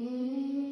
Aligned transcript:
Mm-hmm. 0.00 0.63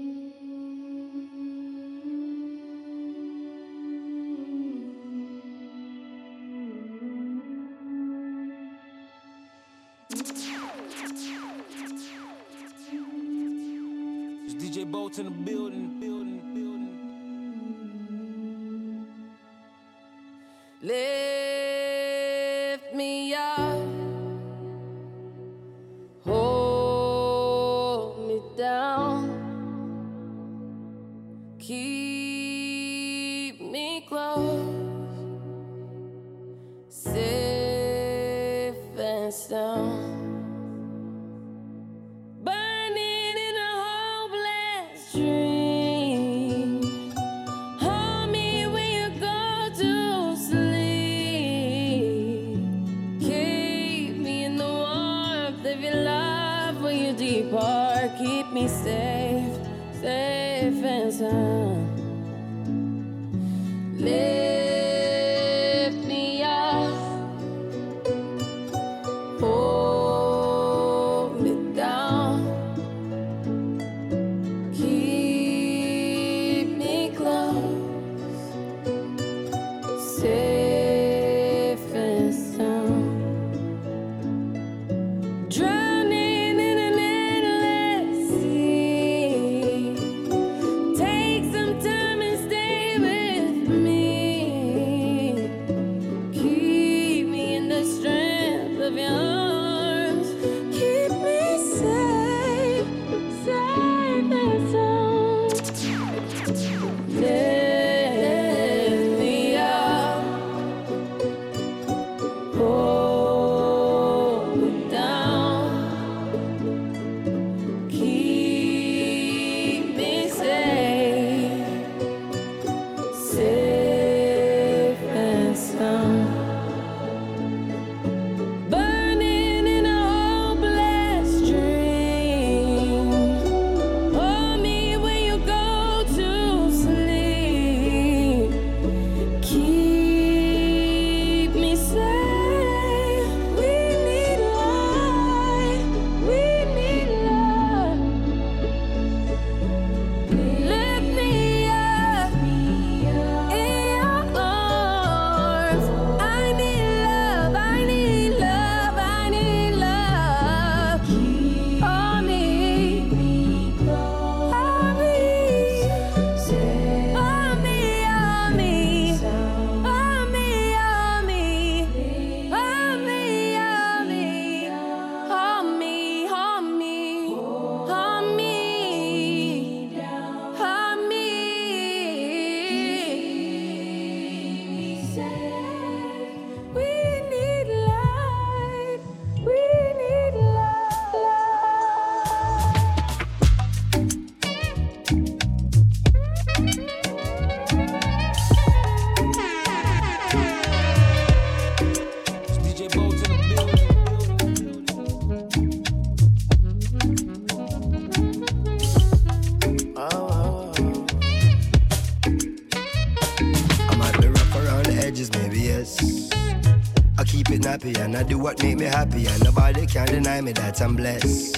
what 218.53 218.63
make 218.63 218.77
me 218.79 218.85
happy, 218.85 219.27
and 219.27 219.45
nobody 219.45 219.87
can 219.87 220.07
deny 220.07 220.39
me 220.43 220.53
that 220.53 220.79
I'm 220.83 220.95
blessed. 220.95 221.57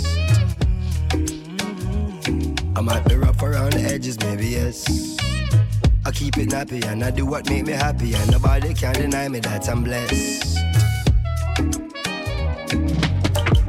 I 2.77 2.81
might 2.81 3.05
be 3.09 3.17
rough 3.17 3.43
around 3.43 3.73
the 3.73 3.81
edges, 3.81 4.19
maybe 4.21 4.47
yes. 4.51 5.17
I 6.07 6.13
keep 6.13 6.37
it 6.39 6.51
nappy 6.51 6.85
and 6.87 7.03
I 7.03 7.11
do 7.11 7.27
what 7.27 7.49
make 7.51 7.67
me 7.67 7.73
happy, 7.73 8.15
and 8.15 8.31
nobody 8.31 8.75
can 8.75 8.95
deny 8.95 9.29
me 9.29 9.41
that 9.41 9.69
I'm 9.69 9.83
blessed. 9.83 10.61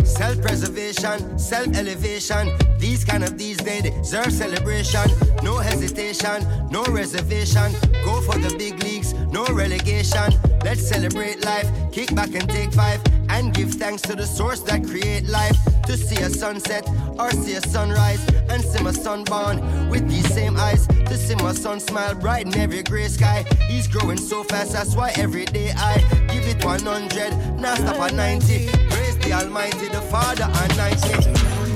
Self 0.06 0.40
preservation, 0.44 1.40
self 1.40 1.68
elevation. 1.76 2.48
These 2.78 3.06
kind 3.06 3.24
of 3.24 3.40
these 3.40 3.58
days 3.58 3.84
deserve 3.90 4.32
celebration. 4.32 5.10
No 5.42 5.58
hesitation, 5.58 6.46
no 6.70 6.84
reservation. 6.86 7.74
Go 8.04 8.22
for 8.22 8.38
the 8.38 8.54
big 8.56 8.84
leagues, 8.84 9.14
no 9.32 9.46
relegation. 9.46 10.32
Let's 10.64 10.88
celebrate 10.88 11.44
life, 11.46 11.68
kick 11.92 12.14
back 12.16 12.34
and 12.36 12.48
take 12.50 12.72
five 12.72 13.02
and 13.36 13.54
give 13.54 13.72
thanks 13.74 14.02
to 14.02 14.16
the 14.16 14.26
source 14.26 14.62
that 14.62 14.82
create 14.86 15.26
life 15.28 15.58
to 15.86 15.98
see 15.98 16.16
a 16.24 16.30
sunset 16.30 16.88
or 17.20 17.30
see 17.32 17.56
a 17.56 17.62
sunrise 17.68 18.24
and 18.50 18.64
see 18.64 18.82
my 18.82 18.94
son 18.94 19.26
born 19.26 19.58
with 19.90 20.08
these 20.08 20.28
same 20.34 20.56
eyes 20.56 20.88
to 20.88 21.18
see 21.18 21.36
my 21.44 21.52
son 21.54 21.78
smile 21.82 22.16
bright 22.16 22.46
in 22.46 22.56
every 22.56 22.82
gray 22.82 23.10
sky 23.10 23.44
he's 23.68 23.88
growing 23.90 24.16
so 24.18 24.42
fast 24.46 24.72
that's 24.72 24.96
why 24.96 25.12
every 25.18 25.44
day 25.44 25.70
i 25.76 25.98
give 26.32 26.46
it 26.48 26.64
100 26.64 27.36
now 27.60 27.76
stop 27.76 28.00
at 28.08 28.14
90 28.14 28.68
praise 28.90 29.18
the 29.18 29.34
almighty 29.34 29.88
the 29.90 30.02
father 30.14 30.48
and 30.64 30.78
90 30.78 31.30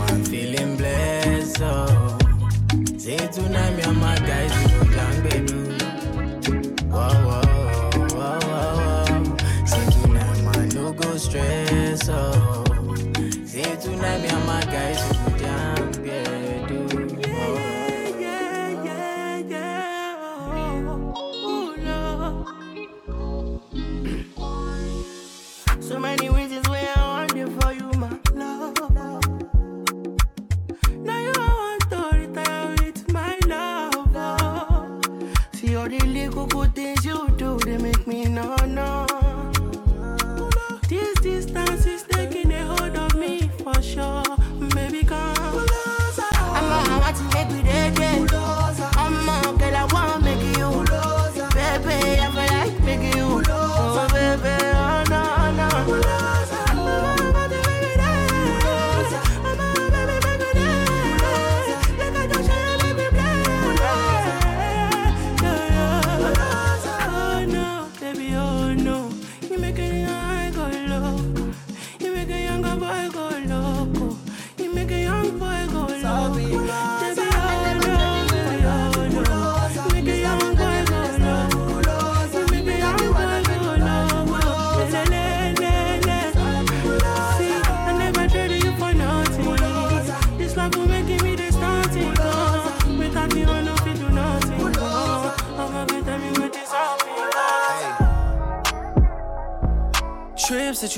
i'm 0.08 0.24
feeling 0.24 0.78
blessed 0.78 1.58
oh. 1.62 2.18
say 2.98 3.18
tonight 3.36 3.76
me 3.76 3.82
and 3.84 3.98
my 4.00 4.16
guys 4.20 4.79
Maybe 14.10 14.28
I'm 14.34 14.49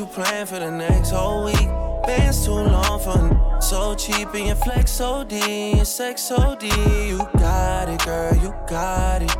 you 0.01 0.07
plan 0.07 0.47
for 0.47 0.57
the 0.57 0.71
next 0.71 1.11
whole 1.11 1.45
week? 1.45 1.69
Bands 2.07 2.43
too 2.43 2.55
long 2.55 2.99
for 2.99 3.61
so 3.61 3.93
cheap 3.93 4.33
and 4.33 4.47
your 4.47 4.55
flex 4.55 4.99
OD, 4.99 5.31
your 5.33 5.85
sex 5.85 6.31
OD. 6.31 6.63
You 6.63 7.19
got 7.37 7.87
it, 7.87 8.03
girl, 8.03 8.35
you 8.37 8.49
got 8.67 9.21
it. 9.21 9.35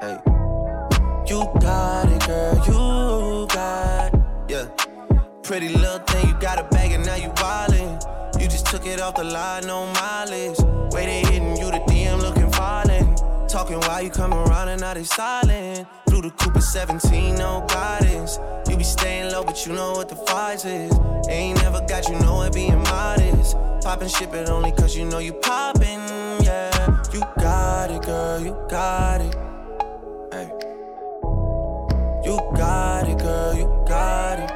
Hey, 0.00 0.18
you 1.30 1.40
got 1.60 2.10
it, 2.14 2.26
girl, 2.26 2.56
you 2.68 3.46
got 3.54 4.12
it. 4.12 4.20
Yeah, 4.50 4.66
pretty 5.44 5.68
little 5.68 6.00
thing, 6.00 6.26
you 6.26 6.34
got 6.40 6.58
a 6.58 6.64
bag 6.64 6.90
and 6.90 7.06
now 7.06 7.14
you 7.14 7.28
wildin'. 7.44 8.00
You 8.42 8.48
just 8.48 8.66
took 8.66 8.86
it 8.88 9.00
off 9.00 9.14
the 9.14 9.24
line, 9.24 9.68
no 9.68 9.86
mileage. 9.92 10.58
Way 10.92 11.06
they 11.06 11.20
hitting 11.32 11.56
you, 11.56 11.70
the 11.70 11.78
DM 11.86 12.20
looking 12.20 12.50
violent. 12.50 13.18
Talking 13.48 13.78
why 13.82 14.00
you 14.00 14.10
coming 14.10 14.36
around 14.38 14.68
and 14.68 14.80
now 14.80 14.94
they 14.94 15.04
silent. 15.04 15.86
Through 16.08 16.22
the 16.22 16.30
Cooper 16.30 16.60
17, 16.60 17.36
no 17.36 17.64
guidance 17.68 18.40
staying 18.86 19.30
low, 19.32 19.42
but 19.44 19.66
you 19.66 19.72
know 19.72 19.92
what 19.92 20.08
the 20.08 20.14
price 20.16 20.64
is. 20.64 20.92
Ain't 21.28 21.60
never 21.62 21.80
got 21.86 22.08
you 22.08 22.18
know 22.20 22.42
it 22.42 22.52
being 22.54 22.78
modest. 22.84 23.56
Poppin' 23.82 24.08
shit, 24.08 24.30
but 24.30 24.48
only 24.48 24.72
cause 24.72 24.96
you 24.96 25.04
know 25.04 25.18
you 25.18 25.32
poppin', 25.34 26.04
yeah. 26.44 26.70
You 27.12 27.20
got 27.38 27.90
it, 27.90 28.02
girl, 28.02 28.40
you 28.40 28.56
got 28.70 29.20
it. 29.20 29.34
Hey. 30.32 30.50
You 32.24 32.38
got 32.56 33.08
it, 33.08 33.18
girl, 33.18 33.54
you 33.54 33.84
got 33.86 34.38
it. 34.40 34.55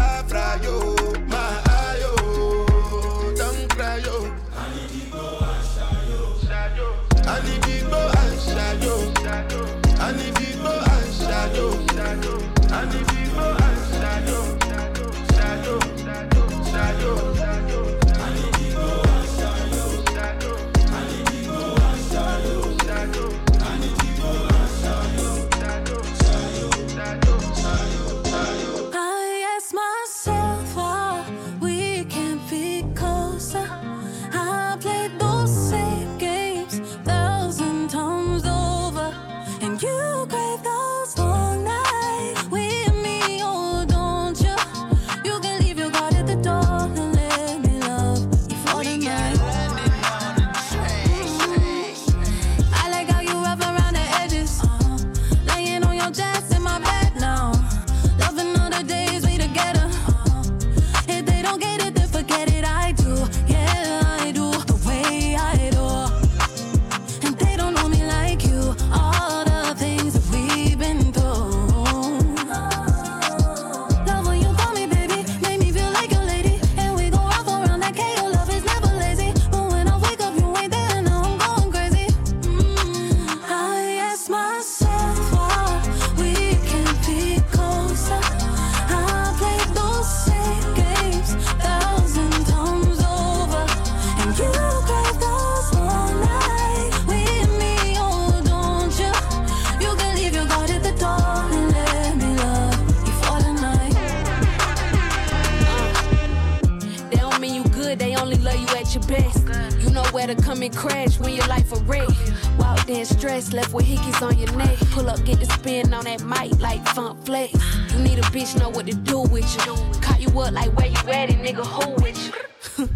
need 118.01 118.19
a 118.19 118.27
bitch 118.33 118.57
know 118.59 118.69
what 118.69 118.85
to 118.87 118.93
do 118.93 119.19
with 119.21 119.45
you. 119.65 119.73
Caught 120.01 120.19
you 120.21 120.39
up 120.39 120.51
like 120.51 120.75
where 120.77 120.87
you 120.87 121.11
at 121.11 121.29
and 121.29 121.45
nigga 121.45 121.65
who 121.65 121.91
with 122.03 122.17
you. 122.25 122.89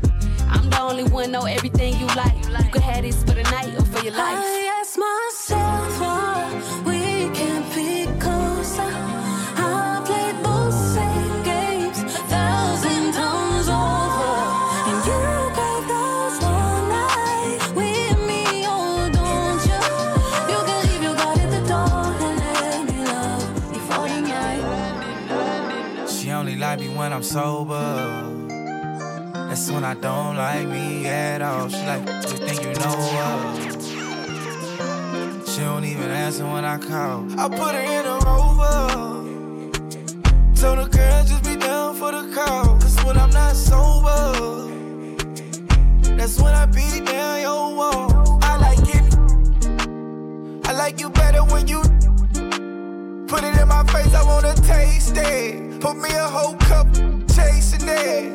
I'm 0.50 0.70
the 0.70 0.80
only 0.82 1.04
one 1.04 1.32
know 1.32 1.46
everything 1.46 1.98
you 2.00 2.08
like. 2.08 2.36
You 2.48 2.70
could 2.72 2.82
have 2.82 3.04
this 3.04 3.20
for 3.24 3.32
the 3.34 3.44
night 3.44 3.74
or 3.78 3.86
for 3.86 4.04
your 4.04 4.14
life. 4.14 4.40
I 4.42 4.80
ask 4.82 4.98
myself. 4.98 6.02
why. 6.02 6.35
sober. 27.36 28.24
That's 29.34 29.70
when 29.70 29.84
I 29.84 29.94
don't 29.94 30.38
like 30.38 30.66
me 30.70 31.06
at 31.06 31.42
all. 31.42 31.68
She 31.68 31.76
like, 31.84 32.02
you 32.08 32.38
think 32.48 32.62
you 32.64 32.74
know 32.80 32.96
what? 33.16 33.84
She 35.50 35.60
don't 35.60 35.84
even 35.84 36.12
answer 36.12 36.46
when 36.50 36.64
I 36.64 36.78
call. 36.78 37.28
I 37.38 37.50
put 37.50 37.76
her 37.76 37.86
in 37.96 38.06
a 38.08 38.16
rover. 38.26 38.88
Told 40.62 40.78
the 40.80 40.88
girl, 40.98 41.24
just 41.30 41.44
be 41.44 41.58
down 41.58 41.96
for 41.96 42.12
the 42.14 42.24
call. 42.34 42.80
when 43.06 43.18
I'm 43.18 43.30
not 43.32 43.54
sober, 43.54 44.70
that's 46.16 46.40
when 46.40 46.54
I 46.56 46.66
beat 46.68 47.04
down 47.06 47.42
your 47.42 47.76
wall. 47.76 48.40
I 48.44 48.54
like 48.66 48.88
it. 48.98 49.16
I 50.70 50.72
like 50.72 51.02
you 51.02 51.10
better 51.10 51.44
when 51.44 51.68
you 51.68 51.82
put 53.28 53.44
it 53.44 53.58
in 53.62 53.68
my 53.68 53.84
face. 53.92 54.14
I 54.14 54.24
wanna 54.24 54.54
taste 54.56 55.18
it. 55.18 55.82
Put 55.82 55.98
me 55.98 56.10
a 56.14 56.30
whole 56.30 56.56
cup 56.70 56.88
chasing 57.36 57.88
it. 57.90 58.32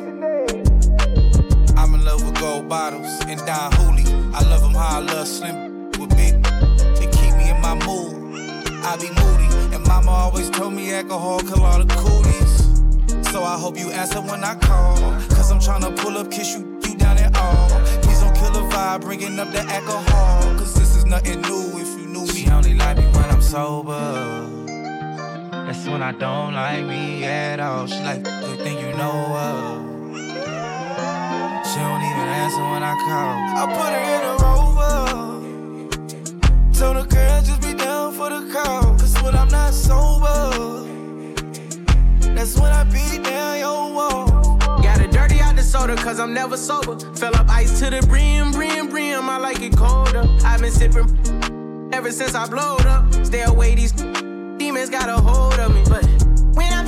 I'm 1.75 1.93
in 1.95 2.05
love 2.05 2.23
with 2.23 2.39
gold 2.39 2.69
bottles 2.69 3.09
and 3.27 3.39
Don 3.45 3.71
Julio. 3.73 4.15
I 4.33 4.43
love 4.43 4.61
them 4.61 4.73
how 4.75 4.99
I 4.99 4.99
love 4.99 5.27
Slim 5.27 5.89
with 5.91 6.15
me, 6.15 6.31
they 6.99 7.07
keep 7.11 7.33
me 7.35 7.49
in 7.49 7.59
my 7.61 7.73
mood. 7.85 8.35
I 8.85 8.95
be 8.99 9.09
moody. 9.19 9.49
And 9.75 9.85
mama 9.87 10.11
always 10.11 10.49
told 10.51 10.73
me 10.73 10.93
alcohol 10.93 11.39
kill 11.39 11.63
all 11.63 11.83
the 11.83 11.87
cooties. 11.95 13.31
So 13.31 13.43
I 13.43 13.57
hope 13.57 13.77
you 13.77 13.89
answer 13.91 14.21
when 14.21 14.43
I 14.43 14.55
call. 14.55 14.97
Cause 15.35 15.51
I'm 15.51 15.59
trying 15.59 15.81
to 15.81 15.91
pull 16.03 16.17
up, 16.17 16.29
kiss 16.29 16.53
you, 16.55 16.79
you 16.87 16.97
down 16.97 17.17
at 17.17 17.35
all. 17.37 17.69
Please 18.03 18.19
don't 18.21 18.35
kill 18.35 18.51
the 18.51 18.61
vibe, 18.75 19.01
bringing 19.01 19.39
up 19.39 19.51
the 19.51 19.61
alcohol. 19.61 20.41
Cause 20.59 20.75
this 20.75 20.95
is 20.95 21.05
nothing 21.05 21.41
new 21.41 21.77
if 21.79 21.87
you 21.99 22.05
knew 22.07 22.25
me. 22.27 22.45
She 22.45 22.49
only 22.49 22.75
like 22.75 22.97
me 22.97 23.03
when 23.05 23.25
I'm 23.25 23.41
sober. 23.41 23.97
That's 25.51 25.87
when 25.87 26.03
I 26.03 26.11
don't 26.11 26.53
like 26.53 26.83
me 26.85 27.23
at 27.23 27.59
all. 27.59 27.87
She 27.87 27.99
like 28.01 28.23
you 28.69 28.93
know 28.93 29.33
of. 29.35 29.81
She 31.67 31.77
don't 31.79 32.01
even 32.03 32.27
answer 32.29 32.61
when 32.61 32.83
I 32.83 32.95
call. 33.01 33.59
I 33.59 35.13
put 35.17 35.17
her 35.17 35.21
in 35.41 35.81
a 35.89 35.89
rover. 35.89 36.71
Told 36.73 36.97
the 36.97 37.05
girl, 37.15 37.41
just 37.41 37.61
be 37.61 37.73
down 37.73 38.13
for 38.13 38.29
the 38.29 38.49
call. 38.53 38.83
Cause 38.99 39.15
when 39.23 39.35
I'm 39.35 39.47
not 39.47 39.73
sober, 39.73 40.85
that's 42.35 42.55
when 42.59 42.71
I 42.71 42.83
beat 42.83 43.23
down 43.23 43.57
your 43.59 43.93
wall. 43.95 44.57
Got 44.83 45.01
it 45.01 45.09
dirty 45.11 45.39
out 45.39 45.55
the 45.55 45.63
soda, 45.63 45.95
cause 45.95 46.19
I'm 46.19 46.33
never 46.33 46.55
sober. 46.55 46.99
Fill 47.15 47.35
up 47.37 47.49
ice 47.49 47.79
to 47.79 47.89
the 47.89 48.05
brim, 48.07 48.51
brim, 48.51 48.89
brim. 48.89 49.27
I 49.27 49.37
like 49.37 49.59
it 49.61 49.75
colder. 49.75 50.23
I've 50.45 50.61
been 50.61 50.71
sipping 50.71 51.89
ever 51.93 52.11
since 52.11 52.35
I 52.35 52.47
blowed 52.47 52.85
up. 52.85 53.11
Stay 53.25 53.41
away, 53.41 53.73
these 53.73 53.91
demons 53.93 54.91
got 54.91 55.09
a 55.09 55.19
hold 55.19 55.55
of 55.55 55.73
me. 55.73 55.81
But 55.87 56.05
when 56.55 56.71
I'm 56.73 56.85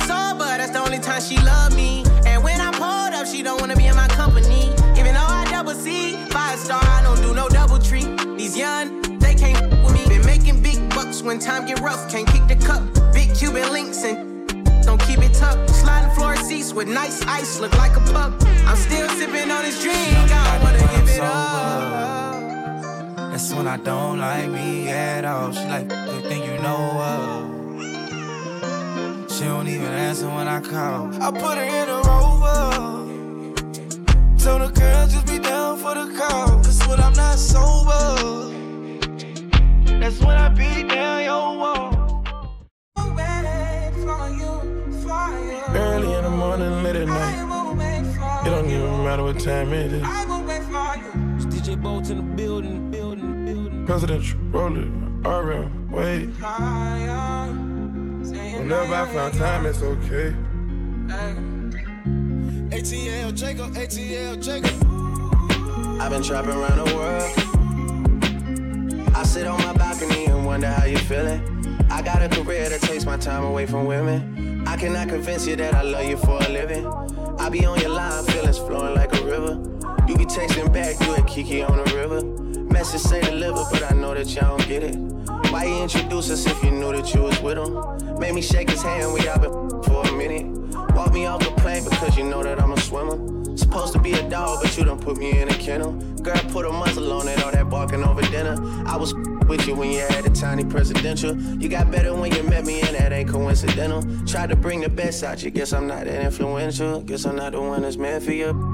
the 0.74 0.80
only 0.82 0.98
time 0.98 1.22
she 1.22 1.38
loved 1.38 1.74
me. 1.76 2.02
And 2.26 2.42
when 2.44 2.60
I 2.60 2.70
pulled 2.72 3.14
up, 3.14 3.26
she 3.26 3.42
don't 3.42 3.58
wanna 3.60 3.76
be 3.76 3.86
in 3.86 3.94
my 3.96 4.08
company. 4.08 4.68
Even 4.98 5.14
though 5.14 5.24
I 5.26 5.46
double 5.50 5.72
C, 5.72 6.16
five 6.30 6.58
star, 6.58 6.80
I 6.82 7.00
don't 7.02 7.16
do 7.22 7.32
no 7.32 7.48
double 7.48 7.78
treat. 7.78 8.04
These 8.36 8.56
young, 8.58 9.00
they 9.20 9.34
can't 9.34 9.62
with 9.84 9.94
me. 9.94 10.04
Been 10.08 10.26
making 10.26 10.60
big 10.62 10.78
bucks 10.90 11.22
when 11.22 11.38
time 11.38 11.64
get 11.64 11.78
rough, 11.80 12.10
can't 12.10 12.26
kick 12.26 12.46
the 12.48 12.56
cup. 12.66 12.82
Big 13.14 13.34
Cuban 13.36 13.70
links 13.72 14.02
and 14.04 14.28
don't 14.82 15.00
keep 15.06 15.20
it 15.22 15.32
tough. 15.32 15.56
Sliding 15.70 16.10
floor 16.16 16.36
seats 16.38 16.74
with 16.74 16.88
nice 16.88 17.22
ice, 17.22 17.58
look 17.60 17.72
like 17.78 17.96
a 17.96 18.00
pup. 18.12 18.32
I'm 18.66 18.76
still 18.76 19.08
sipping 19.10 19.50
on 19.52 19.64
this 19.64 19.80
drink, 19.80 19.96
I 19.96 20.26
don't 20.26 20.62
wanna 20.64 20.78
give 20.98 21.08
it 21.08 21.20
up. 21.20 21.84
That's 23.30 23.50
when 23.54 23.68
I 23.68 23.76
don't 23.76 24.18
like 24.18 24.48
me 24.48 24.88
at 24.88 25.24
all. 25.24 25.52
She 25.52 25.64
like, 25.66 25.88
good 25.88 26.24
thing 26.24 26.42
you 26.42 26.58
know 26.62 27.00
of. 27.00 27.53
She 29.36 29.42
don't 29.42 29.66
even 29.66 29.86
answer 29.90 30.28
when 30.28 30.46
I 30.46 30.60
call. 30.60 31.10
I 31.20 31.28
put 31.32 31.58
her 31.58 31.64
in 31.64 31.88
a 31.88 31.96
rover. 32.06 33.54
Tell 34.38 34.60
the 34.60 34.70
girl 34.72 35.08
just 35.08 35.26
be 35.26 35.40
down 35.40 35.76
for 35.76 35.92
the 35.92 36.16
call. 36.16 36.46
Cause 36.62 36.78
when 36.86 37.00
I'm 37.00 37.12
not 37.14 37.36
sober, 37.36 38.52
that's 39.98 40.20
when 40.20 40.36
I 40.36 40.48
beat 40.50 40.86
down 40.88 41.24
your 41.24 41.58
wall. 41.58 42.24
Early 45.68 46.12
in 46.12 46.22
the 46.22 46.30
morning, 46.30 46.82
late 46.84 46.94
at 46.94 47.08
night. 47.08 48.44
It 48.46 48.50
don't 48.50 48.66
even 48.66 49.02
matter 49.02 49.24
what 49.24 49.40
time 49.40 49.72
it 49.72 49.94
is. 49.94 49.94
It's 50.02 51.46
DJ 51.68 51.82
Bolt 51.82 52.08
in 52.08 52.18
the 52.18 52.22
building, 52.36 52.88
building, 52.92 53.44
building. 53.44 53.84
President 53.84 54.22
Roller, 54.52 54.86
RM, 55.42 55.90
wait. 55.90 57.63
Whenever 58.64 58.94
I 58.94 59.04
find 59.12 59.34
time, 59.34 59.66
it's 59.66 59.82
okay. 59.82 60.34
ATL 62.74 63.34
Jacob, 63.36 63.74
ATL 63.74 64.42
Jacob. 64.42 64.72
I've 66.00 66.08
been 66.08 66.22
trapping 66.22 66.52
around 66.52 66.78
the 66.88 66.94
world. 66.96 67.30
I 69.14 69.22
sit 69.24 69.46
on 69.46 69.58
my 69.58 69.74
balcony 69.74 70.24
and 70.24 70.46
wonder 70.46 70.68
how 70.68 70.86
you 70.86 70.96
feeling. 70.96 71.42
I 71.90 72.00
got 72.00 72.22
a 72.22 72.30
career 72.42 72.70
that 72.70 72.80
takes 72.80 73.04
my 73.04 73.18
time 73.18 73.44
away 73.44 73.66
from 73.66 73.84
women. 73.84 74.66
I 74.66 74.78
cannot 74.78 75.10
convince 75.10 75.46
you 75.46 75.56
that 75.56 75.74
I 75.74 75.82
love 75.82 76.06
you 76.06 76.16
for 76.16 76.38
a 76.42 76.48
living. 76.48 76.86
I 77.38 77.50
be 77.50 77.66
on 77.66 77.78
your 77.80 77.90
line, 77.90 78.24
feelings 78.24 78.56
flowing 78.56 78.94
like 78.94 79.12
a 79.20 79.24
river. 79.26 79.56
You 80.08 80.16
be 80.16 80.24
texting 80.24 80.72
back, 80.72 80.98
you 81.06 81.14
a 81.16 81.22
Kiki 81.26 81.62
on 81.62 81.76
the 81.84 81.94
river. 81.94 82.22
Message 82.72 83.02
say 83.02 83.20
deliver, 83.20 83.62
but 83.70 83.82
I 83.92 83.94
know 83.94 84.14
that 84.14 84.28
y'all 84.34 84.56
don't 84.56 84.66
get 84.66 84.82
it. 84.82 84.96
Why 85.52 85.64
you 85.64 85.82
introduce 85.82 86.30
us 86.30 86.46
if 86.46 86.64
you 86.64 86.70
knew 86.70 86.92
that 86.92 87.12
you 87.14 87.24
was 87.24 87.38
with 87.42 87.58
him? 87.58 87.93
Made 88.18 88.32
me 88.32 88.42
shake 88.42 88.70
his 88.70 88.82
hand, 88.82 89.12
we 89.12 89.26
out 89.28 89.42
been 89.42 89.82
for 89.82 90.02
a 90.06 90.12
minute. 90.12 90.46
Walk 90.94 91.12
me 91.12 91.26
off 91.26 91.40
the 91.40 91.50
plane 91.60 91.82
because 91.82 92.16
you 92.16 92.22
know 92.22 92.42
that 92.44 92.60
I'm 92.60 92.70
a 92.72 92.80
swimmer. 92.80 93.16
Supposed 93.56 93.92
to 93.94 93.98
be 93.98 94.12
a 94.12 94.28
dog, 94.30 94.60
but 94.62 94.76
you 94.78 94.84
done 94.84 95.00
put 95.00 95.16
me 95.18 95.40
in 95.40 95.48
a 95.48 95.54
kennel. 95.54 95.92
Girl, 96.22 96.36
put 96.52 96.64
a 96.64 96.70
muzzle 96.70 97.12
on 97.12 97.26
it, 97.26 97.42
all 97.44 97.50
that 97.50 97.68
barking 97.68 98.04
over 98.04 98.22
dinner. 98.22 98.56
I 98.86 98.96
was 98.96 99.14
with 99.48 99.66
you 99.66 99.74
when 99.74 99.90
you 99.90 100.00
had 100.00 100.24
a 100.26 100.30
tiny 100.30 100.64
presidential. 100.64 101.36
You 101.60 101.68
got 101.68 101.90
better 101.90 102.14
when 102.14 102.32
you 102.34 102.44
met 102.44 102.64
me, 102.64 102.80
and 102.82 102.94
that 102.96 103.12
ain't 103.12 103.28
coincidental. 103.30 104.02
Tried 104.26 104.50
to 104.50 104.56
bring 104.56 104.80
the 104.80 104.88
best 104.88 105.24
out 105.24 105.42
you, 105.42 105.50
guess 105.50 105.72
I'm 105.72 105.88
not 105.88 106.04
that 106.04 106.22
influential. 106.22 107.00
Guess 107.00 107.26
I'm 107.26 107.34
not 107.36 107.52
the 107.52 107.60
one 107.60 107.82
that's 107.82 107.96
meant 107.96 108.22
for 108.22 108.32
you. 108.32 108.73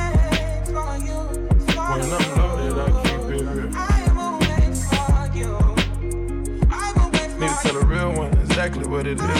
what 8.91 9.07
it 9.07 9.17
is. 9.17 9.17
Don't 9.19 9.35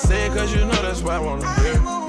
say 0.00 0.26
it 0.26 0.32
cause 0.34 0.50
you 0.54 0.60
know 0.60 0.70
that's 0.82 1.02
why 1.02 1.16
I 1.16 1.18
wanna 1.18 1.52
hear 1.60 2.07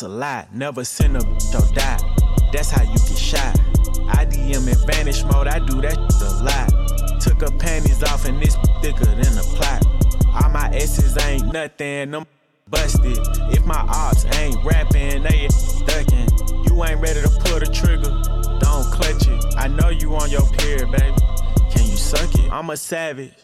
that's 0.00 0.12
a 0.14 0.16
lie. 0.16 0.46
Never 0.54 0.82
send 0.84 1.16
a 1.16 1.20
bitch 1.20 1.54
or 1.70 1.74
die. 1.74 1.98
That's 2.52 2.70
how 2.70 2.82
you 2.82 2.94
get 2.96 3.18
shot. 3.18 3.54
IDM 4.16 4.66
in 4.66 4.86
vanish 4.86 5.22
mode, 5.24 5.46
I 5.46 5.58
do 5.58 5.80
that 5.82 5.96
a 5.96 6.30
lot. 6.42 7.20
Took 7.20 7.42
her 7.42 7.56
panties 7.58 8.02
off 8.04 8.24
and 8.24 8.42
it's 8.42 8.56
thicker 8.80 9.04
than 9.04 9.36
a 9.36 9.42
plot. 9.56 9.84
All 10.44 10.50
my 10.50 10.70
S's 10.74 11.16
ain't 11.26 11.52
nothing, 11.52 12.12
them 12.12 12.26
busted. 12.68 13.18
If 13.54 13.64
my 13.66 13.80
ops 13.88 14.24
ain't 14.38 14.56
rapping, 14.64 15.22
they 15.22 15.48
ducking. 15.86 16.28
You 16.66 16.84
ain't 16.84 17.00
ready 17.00 17.20
to 17.20 17.28
pull 17.44 17.58
the 17.58 17.68
trigger, 17.72 18.10
don't 18.58 18.86
clutch 18.94 19.26
it. 19.28 19.54
I 19.58 19.68
know 19.68 19.90
you 19.90 20.14
on 20.16 20.30
your 20.30 20.46
period, 20.52 20.90
baby. 20.92 21.16
Can 21.74 21.86
you 21.88 21.96
suck 21.96 22.32
it? 22.36 22.50
I'm 22.50 22.70
a 22.70 22.76
savage. 22.76 23.34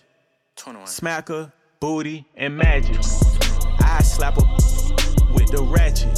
21. 0.56 0.86
Smacker, 0.86 1.52
booty, 1.80 2.24
and 2.34 2.56
magic. 2.56 2.96
I 3.82 4.00
slap 4.02 4.38
a 4.38 4.42
with 5.34 5.50
the 5.52 5.62
ratchet 5.70 6.15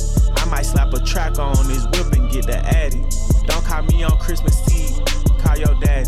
might 0.51 0.63
slap 0.63 0.93
a 0.95 1.01
track 1.01 1.39
on 1.39 1.57
his 1.69 1.85
whip 1.89 2.13
and 2.13 2.31
get 2.31 2.47
the 2.47 2.57
addy. 2.59 3.05
Don't 3.47 3.65
call 3.65 3.83
me 3.85 4.03
on 4.03 4.17
Christmas 4.19 4.57
Eve. 4.75 5.05
Call 5.39 5.57
your 5.57 5.75
dad. 5.81 6.07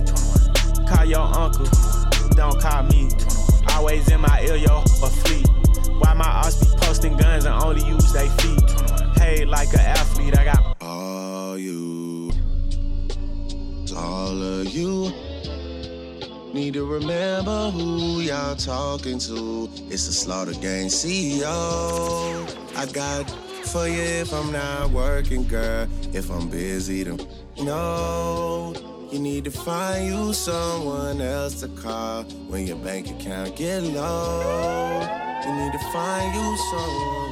Call 0.89 1.05
your 1.05 1.21
uncle. 1.21 1.69
Don't 2.31 2.61
call 2.61 2.83
me. 2.85 3.09
Always 3.73 4.09
in 4.11 4.21
my 4.21 4.43
ear, 4.47 4.57
yo, 4.57 4.79
a 4.81 5.11
fleet. 5.11 5.47
Why 5.99 6.15
my 6.15 6.25
ass 6.27 6.57
be 6.59 6.75
posting 6.79 7.17
guns 7.17 7.45
and 7.45 7.55
only 7.55 7.87
use 7.87 8.13
they 8.13 8.29
feet? 8.29 8.71
Hey, 9.17 9.45
like 9.45 9.73
an 9.75 9.81
athlete, 9.81 10.37
I 10.39 10.45
got 10.45 10.77
all 10.81 11.59
you. 11.59 12.31
All 13.97 14.43
of 14.43 14.69
you. 14.69 15.13
Need 16.55 16.75
to 16.75 16.85
remember 16.87 17.71
who 17.71 18.21
y'all 18.21 18.57
talking 18.57 19.19
to. 19.21 19.69
It's 19.89 20.07
the 20.07 20.13
Slaughter 20.13 20.53
Gang 20.55 20.87
CEO. 20.87 21.47
I 22.77 22.87
got 22.87 23.29
for 23.71 23.87
you 23.87 24.01
if 24.03 24.33
I'm 24.33 24.51
not 24.51 24.91
working, 24.91 25.45
girl. 25.47 25.87
If 26.13 26.29
I'm 26.29 26.49
busy, 26.49 27.05
then 27.05 27.21
no. 27.59 28.75
You 29.13 29.19
need 29.19 29.45
to 29.45 29.51
find 29.51 30.07
you 30.11 30.33
someone 30.33 31.21
else 31.21 31.61
to 31.61 31.69
call 31.69 32.25
when 32.51 32.67
your 32.67 32.79
bank 32.79 33.11
account 33.11 33.55
get 33.57 33.83
low. 33.83 35.01
You 35.47 35.55
need 35.55 35.73
to 35.73 35.79
find 35.93 36.35
you 36.35 36.57
someone. 36.71 37.30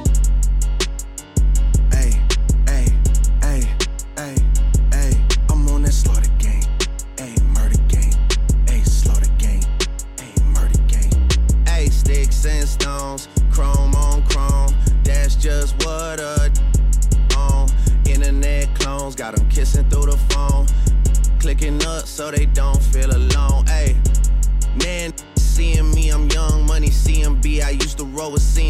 was 28.29 28.43
seen. 28.43 28.68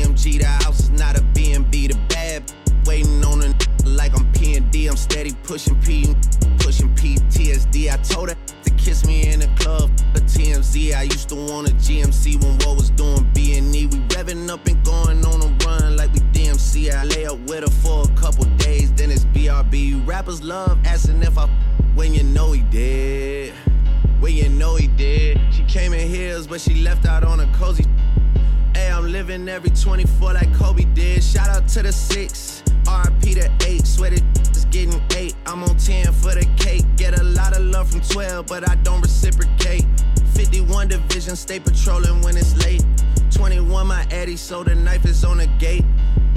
every 29.59 29.71
24 29.75 30.33
like 30.35 30.53
Kobe 30.53 30.85
did. 30.95 31.21
Shout 31.21 31.49
out 31.49 31.67
to 31.69 31.83
the 31.83 31.91
six, 31.91 32.63
RP 32.85 33.33
to 33.33 33.67
eight. 33.67 33.85
Sweaty 33.85 34.23
is 34.53 34.63
getting 34.71 35.01
eight. 35.17 35.35
I'm 35.45 35.61
on 35.65 35.75
10 35.77 36.13
for 36.13 36.33
the 36.33 36.47
cake. 36.55 36.85
Get 36.95 37.19
a 37.19 37.23
lot 37.25 37.53
of 37.57 37.65
love 37.65 37.91
from 37.91 37.99
12, 37.99 38.45
but 38.47 38.69
I 38.69 38.75
don't 38.75 39.01
reciprocate. 39.01 39.85
51 40.33 40.87
division, 40.87 41.35
stay 41.35 41.59
patrolling 41.59 42.21
when 42.21 42.37
it's 42.37 42.55
late. 42.63 42.85
21 43.31 43.85
my 43.85 44.07
Eddie, 44.11 44.37
so 44.37 44.63
the 44.63 44.75
knife 44.75 45.03
is 45.05 45.25
on 45.25 45.39
the 45.39 45.47
gate. 45.59 45.83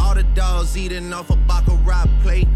All 0.01 0.17
the 0.17 0.25
dolls 0.35 0.77
eating 0.77 1.13
off 1.13 1.31
a 1.31 1.37
baccarat 1.37 2.07
plate. 2.23 2.49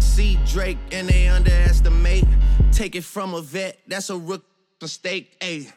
See 0.00 0.36
Drake 0.48 0.78
and 0.90 1.08
they 1.10 1.28
underestimate. 1.28 2.24
Take 2.72 2.96
it 2.96 3.04
from 3.04 3.34
a 3.34 3.40
vet, 3.40 3.78
that's 3.86 4.10
a 4.10 4.16
rook 4.18 4.42
mistake. 4.80 5.38
Ayy. 5.38 5.70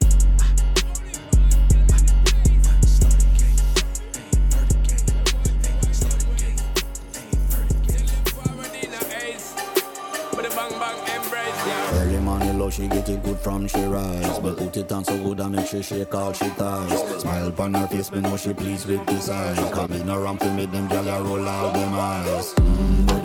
she 12.70 12.88
get 12.88 13.08
it 13.10 13.24
good 13.24 13.38
from 13.40 13.68
she 13.68 13.82
rise. 13.84 14.40
But 14.40 14.58
put 14.58 14.76
it 14.78 14.92
on 14.92 15.04
so 15.04 15.18
good 15.24 15.40
I 15.40 15.48
make 15.48 15.68
she 15.68 15.82
shake 15.84 16.14
all 16.16 16.34
she 16.34 16.50
ties. 16.52 17.22
Smile 17.22 17.48
upon 17.50 17.74
her 17.74 17.88
face, 17.88 18.12
me 18.12 18.22
know 18.22 18.38
she 18.38 18.54
pleased 18.54 18.88
with 18.88 19.06
this 19.06 19.30
eyes. 19.30 19.58
Come 19.74 19.92
in 19.92 20.06
no 20.08 20.22
ramp 20.22 20.40
to 20.42 20.52
me, 20.52 20.66
them 20.66 20.88
gyal 20.90 21.24
roll 21.24 21.48
out 21.48 21.74
them 21.74 21.94
eyes. 21.94 22.54
Mm, 22.56 23.25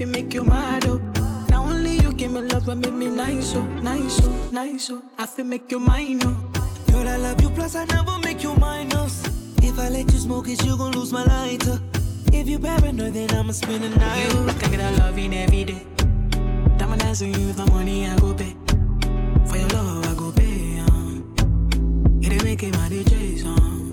you 0.00 0.06
make 0.06 0.34
you 0.34 0.44
mad, 0.44 0.84
oh. 0.88 0.98
Now 1.50 1.64
only 1.64 1.96
you 1.98 2.12
give 2.14 2.32
me 2.32 2.40
love 2.40 2.68
and 2.68 2.80
make 2.80 2.92
me 2.92 3.08
nice, 3.08 3.54
oh, 3.54 3.62
nice, 3.88 4.20
oh, 4.24 4.48
nice, 4.50 4.90
oh. 4.90 5.02
I 5.18 5.26
feel 5.26 5.44
make 5.44 5.70
you 5.70 5.78
mine, 5.78 6.20
oh. 6.24 6.50
Girl, 6.90 7.06
I 7.08 7.16
love 7.16 7.40
you, 7.40 7.50
plus 7.50 7.76
I 7.76 7.84
never 7.84 8.18
make 8.18 8.42
you 8.42 8.54
minus. 8.56 9.22
If 9.58 9.78
I 9.78 9.88
let 9.88 10.10
you 10.12 10.18
smoke 10.18 10.48
it, 10.48 10.64
you 10.64 10.76
gon' 10.76 10.92
lose 10.92 11.12
my 11.12 11.24
lighter. 11.24 11.80
If 12.32 12.48
you 12.48 12.58
paranoid, 12.58 13.12
then 13.14 13.30
I'ma 13.32 13.52
spend 13.52 13.84
the 13.84 13.88
night. 13.90 14.32
You 14.34 14.46
can 14.60 14.70
get 14.72 14.78
that 14.78 14.98
loving 14.98 15.34
every 15.34 15.64
day. 15.64 15.86
Diamond 16.76 17.00
dance 17.00 17.22
on 17.22 17.28
you, 17.32 17.52
the 17.52 17.66
money 17.66 18.06
I 18.08 18.16
go 18.18 18.34
pay. 18.34 18.56
For 19.46 19.56
your 19.56 19.68
love, 19.68 20.08
I 20.10 20.14
go 20.18 20.32
pay, 20.32 20.78
um. 20.80 21.34
It 22.22 22.32
ain't 22.32 22.44
making 22.44 22.72
my 22.72 22.88
DJ, 22.88 23.83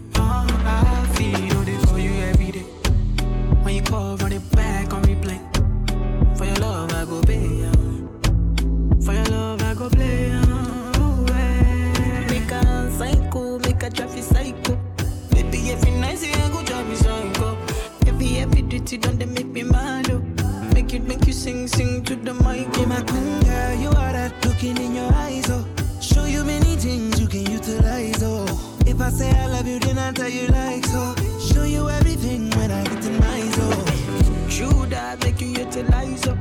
sing 21.73 22.03
to 22.03 22.15
the 22.15 22.33
mic. 22.45 22.73
Hey, 22.75 22.85
my 22.85 23.01
queen, 23.01 23.39
girl, 23.41 23.73
you 23.83 23.89
are 23.89 24.13
that 24.17 24.33
looking 24.45 24.77
in 24.77 24.95
your 24.95 25.11
eyes, 25.25 25.45
oh. 25.49 25.63
Show 26.01 26.25
you 26.25 26.43
many 26.43 26.75
things 26.75 27.19
you 27.19 27.27
can 27.27 27.45
utilize, 27.57 28.21
oh. 28.23 28.45
If 28.85 28.99
I 29.01 29.09
say 29.09 29.29
I 29.43 29.47
love 29.47 29.67
you, 29.67 29.79
then 29.79 29.97
I 29.97 30.11
tell 30.11 30.29
you 30.29 30.47
like 30.47 30.85
so. 30.85 31.15
Oh. 31.15 31.51
Show 31.53 31.63
you 31.63 31.89
everything 31.89 32.49
when 32.57 32.71
I 32.71 32.83
get 32.83 33.01
to 33.05 33.11
my 33.25 33.39
zone. 33.57 34.49
True 34.53 34.85
that 34.93 35.23
make 35.23 35.39
you 35.41 35.47
utilize, 35.63 36.27
oh. 36.27 36.37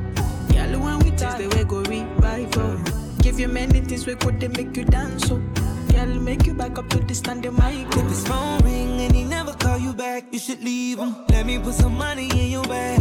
Girl, 0.51 0.73
when 0.85 0.97
we 0.99 1.11
talk, 1.11 1.37
the 1.37 1.47
way 1.55 1.63
go 1.63 1.79
revive, 1.91 2.57
oh. 2.57 2.81
Give 3.23 3.39
you 3.39 3.47
many 3.47 3.81
things 3.81 4.05
we 4.07 4.15
could 4.15 4.39
make 4.57 4.75
you 4.75 4.83
dance, 4.85 5.31
oh. 5.31 5.41
Girl, 5.91 6.11
make 6.29 6.45
you 6.45 6.53
back 6.53 6.77
up 6.77 6.89
to 6.89 6.99
the 6.99 7.13
standing 7.15 7.53
mic. 7.55 7.87
Oh. 7.91 8.01
If 8.01 8.05
this 8.09 8.27
phone 8.27 8.59
ring 8.63 8.99
and 9.01 9.15
he 9.15 9.23
never 9.23 9.53
call 9.53 9.77
you 9.77 9.93
back. 9.93 10.25
You 10.31 10.39
should 10.39 10.61
leave 10.63 10.99
him. 10.99 11.15
Let 11.29 11.45
me 11.45 11.57
put 11.59 11.73
some 11.75 11.97
money 11.97 12.27
in 12.31 12.51
your 12.51 12.63
bag. 12.65 13.00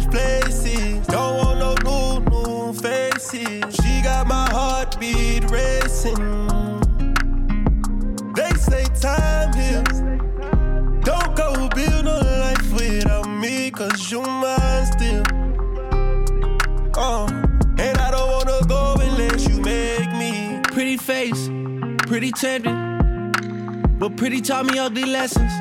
change 0.00 0.10
places. 0.10 1.06
Don't 1.06 1.36
want 1.36 1.84
no 1.84 2.18
new, 2.18 2.30
new 2.30 2.72
faces. 2.72 3.62
She 3.76 4.02
got 4.02 4.26
my 4.26 4.48
heartbeat 4.50 5.48
racing. 5.50 6.16
They 8.34 8.50
say 8.50 8.84
time 9.00 9.52
heals. 9.54 10.00
Don't 11.04 11.36
go 11.36 11.68
build 11.74 12.04
no 12.06 12.18
life 12.20 12.72
without 12.72 13.28
me, 13.28 13.70
cause 13.70 14.10
you 14.10 14.20
mine 14.22 14.86
still. 14.86 15.22
Uh, 16.96 17.26
and 17.78 17.98
I 17.98 18.10
don't 18.10 18.30
wanna 18.30 18.66
go 18.66 18.96
unless 19.00 19.46
you 19.48 19.60
make 19.60 20.10
me. 20.12 20.60
Pretty 20.64 20.96
face, 20.96 21.48
pretty 22.06 22.32
tempting. 22.32 22.82
But 23.98 24.16
pretty 24.16 24.40
taught 24.40 24.66
me 24.66 24.78
ugly 24.78 25.04
lessons. 25.04 25.52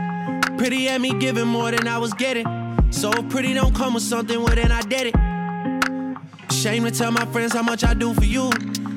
Pretty 0.58 0.86
had 0.86 1.02
me 1.02 1.14
giving 1.14 1.48
more 1.48 1.70
than 1.72 1.88
I 1.88 1.98
was 2.00 2.14
getting. 2.14 2.48
So 2.94 3.12
pretty 3.24 3.54
don't 3.56 3.74
come 3.76 3.96
with 3.96 4.04
something, 4.04 4.38
well 4.42 4.54
then 4.56 4.72
I 4.72 4.82
did 4.82 5.08
it. 5.08 6.54
Shame 6.54 6.86
to 6.86 6.92
tell 6.92 7.12
my 7.12 7.26
friends 7.34 7.52
how 7.52 7.64
much 7.64 7.84
I 7.84 7.94
do 7.96 8.14
for 8.14 8.24
you. 8.24 8.50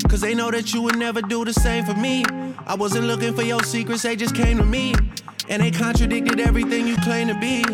Cause 0.08 0.20
they 0.20 0.34
know 0.34 0.50
that 0.50 0.72
you 0.72 0.82
would 0.82 0.96
never 0.98 1.22
do 1.22 1.44
the 1.44 1.52
same 1.52 1.84
for 1.84 1.94
me. 1.94 2.22
I 2.66 2.74
wasn't 2.76 3.06
looking 3.06 3.34
for 3.34 3.42
your 3.42 3.60
secrets, 3.64 4.02
they 4.02 4.14
just 4.14 4.34
came 4.34 4.58
to 4.58 4.64
me. 4.64 4.94
And 5.48 5.62
they 5.62 5.70
contradicted 5.70 6.38
everything 6.40 6.86
you 6.86 6.96
claim 6.98 7.26
to 7.28 7.38
be. 7.40 7.64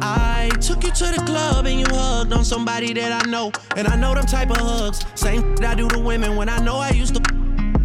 I 0.00 0.50
took 0.60 0.84
you 0.84 0.90
to 0.92 1.04
the 1.16 1.22
club 1.26 1.66
and 1.66 1.80
you 1.80 1.86
hugged 1.88 2.32
on 2.32 2.44
somebody 2.44 2.92
that 2.92 3.26
I 3.26 3.28
know. 3.28 3.50
And 3.74 3.88
I 3.88 3.96
know 3.96 4.14
them 4.14 4.26
type 4.26 4.50
of 4.50 4.58
hugs. 4.58 5.00
Same 5.14 5.56
that 5.56 5.70
I 5.70 5.74
do 5.74 5.88
to 5.88 5.98
women 5.98 6.36
when 6.36 6.48
I 6.50 6.58
know 6.60 6.76
I 6.76 6.90
used 6.90 7.14
to. 7.16 7.22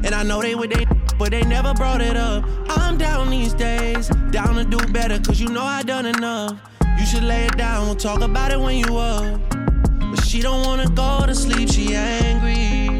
And 0.04 0.14
I 0.14 0.22
know 0.22 0.42
they 0.42 0.54
were 0.54 0.68
they, 0.68 0.86
but 1.18 1.32
they 1.32 1.42
never 1.44 1.74
brought 1.74 2.02
it 2.02 2.18
up. 2.18 2.44
I'm 2.78 2.98
down 2.98 3.30
these 3.32 3.54
days, 3.54 4.10
down 4.32 4.56
to 4.56 4.66
do 4.66 4.78
better, 4.92 5.18
cause 5.20 5.40
you 5.40 5.48
know 5.48 5.64
I 5.64 5.82
done 5.82 6.06
enough. 6.06 6.60
You 7.04 7.08
should 7.10 7.24
lay 7.26 7.48
it 7.48 7.58
down, 7.58 7.86
we'll 7.86 7.96
talk 7.98 8.22
about 8.22 8.54
it 8.54 8.58
when 8.62 8.78
you 8.78 8.96
up. 8.96 9.38
But 9.50 10.24
she 10.26 10.40
don't 10.40 10.66
wanna 10.66 10.88
go 10.88 11.26
to 11.26 11.36
sleep, 11.36 11.70
she 11.70 11.94
angry. 11.96 12.96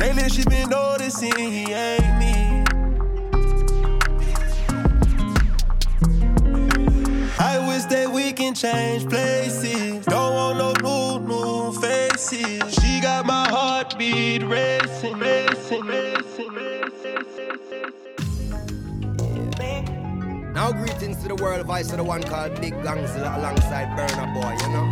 Lately 0.00 0.28
she 0.28 0.44
been 0.48 0.68
noticing 0.68 1.36
he 1.36 1.72
ain't 1.72 2.18
me. 2.20 2.64
I 7.40 7.54
wish 7.66 7.86
that 7.90 8.08
we 8.14 8.32
can 8.32 8.54
change 8.54 9.08
places. 9.08 10.06
Don't 10.06 10.34
want 10.34 10.58
no 10.58 10.72
new, 11.18 11.26
new 11.26 11.72
faces. 11.80 12.72
She 12.74 13.00
got 13.00 13.26
my 13.26 13.48
heartbeat 13.48 14.44
racing, 14.44 15.18
racing, 15.18 15.82
racing. 15.86 16.11
Now 20.54 20.70
greetings 20.70 21.22
to 21.22 21.28
the 21.28 21.34
world 21.36 21.64
vice 21.66 21.90
of 21.92 21.96
the 21.96 22.04
one 22.04 22.22
called 22.22 22.60
Big 22.60 22.74
Gangster 22.82 23.20
alongside 23.24 23.96
Burna 23.98 24.34
Boy, 24.34 24.66
you 24.66 24.72
know? 24.74 24.90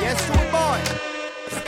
Yes, 0.00 0.18
true 0.26 0.50
boy 0.50 1.11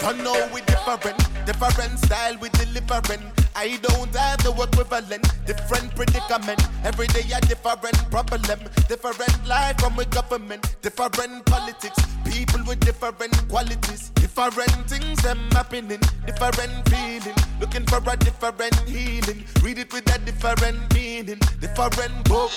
don't 0.05 0.23
know 0.23 0.49
we 0.53 0.61
different, 0.63 1.17
different 1.47 1.99
style 1.99 2.37
we 2.41 2.49
delivering. 2.51 3.23
I 3.57 3.79
don't 3.83 4.15
have 4.15 4.43
the 4.43 4.51
equivalent, 4.51 5.27
different 5.47 5.95
predicament. 5.97 6.61
Every 6.85 7.07
day 7.09 7.25
a 7.35 7.41
different 7.41 7.99
problem, 8.11 8.43
different 8.89 9.47
life 9.49 9.79
from 9.81 9.99
a 9.99 10.05
government, 10.07 10.77
different 10.83 11.47
politics. 11.47 11.99
People 12.31 12.63
with 12.67 12.81
different 12.81 13.37
qualities, 13.49 14.11
different 14.11 14.75
things 14.91 15.23
them 15.23 15.39
happening, 15.53 16.01
different 16.27 16.77
feeling. 16.89 17.37
Looking 17.61 17.87
for 17.87 17.99
a 18.07 18.17
different 18.17 18.75
healing. 18.89 19.45
Read 19.63 19.79
it 19.79 19.93
with 19.93 20.13
a 20.15 20.19
different 20.19 20.93
meaning, 20.95 21.39
different 21.61 22.17
book. 22.25 22.51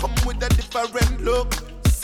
Come 0.00 0.14
with 0.26 0.42
a 0.44 0.48
different 0.54 1.24
look 1.24 1.52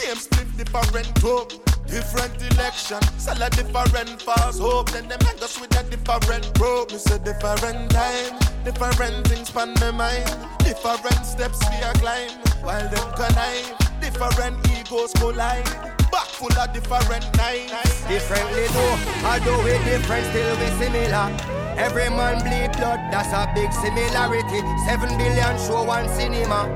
same 0.00 0.16
split, 0.16 0.48
different 0.56 1.12
hope. 1.18 1.52
Different 1.86 2.34
election, 2.54 3.02
sell 3.18 3.42
a 3.42 3.50
different 3.50 4.22
false 4.22 4.58
hope. 4.58 4.90
Then 4.92 5.08
them 5.08 5.18
make 5.24 5.42
us 5.42 5.60
with 5.60 5.76
a 5.78 5.82
different 5.94 6.48
rope. 6.58 6.90
Me 6.90 6.96
say 6.96 7.18
different 7.18 7.90
time, 7.90 8.34
different 8.64 9.26
things 9.28 9.50
pan 9.50 9.74
my 9.78 9.90
mind. 9.90 10.30
Different 10.60 11.22
steps 11.26 11.58
we 11.68 11.76
a 11.84 11.92
climb, 12.00 12.30
while 12.64 12.88
them 12.88 13.08
connive. 13.12 13.76
Different 14.00 14.56
egos 14.72 15.12
collide. 15.20 15.66
Back 16.10 16.28
full 16.38 16.52
of 16.58 16.72
different 16.72 17.26
nights. 17.36 18.02
Differently 18.08 18.66
though, 18.72 19.28
although 19.28 19.62
we 19.62 19.72
different, 19.84 20.24
still 20.32 20.56
we 20.60 20.66
similar. 20.82 21.28
Every 21.76 22.08
man 22.08 22.38
bleed 22.40 22.72
blood, 22.80 23.00
that's 23.12 23.34
a 23.36 23.52
big 23.54 23.70
similarity. 23.70 24.60
Seven 24.88 25.10
billion 25.18 25.58
show 25.60 25.84
one 25.84 26.08
cinema. 26.08 26.74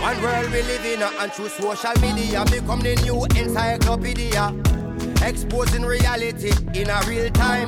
One 0.00 0.22
world 0.22 0.46
we 0.52 0.62
live 0.62 0.84
in, 0.86 1.02
uh, 1.02 1.10
and 1.18 1.32
through 1.32 1.48
social 1.48 1.90
media, 2.00 2.44
become 2.44 2.78
the 2.80 2.94
new 3.02 3.24
encyclopedia. 3.36 4.54
Exposing 5.28 5.82
reality 5.82 6.52
in 6.80 6.88
a 6.88 7.00
real 7.08 7.28
time. 7.32 7.66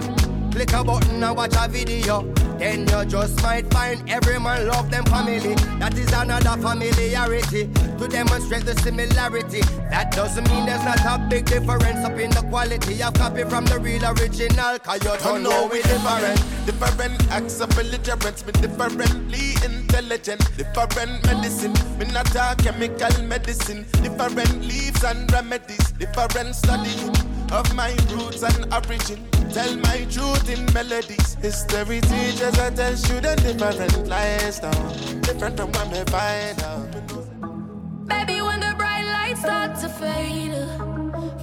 Click 0.52 0.72
a 0.72 0.84
button 0.84 1.20
and 1.24 1.36
watch 1.36 1.54
a 1.58 1.66
video. 1.68 2.32
Then 2.60 2.80
you 2.86 3.04
just 3.06 3.42
might 3.42 3.72
find 3.72 4.02
every 4.10 4.38
man 4.38 4.66
love 4.68 4.90
them 4.90 5.04
family. 5.06 5.54
That 5.80 5.96
is 5.96 6.12
another 6.12 6.60
familiarity 6.60 7.68
to 7.96 8.06
demonstrate 8.06 8.66
the 8.66 8.74
similarity. 8.82 9.62
That 9.88 10.10
doesn't 10.12 10.46
mean 10.50 10.66
there's 10.66 10.84
not 10.84 11.00
a 11.00 11.26
big 11.30 11.46
difference 11.46 12.04
up 12.04 12.18
in 12.18 12.28
the 12.28 12.44
quality 12.50 13.02
of 13.02 13.14
copy 13.14 13.44
from 13.44 13.64
the 13.64 13.78
real 13.78 14.04
original. 14.04 14.78
Cause 14.80 15.02
you 15.02 15.16
don't 15.24 15.42
know 15.42 15.70
we 15.72 15.80
different. 15.80 16.36
Different 16.66 17.30
acts 17.30 17.58
of 17.60 17.70
belligerence, 17.70 18.44
me 18.44 18.52
differently 18.52 19.54
intelligent. 19.64 20.40
Different 20.58 21.24
medicine, 21.24 21.72
me 21.98 22.12
not 22.12 22.28
a 22.36 22.56
chemical 22.62 23.24
medicine. 23.24 23.86
Different 24.04 24.60
leaves 24.60 25.02
and 25.02 25.32
remedies. 25.32 25.92
Different 25.92 26.54
study 26.54 27.08
of 27.52 27.74
my 27.74 27.96
roots 28.12 28.42
and 28.42 28.70
origin. 28.84 29.29
Tell 29.52 29.76
my 29.78 30.04
truth 30.08 30.48
in 30.48 30.64
melodies. 30.72 31.34
History 31.42 32.00
teachers, 32.02 32.56
I 32.56 32.70
tell 32.70 32.94
students 32.94 33.42
different 33.42 34.06
lies 34.06 34.62
now. 34.62 34.70
Different 35.22 35.56
from 35.56 35.72
what 35.72 35.90
they 35.90 36.04
find 36.12 36.62
out. 36.62 36.90
Baby, 38.06 38.42
when 38.42 38.60
the 38.60 38.74
bright 38.78 39.04
lights 39.16 39.40
start 39.40 39.74
to 39.80 39.88
fade, 39.88 40.52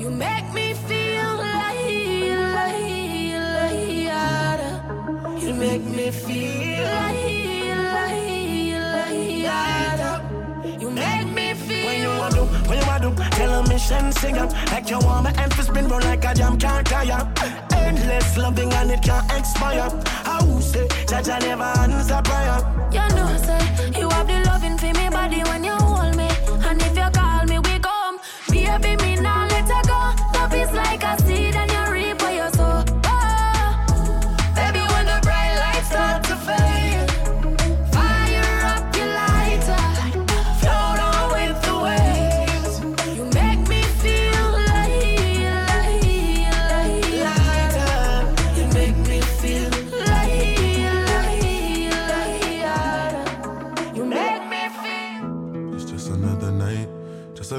You 0.00 0.10
make 0.10 0.52
me 0.52 0.74
feel 0.74 1.36
like, 1.36 2.34
like, 2.58 3.42
like. 3.62 5.40
You 5.42 5.54
make 5.54 5.84
me 5.84 6.10
feel 6.10 6.82
like. 6.84 7.41
What 12.72 12.80
you 12.80 12.86
wanna 12.86 13.16
do? 13.16 13.22
Tell 13.36 13.52
a 13.62 13.68
mission, 13.68 14.12
sing 14.12 14.38
up. 14.38 14.50
Like 14.72 14.88
you 14.88 14.98
want 15.00 15.24
my 15.24 15.30
and 15.36 15.52
spin, 15.52 15.88
bro, 15.88 15.98
like 15.98 16.24
a 16.24 16.34
jam 16.34 16.58
can't 16.58 16.86
tire. 16.86 17.30
Endless 17.76 18.38
loving 18.38 18.72
and 18.72 18.90
it 18.92 19.02
can't 19.02 19.30
expire. 19.32 19.90
How 20.24 20.40
say, 20.58 20.88
Jaja 21.10 21.38
never 21.42 21.64
answer 21.84 22.22
prayer. 22.24 22.88
You 22.90 23.14
know, 23.14 23.36
say, 23.36 24.00
you 24.00 24.08
have 24.08 24.26
the 24.26 24.42
loving 24.46 24.78
for 24.78 24.86
me, 24.98 25.10
body 25.10 25.42
when 25.42 25.64
you 25.64 25.81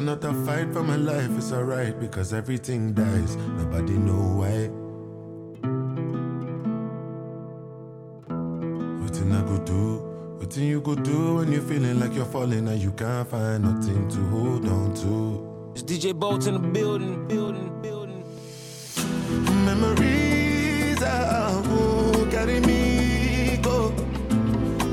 not 0.04 0.24
a 0.26 0.34
fight 0.46 0.74
for 0.74 0.84
my 0.84 0.98
life, 0.98 1.30
it's 1.38 1.52
alright 1.54 1.98
because 2.00 2.34
everything 2.34 2.94
dies. 2.94 3.36
Nobody 3.58 3.94
know 4.08 4.24
why. 4.42 4.66
What 9.02 9.16
I 9.16 9.42
go 9.48 9.58
do? 9.64 9.84
What 10.40 10.58
you 10.58 10.82
go 10.82 10.96
do 10.96 11.36
when 11.38 11.52
you're 11.54 11.62
feeling 11.62 12.00
like 12.02 12.14
you're 12.16 12.26
falling 12.26 12.68
and 12.68 12.82
you 12.82 12.92
can't 12.92 13.28
find 13.30 13.64
nothing 13.64 14.10
to 14.10 14.18
hold 14.34 14.66
on 14.68 14.94
to? 14.96 15.72
It's 15.76 15.84
DJ 15.84 16.14
Bolt 16.14 16.48
in 16.48 16.54
the 16.56 16.60
building, 16.60 17.26
building, 17.28 17.82
building. 17.82 18.24
Memories 19.66 21.02
are 21.02 21.62
who 21.66 22.30
carry 22.30 22.60
me, 22.60 23.58
go 23.62 23.94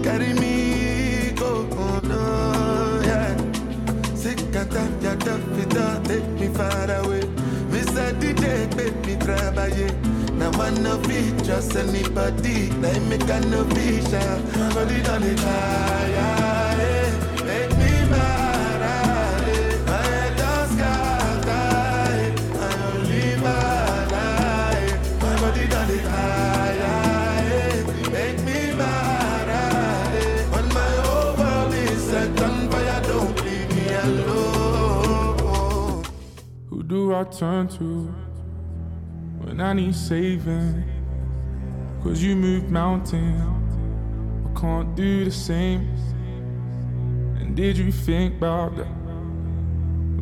carry 0.03 0.35
me. 0.35 0.50
time, 4.70 4.94
ya 5.02 5.14
fita, 5.16 5.87
take 6.06 6.28
me 6.40 6.48
far 6.54 6.87
away. 7.02 7.22
Mr. 7.74 8.04
DJ, 8.20 8.42
make 8.76 8.96
me 9.06 9.14
yeah, 9.78 9.90
Now 10.38 10.50
man 10.59 10.83
no 10.83 10.98
fit, 11.06 11.44
just 11.44 11.74
anybody. 11.76 12.70
Now 12.83 12.98
make 13.09 13.22
a 13.28 13.40
no 13.52 13.64
vision. 13.64 14.40
Body 14.74 15.02
don't 15.02 15.38
fire. 15.40 16.50
I 37.20 37.24
turn 37.24 37.68
to 37.68 37.87
when 39.44 39.61
I 39.61 39.74
need 39.74 39.94
saving? 39.94 40.83
Cause 42.02 42.22
you 42.22 42.35
moved 42.35 42.70
mountains, 42.70 43.76
I 44.48 44.59
can't 44.59 44.94
do 44.96 45.26
the 45.26 45.30
same. 45.30 45.83
And 47.38 47.54
did 47.54 47.76
you 47.76 47.92
think 47.92 48.38
about 48.38 48.74
that 48.78 48.94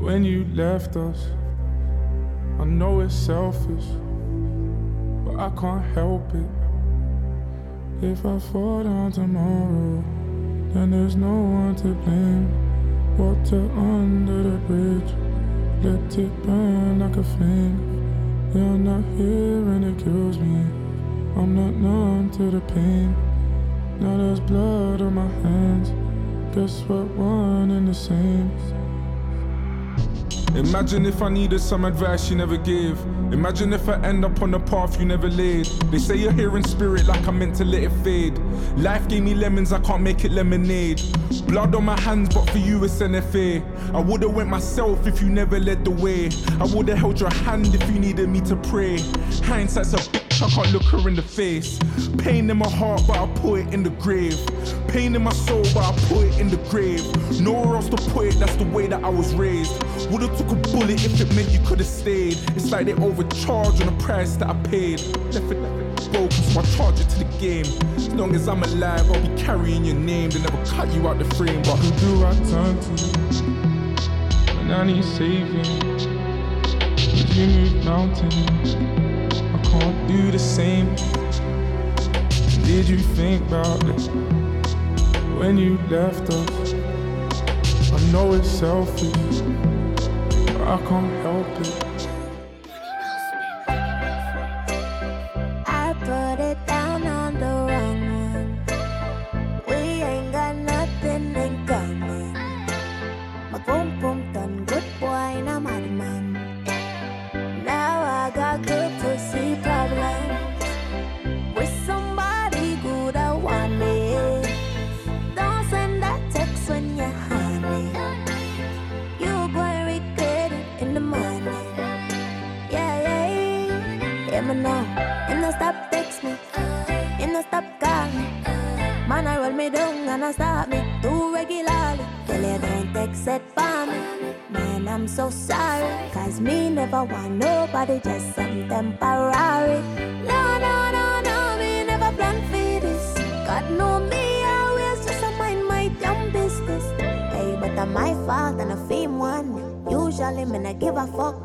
when 0.05 0.25
you 0.25 0.45
left 0.55 0.97
us? 0.97 1.25
I 2.59 2.65
know 2.65 2.99
it's 2.99 3.15
selfish, 3.15 3.85
but 5.25 5.37
I 5.39 5.51
can't 5.51 5.85
help 5.95 6.29
it. 6.35 6.51
If 8.05 8.27
I 8.27 8.41
fall 8.41 8.83
down 8.83 9.13
tomorrow, 9.13 10.03
then 10.75 10.91
there's 10.91 11.15
no 11.15 11.33
one 11.33 11.77
to 11.77 11.95
blame. 12.03 12.49
Water 13.17 13.71
under 13.77 14.43
the 14.51 14.57
bridge. 14.67 15.28
Let 15.81 16.19
it 16.19 16.43
burn 16.43 16.99
like 16.99 17.17
a 17.17 17.23
flame. 17.23 17.79
You're 18.53 18.65
not 18.77 19.05
here 19.17 19.63
and 19.75 19.85
it 19.85 20.03
kills 20.03 20.37
me. 20.37 20.59
I'm 21.37 21.55
not 21.55 21.73
numb 21.75 22.31
to 22.33 22.51
the 22.51 22.61
pain. 22.63 23.15
Now 24.01 24.17
there's 24.17 24.41
blood 24.41 25.01
on 25.03 25.15
my 25.15 25.29
hands. 25.49 25.93
Guess 26.57 26.81
what? 26.89 27.07
One 27.17 27.71
and 27.71 27.87
the 27.87 27.95
same. 27.95 28.51
Imagine 30.59 31.07
if 31.07 31.23
I 31.23 31.29
needed 31.29 31.61
some 31.61 31.85
advice 31.85 32.29
you 32.29 32.37
never 32.37 32.57
gave. 32.57 32.99
Imagine 33.33 33.73
if 33.73 33.89
I 33.89 33.95
end 34.01 34.25
up 34.25 34.43
on 34.43 34.51
the 34.51 34.59
path 34.59 34.99
you 34.99 35.07
never 35.07 35.31
laid. 35.31 35.67
They 35.93 35.99
say 36.01 36.17
you're 36.17 36.33
here 36.33 36.57
in 36.57 36.65
spirit 36.65 37.07
like 37.07 37.29
I 37.29 37.31
meant 37.31 37.55
to 37.57 37.65
let 37.65 37.85
it 37.85 37.93
fade. 38.03 38.37
Life 38.77 39.07
gave 39.09 39.23
me 39.23 39.35
lemons, 39.37 39.73
I 39.73 39.79
can't 39.79 40.03
make 40.03 40.25
it 40.25 40.33
lemonade. 40.33 41.01
Blood 41.47 41.77
on 41.77 41.85
my 41.85 41.99
hands, 42.01 42.35
but 42.35 42.51
for 42.51 42.59
you 42.59 42.83
it's 42.83 42.95
NFA. 42.97 43.95
I 43.95 44.01
would've 44.01 44.35
went 44.35 44.49
myself 44.51 45.07
if 45.07 45.23
you 45.23 45.29
never 45.29 45.61
led 45.61 45.85
the 45.85 45.93
way. 45.93 46.29
I 46.61 46.67
would've 46.75 46.99
held 46.99 47.21
your 47.21 47.31
hand 47.33 47.73
if 47.73 47.89
you 47.89 48.01
needed 48.01 48.29
me 48.29 48.41
to 48.41 48.57
pray. 48.57 48.99
Hindsight's 49.45 49.93
a 49.95 50.18
I 50.41 50.47
can't 50.51 50.73
look 50.73 50.85
her 50.85 51.09
in 51.09 51.17
the 51.17 51.23
face. 51.23 51.81
Pain 52.17 52.49
in 52.49 52.59
my 52.59 52.69
heart, 52.69 53.03
but 53.09 53.17
I 53.17 53.27
put 53.41 53.61
it 53.61 53.75
in 53.75 53.83
the 53.83 53.91
grave. 53.91 54.39
Pain 54.87 55.17
in 55.17 55.25
my 55.25 55.33
soul, 55.33 55.63
but 55.75 55.79
I 55.79 55.93
put 56.09 56.27
it 56.27 56.39
in 56.39 56.49
the 56.49 56.59
grave. 56.71 57.03
Nowhere 57.41 57.75
else 57.75 57.89
to 57.89 57.97
put 57.97 58.27
it, 58.29 58.39
that's 58.39 58.55
the 58.55 58.65
way 58.67 58.87
that 58.87 59.03
I 59.03 59.09
was 59.09 59.35
raised. 59.35 59.73
Would've 60.13 60.37
took 60.39 60.49
a 60.53 60.55
bullet 60.71 61.05
if 61.05 61.21
it 61.21 61.35
meant 61.35 61.49
you 61.49 61.59
could've 61.67 61.87
stayed. 61.87 62.37
It's 62.55 62.71
like 62.71 62.87
they 62.87 62.93
overcharged 62.95 63.83
on 63.83 63.87
the 63.97 64.05
price 64.05 64.37
that 64.37 64.49
I 64.49 64.55
paid. 64.71 65.01
Left 65.35 65.39
it, 65.51 65.59
left 65.61 66.03
it 66.03 66.13
broken, 66.13 66.31
so 66.31 66.61
I 66.61 66.63
charge 66.77 67.01
it 67.01 67.09
to 67.11 67.19
the 67.25 67.39
game. 67.41 67.65
As 67.97 68.09
long 68.15 68.33
as 68.37 68.47
I'm 68.47 68.63
alive, 68.63 69.11
I'll 69.11 69.29
be 69.29 69.43
carrying 69.43 69.85
your 69.85 69.97
name. 69.97 70.31
They 70.31 70.39
never 70.41 70.65
cut 70.67 70.87
you 70.95 71.09
out 71.09 71.19
the 71.19 71.25
frame, 71.35 71.63
but 71.63 71.77
who 71.79 72.17
do 72.17 72.25
I 72.27 72.33
turn 72.51 72.79
to 72.97 73.43
when 74.55 74.71
I 74.71 74.85
need 74.85 75.05
saving? 75.05 75.81
Cause 76.95 77.37
you 77.37 77.47
move 77.49 77.85
mountains 77.85 79.18
can't 79.73 80.01
do 80.09 80.31
the 80.31 80.39
same. 80.39 80.89
Did 82.69 82.89
you 82.93 82.99
think 83.19 83.41
about 83.49 83.83
it 83.95 84.03
when 85.39 85.59
you 85.65 85.73
left 85.97 86.27
us? 86.41 86.67
I 87.97 88.01
know 88.13 88.33
it's 88.33 88.49
selfish, 88.65 89.39
but 90.53 90.63
I 90.75 90.79
can't 90.89 91.13
help 91.27 91.51
it. 91.65 91.88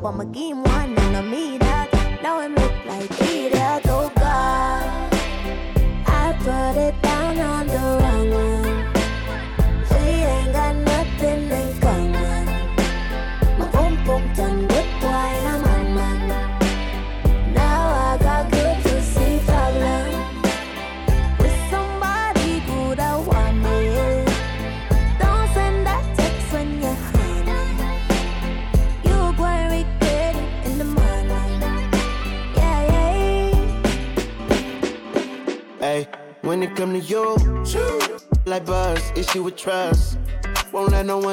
I'ma 0.06 0.24
give 0.24 0.50
him 0.52 0.62
one. 0.64 0.83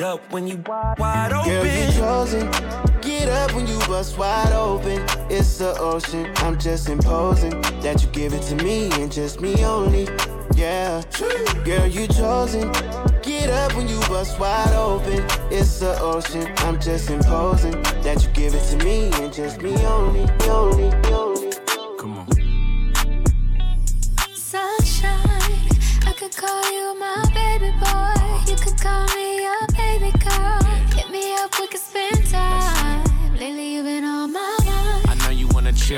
Get 0.00 0.08
up 0.08 0.32
when 0.32 0.46
you 0.46 0.56
wide, 0.66 0.98
wide 0.98 1.30
open. 1.34 1.50
Girl, 1.50 1.66
you 1.66 1.92
chosen. 1.92 2.50
Get 3.02 3.28
up 3.28 3.52
when 3.54 3.66
you 3.66 3.76
bust 3.80 4.16
wide 4.16 4.50
open. 4.54 5.02
It's 5.28 5.58
the 5.58 5.78
ocean. 5.78 6.32
I'm 6.36 6.58
just 6.58 6.88
imposing 6.88 7.60
that 7.82 8.00
you 8.02 8.08
give 8.08 8.32
it 8.32 8.40
to 8.44 8.54
me 8.64 8.90
and 8.92 9.12
just 9.12 9.42
me 9.42 9.62
only. 9.62 10.04
Yeah. 10.56 11.02
Girl, 11.66 11.86
you 11.86 12.06
chosen. 12.08 12.72
Get 13.20 13.50
up 13.50 13.76
when 13.76 13.88
you 13.88 13.98
bust 14.08 14.40
wide 14.40 14.72
open. 14.72 15.20
It's 15.52 15.80
the 15.80 15.94
ocean. 16.00 16.50
I'm 16.60 16.80
just 16.80 17.10
imposing 17.10 17.82
that 18.00 18.22
you 18.24 18.30
give 18.30 18.54
it 18.54 18.64
to 18.70 18.82
me 18.82 19.10
and 19.22 19.30
just 19.30 19.60
me 19.60 19.76
only, 19.84 20.22
only, 20.48 20.84
only. 21.12 21.29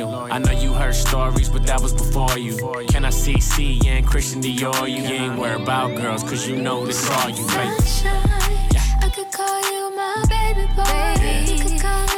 loyal. 0.00 0.32
I 0.32 0.38
know 0.38 0.52
you 0.52 0.72
heard 0.72 0.94
stories, 0.94 1.48
but 1.48 1.66
that 1.66 1.80
was 1.80 1.92
before 1.92 2.38
you. 2.38 2.56
Can 2.88 3.04
I 3.04 3.10
see 3.10 3.38
C 3.40 3.78
and 3.86 4.06
Christian 4.06 4.40
Dior? 4.42 4.88
You 4.90 5.02
ain't 5.04 5.38
worried 5.38 5.62
about 5.62 5.96
girls, 5.96 6.22
cause 6.22 6.48
you 6.48 6.56
know 6.56 6.86
this 6.86 7.08
all 7.10 7.28
you 7.28 7.46
make. 7.48 7.80
Sunshine, 7.82 8.12
yeah. 8.72 9.02
I 9.02 9.10
could 9.14 9.30
call 9.30 9.60
you 9.72 9.94
my 9.94 10.24
baby 10.28 10.66
boy. 10.74 11.72
Yeah. 11.72 12.11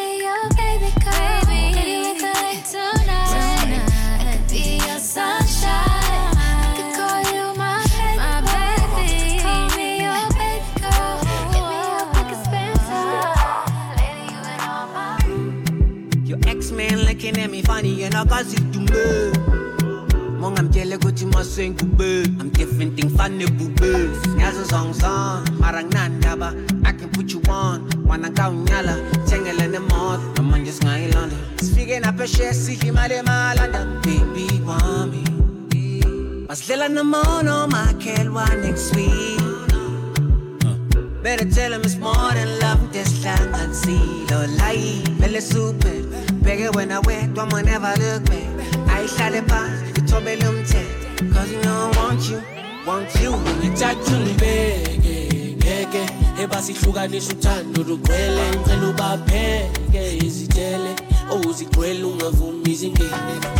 yena 18.05 18.21
akazidume 18.27 19.03
mongamtshele 20.41 20.95
ukuthi 21.01 21.25
masengube 21.35 22.09
i'm 22.41 22.51
different 22.59 22.93
thing 23.01 23.09
fane 23.19 23.47
bube 23.59 23.93
ngiyazi 24.35 24.65
zongzon 24.71 25.49
mara 25.61 25.81
nginandaba 25.85 26.49
i 26.89 26.93
can 26.99 27.09
kawunyala 28.39 28.95
thengele 29.29 29.67
nemoto 29.75 30.23
namanje 30.43 30.73
singayilanda 30.73 31.37
sifike 31.63 31.97
naphesheya 32.05 32.55
sidla 32.55 32.87
imali 32.91 33.15
emalanda 33.23 33.81
baby 34.03 34.47
wami 34.69 35.25
masidlela 36.49 36.89
namono 36.89 37.69
makhelwane 37.69 38.73
kuswile 38.73 39.45
Better 41.25 41.47
tell 41.51 41.73
him 41.73 41.81
it's 41.81 41.97
more 41.97 42.33
than 42.35 42.59
love, 42.61 42.93
Just 42.93 43.25
like 43.25 43.41
I 43.55 43.73
see. 43.73 44.27
Lo 44.31 44.45
lai, 44.59 45.03
vele 45.19 45.41
super. 45.41 45.95
Bigger 46.45 46.71
when 46.73 46.93
I 46.93 46.99
wear, 47.01 47.27
don't 47.29 47.49
never 47.65 47.93
look 48.03 48.29
me. 48.29 48.45
I 48.93 49.07
shall 49.07 49.33
pass, 49.45 49.81
you 49.97 50.07
told 50.07 50.25
me 50.25 50.35
them 50.35 50.63
ten. 50.67 50.85
Cause 51.33 51.51
you 51.51 51.59
know 51.63 51.91
I 51.91 51.97
want 51.97 52.21
you, 52.29 52.43
want 52.87 53.15
you. 53.23 53.31
Nitachuli 53.63 54.35
bege, 54.43 55.57
gege. 55.57 56.05
Eba 56.39 56.61
sihlukanisa 56.63 57.33
uthando 57.33 57.83
lugcwele 57.83 58.41
ngicela 58.51 58.89
ubapheke 58.89 60.17
izitele 60.27 60.95
owuzigcwele 61.31 62.05
ungavumi 62.05 62.71
izingene 62.71 63.11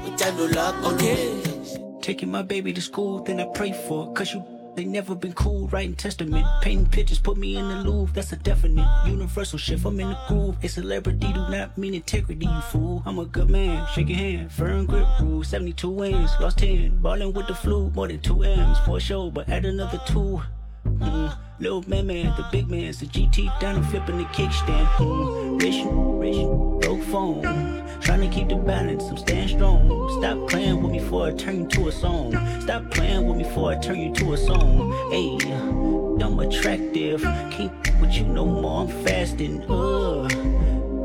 uthando 0.09 0.49
lwakho 0.49 0.93
Taking 2.01 2.31
my 2.31 2.43
baby 2.43 2.73
to 2.75 2.81
school, 2.83 3.23
then 3.23 3.41
I 3.41 3.47
pray 3.55 3.73
for 3.89 4.11
it, 4.11 4.15
cause 4.15 4.33
you 4.35 4.45
they 4.77 4.85
never 4.85 5.15
been 5.15 5.35
cool, 5.35 5.69
writing 5.69 5.95
testament. 5.95 6.45
Painting 6.63 6.87
pictures, 6.89 7.21
put 7.21 7.37
me 7.37 7.57
in 7.57 7.69
the 7.69 7.77
Louvre, 7.85 8.13
that's 8.13 8.33
a 8.33 8.37
definite 8.37 8.89
universal 9.07 9.57
shift. 9.59 9.85
I'm 9.85 10.01
in 10.01 10.09
the 10.09 10.19
groove. 10.27 10.57
A 10.65 10.69
celebrity 10.69 11.29
do 11.33 11.49
not 11.49 11.79
mean 11.79 11.95
integrity, 11.95 12.45
you 12.47 12.61
fool. 12.73 13.01
I'm 13.07 13.21
a 13.21 13.25
good 13.25 13.51
man, 13.51 13.87
shake 13.95 14.09
your 14.09 14.19
hand. 14.19 14.51
Firm 14.51 14.87
grip 14.87 15.07
rule, 15.21 15.45
72 15.45 15.89
wins, 15.89 16.31
lost 16.41 16.59
10. 16.59 17.01
Ballin' 17.01 17.33
with 17.33 17.47
the 17.47 17.55
flu, 17.55 17.91
more 17.91 18.09
than 18.09 18.19
2 18.21 18.43
M's. 18.43 18.79
For 18.85 18.99
sure, 18.99 19.31
but 19.31 19.49
add 19.49 19.65
another 19.65 20.01
2. 20.09 20.43
Mm. 20.89 21.39
Little 21.61 21.89
man, 21.89 22.09
man, 22.09 22.35
the 22.37 22.45
big 22.51 22.69
man's 22.69 22.99
the 22.99 23.07
GT 23.07 23.61
down 23.61 23.77
and 23.77 23.87
flipping 23.87 24.19
the 24.19 24.25
kickstand. 24.27 24.89
rich, 25.63 25.85
rich, 25.85 26.85
broke 26.85 27.03
phone. 27.11 27.43
Trying 28.01 28.23
to 28.23 28.29
keep 28.29 28.49
the 28.49 28.57
balance, 28.57 29.05
I'm 29.05 29.17
staying 29.17 29.49
strong. 29.49 29.87
Stop 30.21 30.51
playing 30.51 30.83
with 30.83 30.91
me 30.91 30.99
before 30.99 31.29
I 31.29 31.33
turn 31.33 31.61
you 31.63 31.69
to 31.69 31.89
a 31.89 31.93
song. 31.93 32.33
Stop 32.61 32.91
playing 32.91 33.29
with 33.29 33.37
me 33.37 33.45
before 33.45 33.71
I 33.73 33.79
turn 33.79 34.01
you 34.01 34.13
to 34.15 34.33
a 34.33 34.37
song. 34.37 34.91
Hey, 35.13 35.39
I'm 36.25 36.41
attractive. 36.41 37.23
Can't 37.23 38.01
with 38.01 38.13
you 38.15 38.25
no 38.25 38.45
more, 38.45 38.83
I'm 38.89 39.05
fasting. 39.07 39.63
Uh, 39.71 40.23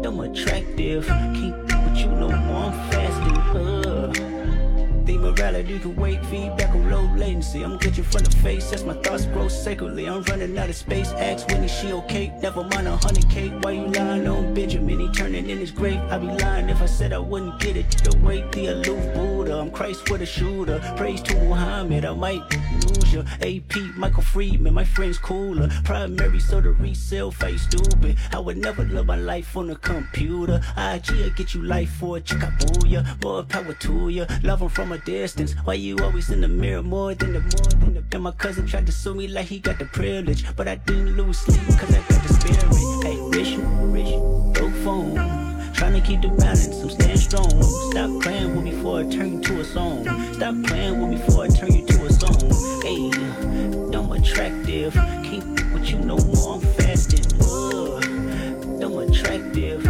I'm 0.04 0.20
attractive. 0.20 1.06
Can't 1.06 1.69
morality 5.20 5.80
can 5.80 5.96
wait, 5.96 6.26
feedback 6.28 6.70
on 6.74 6.90
low 6.90 7.04
latency. 7.16 7.64
I'm 7.64 7.78
catching 7.80 8.04
from 8.04 8.24
the 8.24 8.32
face 8.38 8.72
as 8.74 8.84
my 8.84 8.94
thoughts 8.96 9.26
grow 9.28 9.48
sacredly. 9.48 10.08
I'm 10.08 10.24
running 10.24 10.58
out 10.58 10.70
of 10.70 10.76
space. 10.76 11.10
Ask 11.14 11.48
Winnie, 11.48 11.68
she 11.68 11.92
okay? 11.94 12.34
Never 12.42 12.64
mind 12.64 12.88
a 12.88 12.96
hundred 12.98 13.30
K. 13.30 13.50
Why 13.50 13.72
you 13.72 13.88
lying 13.88 14.28
on 14.28 14.54
Benjamin? 14.54 15.00
He 15.00 15.12
turning 15.12 15.50
in 15.50 15.58
his 15.58 15.72
grave. 15.72 16.00
I'd 16.12 16.22
be 16.22 16.28
lying 16.44 16.70
if 16.70 16.82
I 16.82 16.86
said 16.86 17.14
I 17.14 17.20
wouldn't 17.20 17.60
get 17.60 17.76
it. 17.78 17.90
The 18.04 18.18
weight, 18.20 18.52
the 18.52 18.68
aloof 18.68 19.14
Buddha. 19.14 19.60
I'm 19.60 19.72
Christ 19.72 20.10
with 20.10 20.22
a 20.22 20.26
shooter. 20.26 20.80
Praise 20.96 21.22
to 21.24 21.36
Muhammad. 21.44 22.06
I 22.06 22.14
might 22.14 22.42
lose 22.86 23.14
ya. 23.14 23.24
AP, 23.42 23.76
Michael 23.96 24.24
Friedman. 24.24 24.74
My 24.74 24.84
friend's 24.86 25.18
cooler. 25.18 25.70
Primary, 25.84 26.40
so 26.40 26.62
the 26.62 26.72
resale 26.72 27.32
face 27.32 27.64
stupid. 27.64 28.18
I 28.32 28.40
would 28.40 28.58
never 28.58 28.86
live 28.86 29.06
my 29.06 29.16
life 29.18 29.56
on 29.58 29.70
a 29.70 29.76
computer. 29.76 30.62
IG 30.78 31.12
will 31.12 31.30
get 31.32 31.54
you 31.54 31.64
life 31.64 31.92
for 31.94 32.18
a 32.18 32.22
chickaboo 32.22 32.90
ya. 32.90 33.02
Boy, 33.20 33.42
power 33.44 33.74
to 33.74 34.10
ya. 34.10 34.26
Love 34.44 34.62
him 34.62 34.70
from 34.70 34.92
a 34.94 34.98
distance. 35.10 35.54
Why 35.66 35.74
you 35.74 35.98
always 36.04 36.30
in 36.30 36.42
the 36.42 36.48
mirror 36.48 36.84
more 36.84 37.16
than 37.16 37.34
the 37.34 37.42
more 37.54 37.72
than 37.82 37.94
the 37.96 38.04
And 38.16 38.22
my 38.24 38.32
cousin 38.32 38.68
tried 38.68 38.86
to 38.86 38.92
sue 38.92 39.16
me 39.16 39.28
like 39.28 39.48
he 39.48 39.58
got 39.60 39.80
the 39.80 39.86
privilege. 39.86 40.42
But 40.56 40.68
I 40.68 40.76
didn't 40.76 41.18
lose 41.18 41.38
sleep 41.40 41.64
cause 41.80 41.92
I 41.98 42.02
got 42.10 42.20
the 42.26 42.32
spirit. 42.34 42.62
Hey, 43.06 43.18
mission, 43.36 43.92
mission, 43.94 44.54
go 44.54 44.68
phone. 44.86 45.16
to 46.00 46.02
keep 46.10 46.22
the 46.22 46.28
balance, 46.42 46.68
I'm 46.84 46.90
staying 46.98 47.18
strong. 47.28 47.52
Stop 47.92 48.10
playing 48.24 48.56
with 48.56 48.64
me 48.66 48.72
before 48.72 49.00
I 49.00 49.04
turn 49.16 49.30
you 49.38 49.42
to 49.50 49.62
a 49.62 49.66
song. 49.76 49.96
Stop 50.38 50.56
playing 50.68 50.94
with 51.02 51.10
me 51.10 51.18
before 51.18 51.46
I 51.46 51.48
turn 51.48 51.74
you 51.74 51.86
to 51.88 51.98
a 52.06 52.12
song. 52.14 52.46
Hey, 52.86 53.04
i 53.10 54.18
attractive. 54.22 54.94
Can't 55.26 55.74
what 55.74 55.84
you 55.90 55.98
no 56.12 56.18
more, 56.28 56.48
I'm 56.56 56.62
fasting. 56.80 57.26
Ugh, 57.42 58.94
attractive. 59.08 59.89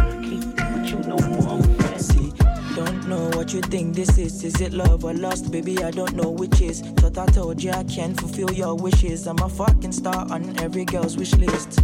What 3.40 3.54
you 3.54 3.62
think 3.62 3.96
this 3.96 4.18
is? 4.18 4.44
Is 4.44 4.60
it 4.60 4.74
love 4.74 5.02
or 5.02 5.14
lust? 5.14 5.50
Baby, 5.50 5.82
I 5.82 5.90
don't 5.90 6.12
know 6.14 6.28
which 6.28 6.60
is. 6.60 6.82
Thought 6.98 7.16
I 7.16 7.24
told 7.24 7.62
you 7.62 7.70
I 7.70 7.84
can 7.84 8.12
fulfill 8.12 8.50
your 8.50 8.74
wishes. 8.76 9.26
I'm 9.26 9.38
a 9.38 9.48
fucking 9.48 9.92
star 9.92 10.26
on 10.30 10.60
every 10.60 10.84
girl's 10.84 11.16
wish 11.16 11.32
list. 11.36 11.78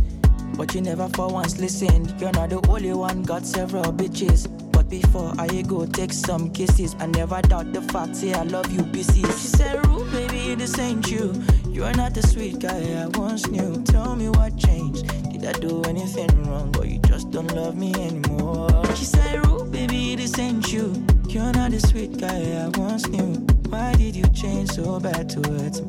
But 0.54 0.74
you 0.74 0.82
never 0.82 1.08
for 1.14 1.28
once 1.32 1.58
listened. 1.58 2.14
You're 2.20 2.30
not 2.32 2.50
the 2.50 2.60
only 2.68 2.92
one, 2.92 3.22
got 3.22 3.46
several 3.46 3.84
bitches. 3.90 4.46
But 4.70 4.90
before 4.90 5.32
I 5.38 5.62
go 5.62 5.86
take 5.86 6.12
some 6.12 6.50
kisses, 6.52 6.94
I 6.98 7.06
never 7.06 7.40
doubt 7.40 7.72
the 7.72 7.80
fact, 7.80 8.16
say 8.16 8.34
I 8.34 8.42
love 8.42 8.70
you, 8.70 8.80
BC. 8.80 9.24
She 9.24 9.46
said, 9.56 9.86
Rule, 9.86 10.04
baby, 10.12 10.56
this 10.56 10.78
ain't 10.78 11.10
you. 11.10 11.32
You're 11.70 11.94
not 11.96 12.12
the 12.12 12.20
sweet 12.22 12.58
guy 12.58 12.84
I 13.02 13.06
once 13.16 13.46
knew. 13.46 13.82
Tell 13.84 14.14
me 14.14 14.28
what 14.28 14.58
changed. 14.58 15.06
Did 15.32 15.42
I 15.46 15.52
do 15.58 15.80
anything 15.84 16.50
wrong? 16.50 16.76
Or 16.76 16.84
you 16.84 16.98
just 16.98 17.30
don't 17.30 17.50
love 17.54 17.78
me 17.78 17.94
anymore? 17.94 18.68
She 18.94 19.06
said, 19.06 19.46
Rule, 19.46 19.64
baby, 19.64 20.16
this 20.16 20.38
ain't 20.38 20.70
you. 20.70 21.05
You're 21.28 21.52
not 21.52 21.72
the 21.72 21.80
sweet 21.80 22.18
guy 22.18 22.38
I 22.62 22.68
once 22.78 23.06
knew. 23.08 23.34
Why 23.68 23.92
did 23.94 24.14
you 24.14 24.26
change 24.28 24.70
so 24.70 25.00
bad 25.00 25.28
towards 25.28 25.82
me? 25.82 25.88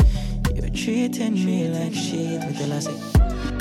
You're 0.56 0.70
treating 0.74 1.34
me 1.46 1.70
like 1.70 1.94
shit 1.94 2.42
with 2.44 2.58
the 2.58 2.68
last. 2.68 2.90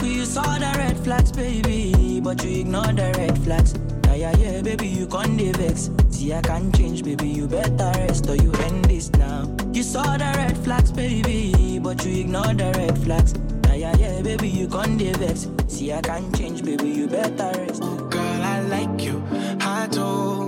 You 0.02 0.24
saw 0.24 0.58
the 0.58 0.72
red 0.78 0.98
flags, 1.04 1.30
baby, 1.30 2.20
but 2.20 2.42
you 2.44 2.60
ignored 2.60 2.96
the 2.96 3.12
red 3.18 3.38
flags. 3.44 3.74
Yeah, 4.06 4.34
yeah, 4.38 4.62
baby, 4.62 4.88
you 4.88 5.06
can't 5.06 5.38
vex. 5.58 5.90
See, 6.10 6.32
I 6.32 6.40
can't 6.40 6.74
change, 6.74 7.02
baby, 7.04 7.28
you 7.28 7.46
better 7.46 7.92
rest 8.00 8.26
or 8.28 8.36
you 8.36 8.50
end 8.52 8.86
this 8.86 9.12
now. 9.12 9.54
You 9.74 9.82
saw 9.82 10.16
the 10.16 10.32
red 10.34 10.56
flags, 10.64 10.90
baby, 10.90 11.78
but 11.78 12.04
you 12.06 12.20
ignored 12.22 12.56
the 12.58 12.72
red 12.74 12.96
flags. 13.04 13.34
Yeah, 13.68 13.94
yeah, 13.98 14.22
baby, 14.22 14.48
you 14.48 14.66
can't 14.66 15.00
vex. 15.18 15.46
See, 15.68 15.92
I 15.92 16.00
can't 16.00 16.34
change, 16.36 16.64
baby, 16.64 16.88
you 16.88 17.06
better 17.06 17.52
rest. 17.60 17.80
Girl, 17.82 18.42
I 18.42 18.60
like 18.62 19.02
you, 19.02 19.22
I 19.60 19.86
do. 19.90 20.45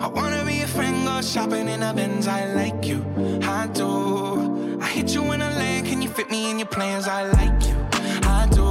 I 0.00 0.06
wanna 0.06 0.42
be 0.46 0.62
a 0.62 0.66
friend, 0.66 1.04
go 1.04 1.20
shopping 1.20 1.68
in 1.68 1.82
a 1.82 1.92
Benz. 1.92 2.26
I 2.26 2.46
like 2.54 2.86
you, 2.86 3.04
I 3.42 3.66
do. 3.66 4.78
I 4.80 4.88
hit 4.88 5.12
you 5.14 5.22
in 5.32 5.42
a 5.42 5.50
land, 5.50 5.88
can 5.88 6.00
you 6.00 6.08
fit 6.08 6.30
me 6.30 6.50
in 6.50 6.58
your 6.58 6.68
plans? 6.68 7.06
I 7.06 7.26
like 7.28 7.64
you, 7.68 7.76
I 8.22 8.48
do. 8.50 8.64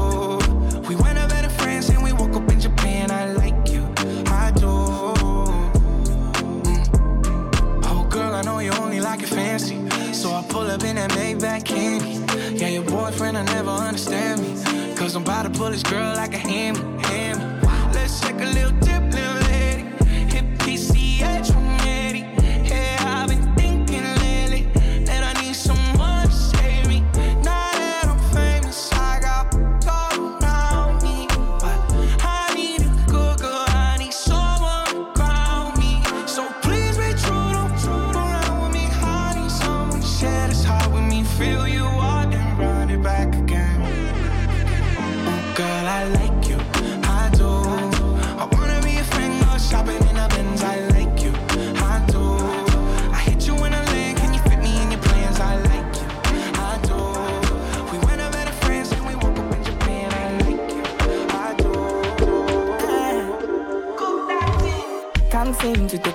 We 0.89 0.95
went 0.95 1.19
to 1.19 1.27
better 1.29 1.49
friends 1.49 1.89
and 1.89 2.03
we 2.03 2.13
woke 2.13 2.33
up 2.35 2.51
in 2.51 2.59
Japan. 2.59 3.11
I 3.11 3.31
like 3.33 3.69
you, 3.69 3.83
I 4.25 4.49
do. 4.55 4.73
Mm. 6.41 7.85
Oh 7.85 8.07
girl, 8.09 8.33
I 8.33 8.41
know 8.41 8.57
you 8.57 8.71
only 8.81 8.99
like 8.99 9.21
it 9.21 9.29
fancy, 9.29 9.77
so 10.13 10.31
I 10.33 10.43
pull 10.49 10.63
up 10.71 10.83
in 10.83 10.95
that 10.95 11.11
Maybach 11.11 11.63
candy. 11.63 12.25
Yeah, 12.57 12.69
your 12.69 12.83
boyfriend 12.85 13.37
will 13.37 13.43
never 13.43 13.69
understand 13.69 14.41
me, 14.41 14.95
cause 14.95 15.13
I'm 15.15 15.21
about 15.21 15.43
to 15.43 15.51
pull 15.51 15.69
this 15.69 15.83
girl 15.83 16.11
like 16.15 16.33
a 16.33 16.39
hammy. 16.39 16.98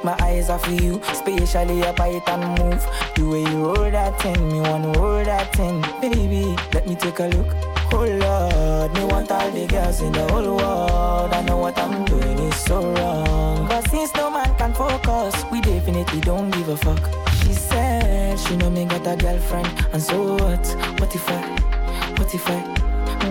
My 0.05 0.15
eyes 0.21 0.51
are 0.51 0.59
for 0.59 0.71
you, 0.73 1.01
spatially 1.15 1.81
up 1.83 1.99
I 1.99 2.09
and 2.09 2.59
move. 2.61 2.87
The 3.15 3.27
way 3.27 3.41
you 3.41 3.65
hold 3.73 3.95
that 3.95 4.21
thing, 4.21 4.49
me 4.53 4.61
want 4.61 4.93
to 4.93 5.01
hold 5.01 5.25
that 5.25 5.51
thing. 5.57 5.81
Baby, 6.03 6.55
let 6.75 6.87
me 6.87 6.95
take 6.95 7.21
a 7.21 7.29
look. 7.29 7.47
Oh 7.91 8.05
Lord, 8.05 8.93
me 8.93 9.05
want 9.05 9.31
all 9.33 9.51
the 9.51 9.67
girls 9.67 10.03
in 10.03 10.13
the 10.13 10.29
whole 10.31 10.59
world. 10.59 11.33
I 11.33 11.41
know 11.45 11.57
what 11.57 11.79
I'm 11.79 12.05
doing 12.05 12.39
is 12.41 12.55
so 12.55 12.93
wrong. 12.93 13.67
But 13.67 13.89
since 13.91 14.13
no 14.17 14.29
man 14.31 14.55
can 14.59 14.75
focus, 14.75 15.43
we 15.51 15.63
definitely 15.63 16.21
don't 16.21 16.51
give 16.51 16.69
a 16.69 16.77
fuck. 16.77 17.03
She 17.43 17.55
said 17.55 18.39
she 18.39 18.57
know 18.59 18.69
me 18.69 18.85
got 18.85 19.07
a 19.07 19.17
girlfriend, 19.17 19.69
and 19.95 20.03
so 20.03 20.33
what? 20.35 20.67
What 21.01 21.15
if 21.15 21.27
I? 21.31 22.13
What 22.19 22.35
if 22.35 22.47
I? 22.47 22.61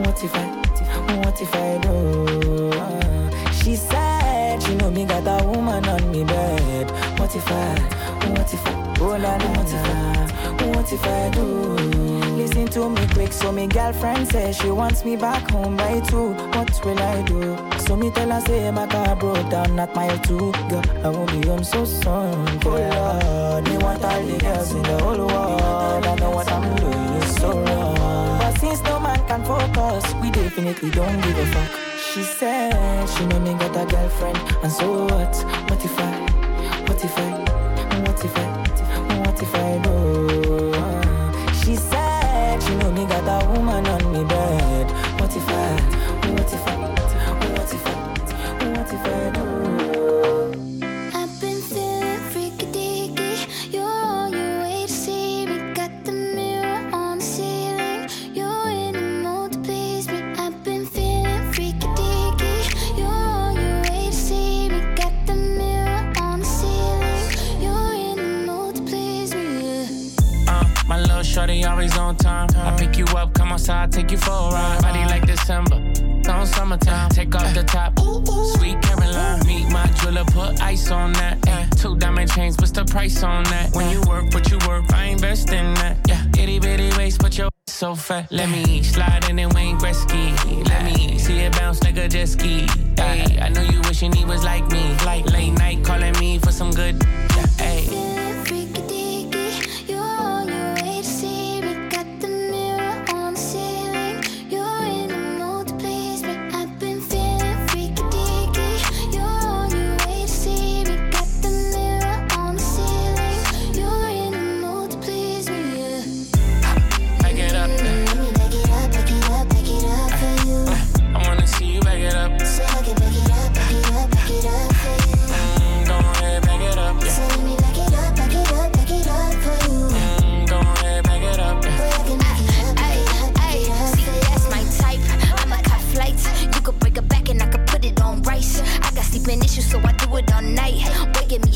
What 0.07 0.24
if 0.24 0.34
I? 0.34 0.47
What 1.21 1.39
if 1.39 1.53
I 1.53 1.78
do? 1.84 2.71
She 3.61 3.76
said 3.76 4.61
she 4.63 4.74
know 4.76 4.89
me 4.89 5.05
got 5.05 5.28
a 5.28 5.45
woman 5.47 5.88
on 5.88 6.11
me 6.11 6.24
bed. 6.24 6.62
What 7.36 7.41
if 7.43 7.51
I, 7.51 8.29
what 8.29 8.53
if 8.53 8.67
I, 8.67 8.95
oh 9.01 9.07
la 9.07 9.36
la, 9.38 9.38
what 9.57 9.65
if 9.73 9.84
I, 9.88 10.65
what 10.67 10.93
if 10.93 11.03
I 11.03 11.29
do? 11.31 11.43
Listen 12.38 12.67
to 12.67 12.88
me 12.91 13.07
quick, 13.15 13.34
so 13.34 13.51
my 13.51 13.65
girlfriend 13.65 14.27
says 14.31 14.55
she 14.57 14.69
wants 14.69 15.03
me 15.03 15.15
back 15.15 15.49
home 15.49 15.75
by 15.75 15.99
two. 16.01 16.34
What 16.53 16.86
will 16.86 16.99
I 16.99 17.23
do? 17.23 17.57
So 17.88 17.95
me 17.95 18.11
tell 18.11 18.29
her 18.29 18.39
say 18.41 18.69
my 18.69 18.86
car 18.86 19.15
broke 19.15 19.49
down 19.49 19.79
at 19.79 19.95
mile 19.95 20.15
two. 20.19 20.51
Girl, 20.69 20.84
I 21.03 21.09
won't 21.09 21.31
be 21.41 21.47
home 21.47 21.63
so 21.63 21.86
soon. 21.86 22.05
Oh 22.07 22.61
Lord, 22.67 23.63
me 23.67 23.77
want 23.79 24.03
all 24.05 24.21
the 24.27 24.38
girls 24.38 24.71
in 24.75 24.84
the 24.84 24.99
whole 25.03 25.25
world. 25.25 26.05
I 26.05 26.15
know 26.17 26.29
what 26.29 26.51
I'm 26.51 26.75
doing 26.75 27.13
is 27.15 27.36
so 27.38 27.49
wrong, 27.59 27.97
but 28.38 28.59
since 28.59 28.79
no 28.84 28.99
man 28.99 29.17
can 29.27 29.43
focus, 29.43 30.13
we 30.21 30.29
definitely 30.29 30.91
don't 30.91 31.19
give 31.23 31.36
a 31.39 31.45
fuck. 31.47 31.79
She 32.13 32.21
said 32.21 33.09
she 33.09 33.25
know 33.25 33.39
me 33.39 33.55
got 33.55 33.75
a 33.75 33.88
girlfriend, 33.91 34.38
and 34.61 34.71
so 34.71 35.05
what? 35.05 35.36
What 35.71 35.84
if 35.84 35.97
I? 35.99 36.22
What 36.88 37.01
if 37.05 37.17
I, 37.17 37.31
what 38.01 38.25
if 38.25 38.38
I, 38.38 39.17
what 39.19 39.41
if 39.41 39.55
I 39.55 41.51
She 41.61 41.75
said 41.77 42.61
she 42.61 42.75
know 42.75 42.91
me 42.91 43.05
got 43.05 43.41
a 43.41 43.49
woman. 43.51 43.93
time. 76.84 77.09
Take 77.09 77.36
off 77.36 77.53
the 77.53 77.63
top. 77.63 77.99
Ooh, 78.01 78.21
ooh, 78.29 78.51
Sweet 78.57 78.81
Caroline. 78.81 79.45
Meet 79.45 79.69
my 79.71 79.86
jeweler, 80.01 80.25
put 80.25 80.61
ice 80.61 80.91
on 80.91 81.13
that. 81.13 81.38
Ay. 81.47 81.67
Two 81.77 81.95
diamond 81.97 82.31
chains, 82.31 82.55
what's 82.57 82.71
the 82.71 82.86
price 82.86 83.23
on 83.23 83.43
that? 83.45 83.73
When 83.75 83.89
you 83.91 84.01
work, 84.01 84.34
what 84.34 84.49
you 84.51 84.57
work, 84.67 84.91
I 84.93 85.05
invest 85.05 85.49
in 85.51 85.73
that. 85.75 85.97
Yeah, 86.07 86.23
itty 86.41 86.59
bitty 86.59 86.95
waist, 86.97 87.19
but 87.21 87.38
your 87.38 87.49
so 87.67 87.95
fat. 87.95 88.31
Let 88.31 88.49
me 88.49 88.84
slide 88.84 89.27
in 89.29 89.39
and 89.39 89.53
Wayne 89.53 89.77
Gretzky. 89.77 90.67
Let 90.69 90.86
me 90.86 91.17
see 91.17 91.39
it 91.39 91.53
bounce 91.53 91.84
like 91.84 91.97
a 91.97 92.07
jet 92.07 92.27
ski. 92.27 92.67
Ay, 92.99 93.39
I 93.41 93.49
know 93.49 93.61
you 93.61 93.81
wishing 93.88 94.11
he 94.11 94.25
was 94.25 94.43
like 94.43 94.67
me. 94.71 94.95
Like 95.05 95.25
late 95.31 95.51
night 95.51 95.84
calling 95.84 96.13
me 96.19 96.39
for 96.39 96.51
some 96.51 96.71
good. 96.71 97.01
Ay. 97.59 98.12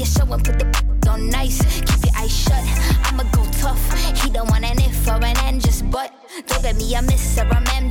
show 0.08 0.24
and 0.34 0.44
put 0.44 0.58
the 0.60 0.68
on 1.10 1.30
nice. 1.30 1.60
Keep 1.86 2.06
your 2.06 2.16
eyes 2.18 2.32
shut. 2.44 2.64
I'ma 3.08 3.24
go 3.36 3.44
tough. 3.62 3.82
He 4.24 4.30
don't 4.30 4.50
want 4.50 4.66
an 4.66 4.80
if 4.82 5.08
or 5.08 5.16
an 5.30 5.38
end, 5.48 5.62
just 5.62 5.90
but. 5.90 6.12
Don't 6.48 6.62
get 6.62 6.76
me 6.76 6.94
a 6.96 7.02
miss 7.02 7.38
or 7.40 7.48
a 7.48 7.62
mem, 7.70 7.90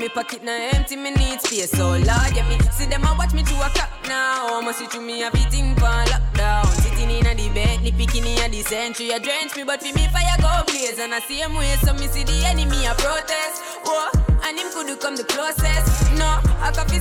me 0.00 0.08
pocket 0.08 0.42
now 0.42 0.58
empty, 0.72 0.96
me 0.96 1.10
need 1.10 1.40
space. 1.42 1.70
So 1.72 1.88
Lord, 1.90 2.06
yeah, 2.34 2.48
me 2.48 2.58
see 2.72 2.86
them 2.86 3.04
I 3.04 3.14
watch 3.18 3.34
me 3.34 3.42
to 3.42 3.54
a 3.60 3.68
cop 3.68 3.90
now. 4.08 4.48
Almost 4.50 4.78
see 4.78 4.86
to 4.88 5.00
me 5.00 5.22
everything 5.22 5.74
for 5.74 5.92
lockdown. 6.10 6.64
Sitting 6.80 7.10
in 7.10 7.26
a 7.26 7.34
the 7.34 7.50
Bentley, 7.52 7.92
picking 7.92 8.24
in 8.24 8.38
a 8.40 8.48
the 8.48 8.62
century, 8.62 9.12
I 9.12 9.18
drench 9.18 9.54
me, 9.56 9.62
but 9.64 9.80
for 9.82 9.92
me 9.94 10.08
fire 10.08 10.34
go 10.40 10.48
blaze 10.66 10.98
and 10.98 11.12
I 11.12 11.20
see 11.20 11.40
him 11.40 11.54
way, 11.54 11.76
so 11.84 11.92
me 11.92 12.06
see 12.08 12.24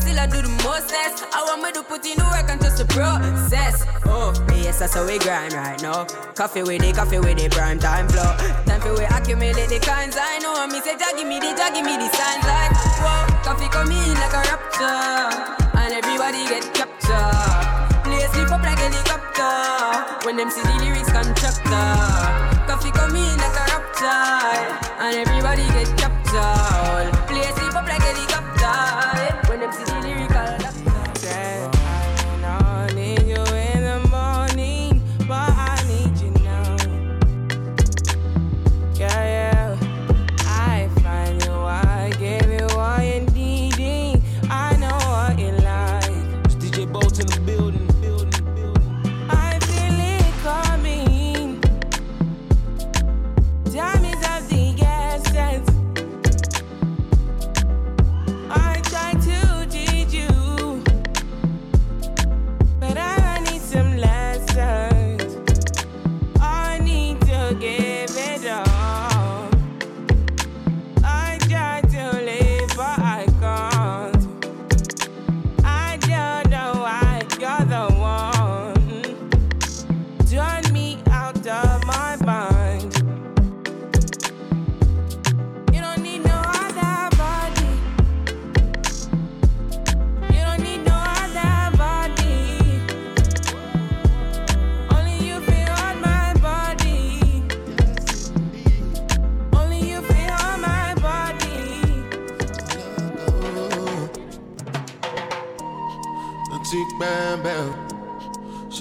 still 0.09 0.19
I 0.19 0.25
do 0.25 0.41
the 0.41 0.51
mostness. 0.65 1.13
I 1.37 1.43
want 1.45 1.61
me 1.63 1.71
to 1.77 1.83
put 1.83 2.01
in 2.09 2.17
the 2.17 2.25
work 2.33 2.49
and 2.49 2.59
just 2.61 2.81
a 2.81 2.85
process. 2.85 3.85
Oh, 4.07 4.33
yes, 4.57 4.79
that's 4.79 4.95
how 4.95 5.05
we 5.05 5.19
grind 5.19 5.53
right 5.53 5.79
now. 5.83 6.05
Coffee 6.33 6.63
with 6.63 6.81
the 6.81 6.91
coffee 6.93 7.19
with 7.19 7.37
the 7.37 7.47
prime 7.49 7.77
time 7.79 8.09
flow. 8.09 8.31
Time 8.65 8.81
for 8.81 8.93
we 8.97 9.05
accumulate 9.05 9.69
the 9.69 9.77
kinds 9.79 10.17
I 10.17 10.39
know. 10.41 10.55
Me 10.65 10.81
say, 10.81 10.97
give 10.97 11.27
me 11.27 11.37
the, 11.37 11.53
give 11.53 11.85
me 11.85 11.93
the 12.01 12.09
signs 12.09 12.41
like, 12.49 12.73
whoa, 13.05 13.21
coffee 13.45 13.69
come 13.69 13.93
in 13.93 14.13
like 14.17 14.33
a 14.33 14.41
rapture. 14.49 15.31
And 15.77 15.93
everybody 15.93 16.41
get 16.49 16.65
captured. 16.73 17.93
Play 18.01 18.25
sleep 18.33 18.49
up 18.49 18.63
like 18.65 18.81
helicopter. 18.81 20.25
When 20.25 20.37
them 20.41 20.49
see 20.49 20.65
the 20.65 20.73
lyrics 20.89 21.11
contractor. 21.11 21.89
Coffee 22.65 22.91
come 22.97 23.13
in 23.15 23.33
like 23.37 23.59
a 23.61 23.65
rapture. 23.77 24.57
And 25.05 25.21
everybody 25.21 25.65
get 25.77 25.85
captured. 26.01 27.09
Play 27.29 27.45
sleep 27.53 27.75
up 27.77 27.85
like 27.85 28.01
helicopter. 28.01 28.77
Eh. 29.21 29.48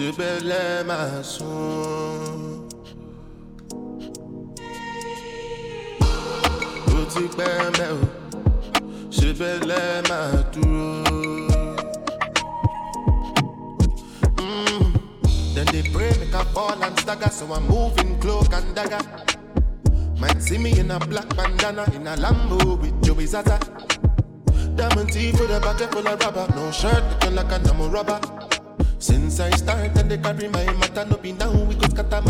Tu 0.00 0.12
belle 0.12 0.84
ma 0.86 1.24
soul. 1.24 1.44
o, 6.88 7.00
ti 7.10 7.24
back, 7.36 7.80
bẹ́lẹ̀ 9.38 10.08
máa 10.08 10.44
dúró. 10.54 11.48
Then 15.56 15.66
they 15.72 15.82
pray 15.92 16.10
make 16.20 16.32
I 16.32 16.44
ball 16.54 16.80
and 16.80 16.96
stagger, 17.00 17.28
so 17.32 17.46
I'm 17.52 17.66
moving 17.66 18.20
cloak 18.20 18.52
and 18.54 18.72
dagger. 18.76 19.02
Might 20.20 20.40
see 20.40 20.58
me 20.58 20.78
in 20.78 20.92
a 20.92 21.00
black 21.00 21.28
bandana, 21.36 21.86
in 21.96 22.06
a 22.06 22.14
Lambo 22.14 22.78
with 22.80 22.94
Joey 23.02 23.26
Zaza. 23.26 23.58
Diamond 24.76 25.12
teeth 25.12 25.40
with 25.40 25.50
a 25.50 25.58
bucket 25.58 25.90
full 25.90 26.06
of 26.06 26.20
rubber, 26.20 26.46
no 26.54 26.70
shirt 26.70 27.02
looking 27.16 27.34
like 27.34 27.50
a 27.50 27.58
normal 27.64 27.88
rubber. 27.90 28.20
Since 29.00 29.38
I 29.38 29.50
started, 29.56 30.08
they 30.08 30.18
carry 30.18 30.48
my 30.48 30.64
matter. 30.74 31.04
No 31.08 31.16
be 31.16 31.30
now 31.30 31.52
we 31.52 31.76
go 31.76 31.86
scatter 31.88 32.20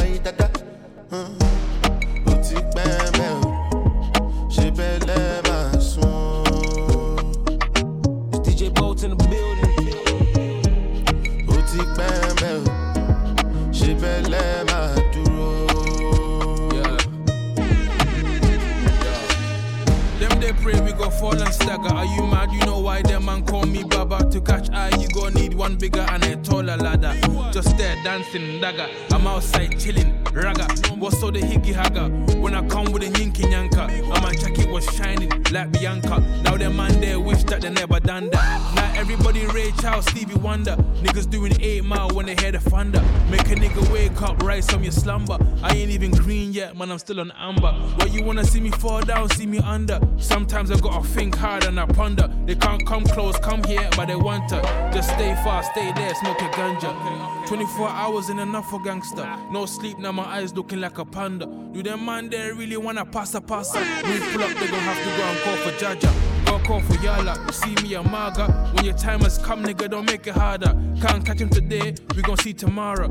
I'm 28.62 29.26
outside 29.28 29.78
chilling, 29.78 30.18
ragga. 30.34 30.98
What's 30.98 31.22
all 31.22 31.30
the 31.30 31.38
higgy 31.40 31.72
hagger? 31.72 32.08
When 32.40 32.56
I 32.56 32.66
come 32.66 32.86
with 32.90 33.04
a 33.04 33.06
yinky 33.06 33.48
yanka, 33.48 33.82
and 33.88 34.08
my 34.08 34.34
jacket 34.34 34.68
was 34.68 34.84
shining 34.84 35.28
like 35.52 35.70
Bianca. 35.72 36.18
Now 36.42 36.56
the 36.56 36.68
man 36.68 37.00
there 37.00 37.20
wish 37.20 37.44
that 37.44 37.60
they 37.60 37.70
never 37.70 38.00
done 38.00 38.28
that. 38.30 38.74
Now 38.74 38.92
everybody 39.00 39.46
rage 39.46 39.84
out 39.84 40.02
Stevie 40.04 40.34
Wonder. 40.34 40.74
Niggas 41.02 41.30
doing 41.30 41.52
8 41.60 41.84
mile 41.84 42.10
when 42.10 42.26
they 42.26 42.34
hear 42.34 42.50
the 42.50 42.58
thunder. 42.58 43.00
Make 43.30 43.42
a 43.42 43.54
nigga 43.54 43.92
wake 43.92 44.20
up, 44.22 44.42
rise 44.42 44.68
from 44.68 44.82
your 44.82 44.92
slumber. 44.92 45.38
I 45.62 45.72
ain't 45.76 45.92
even 45.92 46.10
green 46.10 46.52
yet, 46.52 46.76
man, 46.76 46.90
I'm 46.90 46.98
still 46.98 47.20
on 47.20 47.30
amber. 47.38 47.70
What 47.70 48.12
you 48.12 48.24
wanna 48.24 48.44
see 48.44 48.58
me 48.60 48.70
fall 48.72 49.02
down, 49.02 49.28
see 49.30 49.46
me 49.46 49.58
under? 49.58 50.00
Sometimes 50.16 50.72
I 50.72 50.80
gotta 50.80 51.06
think 51.06 51.36
hard 51.36 51.62
and 51.64 51.78
I 51.78 51.86
ponder. 51.86 52.28
They 52.46 52.56
can't 52.56 52.84
come 52.86 53.04
close, 53.04 53.36
come 53.38 53.62
here, 53.62 53.88
but 53.96 54.06
they 54.08 54.16
want 54.16 54.48
to. 54.48 54.60
Just 54.92 55.10
stay 55.10 55.36
far, 55.44 55.62
stay 55.62 55.92
there, 55.92 56.12
smoke 56.16 56.40
your 56.40 56.50
ganja. 56.50 57.27
24 57.48 57.88
hours 57.88 58.28
ain't 58.28 58.40
enough 58.40 58.66
for 58.66 58.78
gangster. 58.78 59.26
No 59.48 59.64
sleep, 59.64 59.96
now 59.96 60.12
my 60.12 60.24
eyes 60.24 60.54
looking 60.54 60.82
like 60.82 60.98
a 60.98 61.04
panda. 61.06 61.46
Do 61.72 61.82
them 61.82 62.04
man 62.04 62.28
they 62.28 62.52
really 62.52 62.76
wanna 62.76 63.06
pass 63.06 63.34
a 63.34 63.40
pass? 63.40 63.72
We 63.74 64.18
pull 64.32 64.42
up, 64.42 64.50
they 64.54 64.66
gon' 64.66 64.78
have 64.80 64.98
to 64.98 65.16
go 65.16 65.24
and 65.24 65.38
call 65.38 65.56
for 65.56 65.72
Jaja. 65.82 66.44
Go 66.44 66.58
call 66.66 66.82
for 66.82 66.92
Yala, 66.96 67.46
you 67.46 67.52
see 67.54 67.74
me 67.82 67.94
a 67.94 68.02
maga. 68.02 68.52
When 68.74 68.84
your 68.84 68.94
time 68.98 69.20
has 69.22 69.38
come, 69.38 69.64
nigga, 69.64 69.90
don't 69.90 70.04
make 70.04 70.26
it 70.26 70.34
harder. 70.34 70.74
Can't 71.00 71.24
catch 71.24 71.40
him 71.40 71.48
today, 71.48 71.94
we 72.14 72.20
gon' 72.20 72.36
see 72.36 72.52
tomorrow. 72.52 73.08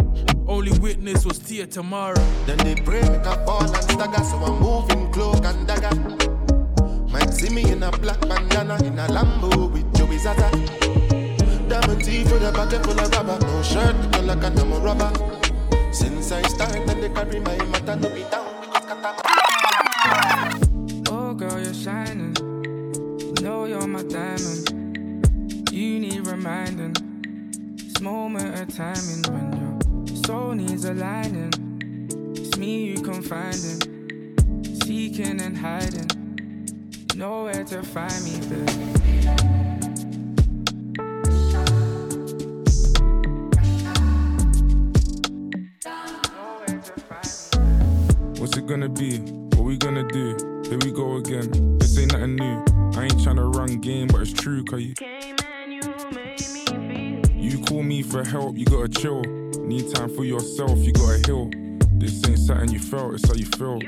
Only 0.47 0.77
witness 0.77 1.25
was 1.25 1.39
Tia 1.39 1.65
tomorrow. 1.65 2.21
Then 2.45 2.57
they 2.59 2.75
pray 2.75 3.01
me 3.01 3.15
a 3.15 3.43
fall 3.43 3.63
and 3.63 3.75
stagger, 3.77 4.23
so 4.23 4.35
I'm 4.37 4.61
moving 4.61 5.11
cloak 5.11 5.43
and 5.45 5.65
dagger. 5.65 5.95
Might 7.11 7.33
see 7.33 7.49
me 7.49 7.71
in 7.71 7.81
a 7.81 7.89
black 7.89 8.21
bandana 8.21 8.85
in 8.85 8.99
a 8.99 9.07
Lambo 9.07 9.71
with 9.73 9.95
Joey 9.97 10.19
Zaza. 10.19 10.95
Diamond 11.87 12.27
for 12.27 12.35
the 12.37 12.49
a 12.49 12.51
pocket 12.51 12.83
full 12.83 12.99
of 12.99 13.09
rubber. 13.15 13.39
No 13.47 13.63
shirt, 13.63 13.95
look 13.95 14.21
like 14.43 14.53
no 14.55 14.65
more 14.65 14.81
rubber. 14.81 15.09
Since 15.93 16.33
I 16.33 16.41
started, 16.49 16.85
they 16.85 17.07
carry 17.07 17.39
my 17.39 17.55
matter 17.65 17.95
to 17.95 18.09
be 18.13 18.25
down. 18.29 18.49
because 18.99 19.21
Oh, 21.07 21.33
girl, 21.33 21.61
you're 21.63 21.73
shining. 21.73 22.35
You 23.23 23.33
know 23.41 23.63
you're 23.63 23.87
my 23.87 24.03
diamond. 24.03 25.69
You 25.71 25.99
need 26.01 26.27
reminding. 26.27 26.93
This 27.77 28.01
moment 28.01 28.59
of 28.59 28.67
timing 28.75 29.23
when 29.31 29.53
your 29.55 29.79
soul 30.25 30.51
needs 30.51 30.83
aligning. 30.83 31.53
It's 32.35 32.57
me 32.57 32.83
you 32.91 33.01
can 33.01 33.21
find 33.21 33.55
it. 33.55 33.87
seeking 34.83 35.39
and 35.41 35.57
hiding. 35.57 36.11
Nowhere 37.15 37.63
to 37.63 37.81
find 37.81 38.23
me, 38.25 38.41
babe. 38.49 39.76
gonna 48.67 48.89
be? 48.89 49.17
What 49.19 49.59
we 49.63 49.77
gonna 49.77 50.05
do? 50.09 50.61
Here 50.69 50.77
we 50.83 50.91
go 50.91 51.15
again. 51.15 51.77
This 51.79 51.97
ain't 51.97 52.11
nothing 52.11 52.35
new. 52.35 52.57
I 52.99 53.03
ain't 53.05 53.13
tryna 53.13 53.51
run 53.55 53.79
game, 53.79 54.07
but 54.07 54.19
it's 54.21 54.33
true, 54.33 54.63
cause 54.65 54.81
you. 54.81 54.93
You 57.33 57.63
call 57.63 57.81
me 57.81 58.03
for 58.03 58.23
help, 58.27 58.57
you 58.57 58.65
gotta 58.65 58.89
chill. 58.89 59.21
Need 59.21 59.93
time 59.95 60.09
for 60.13 60.25
yourself, 60.25 60.77
you 60.79 60.91
gotta 60.93 61.23
heal. 61.25 61.49
This 61.93 62.21
ain't 62.27 62.39
something 62.39 62.71
you 62.73 62.79
felt, 62.79 63.13
it's 63.15 63.25
how 63.27 63.33
you 63.35 63.45
feel. 63.45 63.79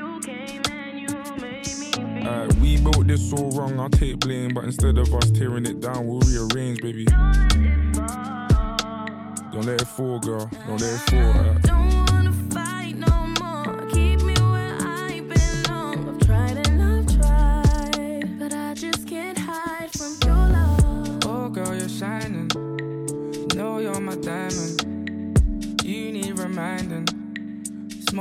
Uh, 2.28 2.48
we 2.62 2.78
built 2.82 3.06
this 3.08 3.32
all 3.34 3.50
wrong, 3.52 3.78
I'll 3.80 3.90
take 3.90 4.20
blame, 4.22 4.54
but 4.54 4.64
instead 4.64 4.98
of 4.98 5.14
us 5.14 5.30
tearing 5.32 5.66
it 5.66 5.82
down, 5.82 6.08
we'll 6.08 6.22
rearrange, 6.22 6.82
baby. 6.82 7.04
Don't 7.06 9.66
let 9.66 9.82
it 9.82 9.86
fall, 9.88 10.20
girl. 10.20 10.50
Don't 10.68 10.80
let 10.80 10.94
it 10.94 11.02
fall. 11.10 11.30
Uh. 11.70 12.06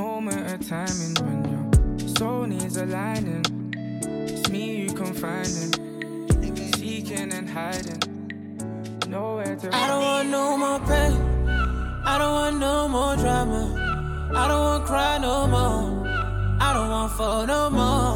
moment 0.03 0.43
of 0.53 0.59
timing 0.75 1.13
when 1.25 1.39
your 1.59 2.07
soul 2.17 2.41
needs 2.53 2.77
aligning. 2.77 3.43
It's 4.31 4.47
me 4.49 4.63
you 4.83 4.89
confining, 5.03 5.69
seeking 6.77 7.29
and 7.37 7.45
hiding. 7.57 8.01
Nowhere 9.15 9.55
to. 9.61 9.65
I 9.75 9.83
don't 9.91 10.03
want 10.09 10.27
no 10.37 10.45
more 10.63 10.79
pain. 10.91 11.17
I 12.11 12.13
don't 12.21 12.33
want 12.39 12.55
no 12.69 12.75
more 12.95 13.15
drama. 13.23 13.61
I 14.41 14.43
don't 14.51 14.63
want 14.67 14.83
cry 14.91 15.15
no 15.29 15.35
more. 15.55 15.81
I 16.67 16.69
don't 16.75 16.89
want 16.95 17.11
fall 17.19 17.41
no 17.55 17.61
more. 17.81 18.15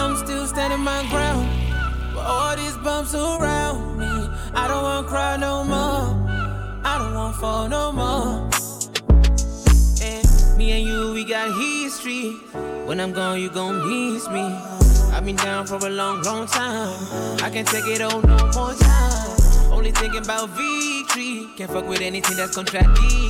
I'm 0.00 0.12
still 0.22 0.46
standing 0.52 0.84
my 0.92 1.00
ground. 1.12 1.46
But 2.14 2.24
all 2.36 2.54
these 2.62 2.76
bumps 2.86 3.14
around 3.14 3.80
me. 4.02 4.14
I 4.62 4.64
don't 4.70 4.84
want 4.88 5.04
cry 5.12 5.32
no 5.48 5.54
more. 5.74 6.06
I 6.90 6.92
don't 7.00 7.14
want 7.18 7.34
fall 7.42 7.62
no 7.76 7.84
more. 8.02 8.34
And 10.08 10.24
me 10.60 10.66
and 10.78 10.84
you 10.90 10.97
tree. 12.08 12.40
When 12.86 13.00
I'm 13.00 13.12
gone, 13.12 13.40
you 13.40 13.50
gon' 13.50 13.76
miss 13.88 14.28
me. 14.28 14.40
I've 15.14 15.24
been 15.24 15.36
down 15.36 15.66
for 15.66 15.76
a 15.76 15.90
long, 15.90 16.22
long 16.22 16.46
time. 16.46 16.92
I 17.42 17.50
can't 17.52 17.68
take 17.68 17.86
it 17.86 18.00
all 18.00 18.20
no 18.22 18.38
more 18.54 18.74
time. 18.74 19.36
Only 19.72 19.92
thinking 19.92 20.22
about 20.22 20.48
victory. 20.50 21.46
Can't 21.56 21.70
fuck 21.70 21.86
with 21.86 22.00
anything 22.00 22.36
that's 22.36 22.54
contradictory. 22.54 23.26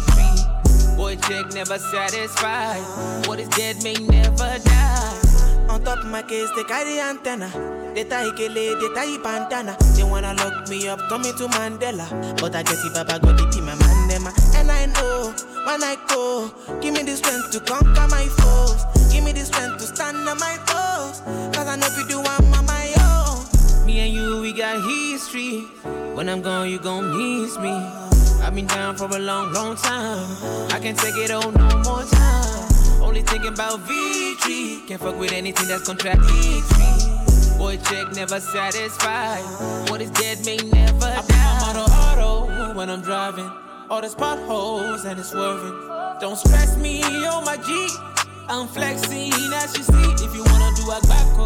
Boy, 0.96 1.16
check 1.16 1.52
never 1.52 1.78
satisfied. 1.78 2.82
What 3.26 3.40
is 3.40 3.48
dead 3.50 3.82
may 3.82 3.94
never 3.94 4.50
die. 4.64 5.20
On 5.68 5.82
top 5.82 5.98
of 5.98 6.06
my 6.10 6.22
case, 6.22 6.48
they 6.56 6.64
carry 6.64 7.00
antenna. 7.00 7.87
They 7.94 8.04
tie 8.04 8.30
Kele, 8.36 8.54
they 8.76 8.88
tie 8.94 9.16
Pantana. 9.24 9.76
They 9.96 10.04
wanna 10.04 10.34
lock 10.34 10.68
me 10.68 10.88
up, 10.88 10.98
coming 11.08 11.34
to 11.36 11.46
Mandela. 11.48 12.06
But 12.40 12.54
I 12.54 12.62
get 12.62 12.78
it, 12.84 12.92
Baba 12.92 13.18
got 13.18 13.40
it 13.40 13.56
in 13.56 13.64
my 13.64 13.74
man, 13.76 14.32
And 14.54 14.70
I 14.70 14.86
know 14.86 15.32
when 15.66 15.82
I 15.82 15.96
go, 16.08 16.52
give 16.80 16.94
me 16.94 17.02
the 17.02 17.16
strength 17.16 17.50
to 17.52 17.60
conquer 17.60 18.06
my 18.08 18.26
foes. 18.38 18.84
Give 19.12 19.24
me 19.24 19.32
the 19.32 19.40
strength 19.44 19.78
to 19.78 19.86
stand 19.86 20.18
on 20.28 20.38
my 20.38 20.58
toes. 20.66 21.22
Cause 21.56 21.66
I 21.66 21.76
know 21.76 21.86
if 21.86 21.96
you 21.98 22.06
do, 22.08 22.20
I'm 22.20 22.52
on 22.54 22.66
my 22.66 22.92
own. 23.00 23.86
Me 23.86 24.00
and 24.00 24.12
you, 24.12 24.40
we 24.42 24.52
got 24.52 24.76
history. 24.84 25.60
When 26.14 26.28
I'm 26.28 26.42
gone, 26.42 26.68
you 26.68 26.78
gon' 26.78 27.08
miss 27.16 27.56
me. 27.58 27.72
I've 28.44 28.54
been 28.54 28.66
down 28.66 28.96
for 28.96 29.06
a 29.06 29.18
long, 29.18 29.52
long 29.52 29.76
time. 29.76 30.28
I 30.72 30.78
can't 30.80 30.98
take 30.98 31.16
it 31.16 31.30
all 31.30 31.50
no 31.52 31.68
more 31.84 32.04
time. 32.04 32.68
Only 33.02 33.22
thinking 33.22 33.54
about 33.54 33.80
victory. 33.80 34.80
Can't 34.86 35.00
fuck 35.00 35.18
with 35.18 35.32
anything 35.32 35.68
that's 35.68 35.86
contradictory. 35.86 36.62
Boy, 37.58 37.76
check 37.78 38.12
never 38.14 38.38
satisfied. 38.38 39.42
What 39.90 40.00
is 40.00 40.10
dead 40.12 40.46
may 40.46 40.58
never 40.58 41.00
die. 41.00 41.26
I 41.28 41.72
put 41.74 41.90
my 41.90 42.22
auto 42.22 42.74
when 42.78 42.88
I'm 42.88 43.02
driving. 43.02 43.50
All 43.90 44.00
these 44.00 44.14
potholes 44.14 45.04
and 45.04 45.18
it's 45.18 45.30
swerving. 45.30 45.76
Don't 46.20 46.36
stress 46.38 46.76
me 46.78 47.02
on 47.02 47.44
my 47.44 47.56
G. 47.56 47.88
I'm 48.48 48.68
flexing 48.68 49.32
as 49.54 49.76
you 49.76 49.82
see. 49.82 50.24
If 50.24 50.36
you 50.36 50.44
wanna 50.44 50.70
do 50.76 50.84
a 50.88 51.00
back 51.08 51.36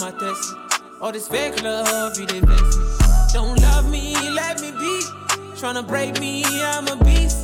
my 0.00 0.12
test. 0.18 0.54
All 1.00 1.12
this 1.12 1.28
fake 1.28 1.62
love, 1.62 2.18
you 2.18 2.26
did 2.26 2.44
best. 2.44 3.32
Don't 3.32 3.56
love 3.62 3.88
me, 3.88 4.12
let 4.30 4.60
me 4.60 4.72
be. 4.72 5.00
Tryna 5.56 5.86
break 5.86 6.18
me, 6.18 6.42
I'm 6.44 6.88
a 6.88 6.96
beast. 7.04 7.43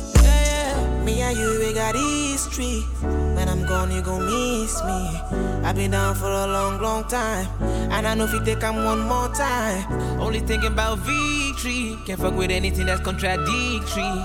Me 1.05 1.19
and 1.21 1.35
you, 1.35 1.57
we 1.59 1.73
got 1.73 1.95
history. 1.95 2.81
When 3.01 3.49
I'm 3.49 3.65
gone, 3.65 3.91
you 3.91 4.01
gon' 4.03 4.21
miss 4.23 4.75
me. 4.83 5.35
I've 5.65 5.75
been 5.75 5.91
down 5.91 6.13
for 6.13 6.27
a 6.29 6.45
long, 6.45 6.79
long 6.79 7.05
time. 7.05 7.47
And 7.91 8.05
I 8.05 8.13
know 8.13 8.25
if 8.25 8.33
you 8.33 8.43
take 8.45 8.63
I'm 8.63 8.83
one 8.85 8.99
more 9.09 9.27
time. 9.29 9.91
Only 10.21 10.39
thinking 10.41 10.71
about 10.73 10.99
victory. 10.99 11.97
Can't 12.05 12.21
fuck 12.21 12.35
with 12.35 12.51
anything 12.51 12.85
that's 12.85 13.01
contradictory. 13.01 14.19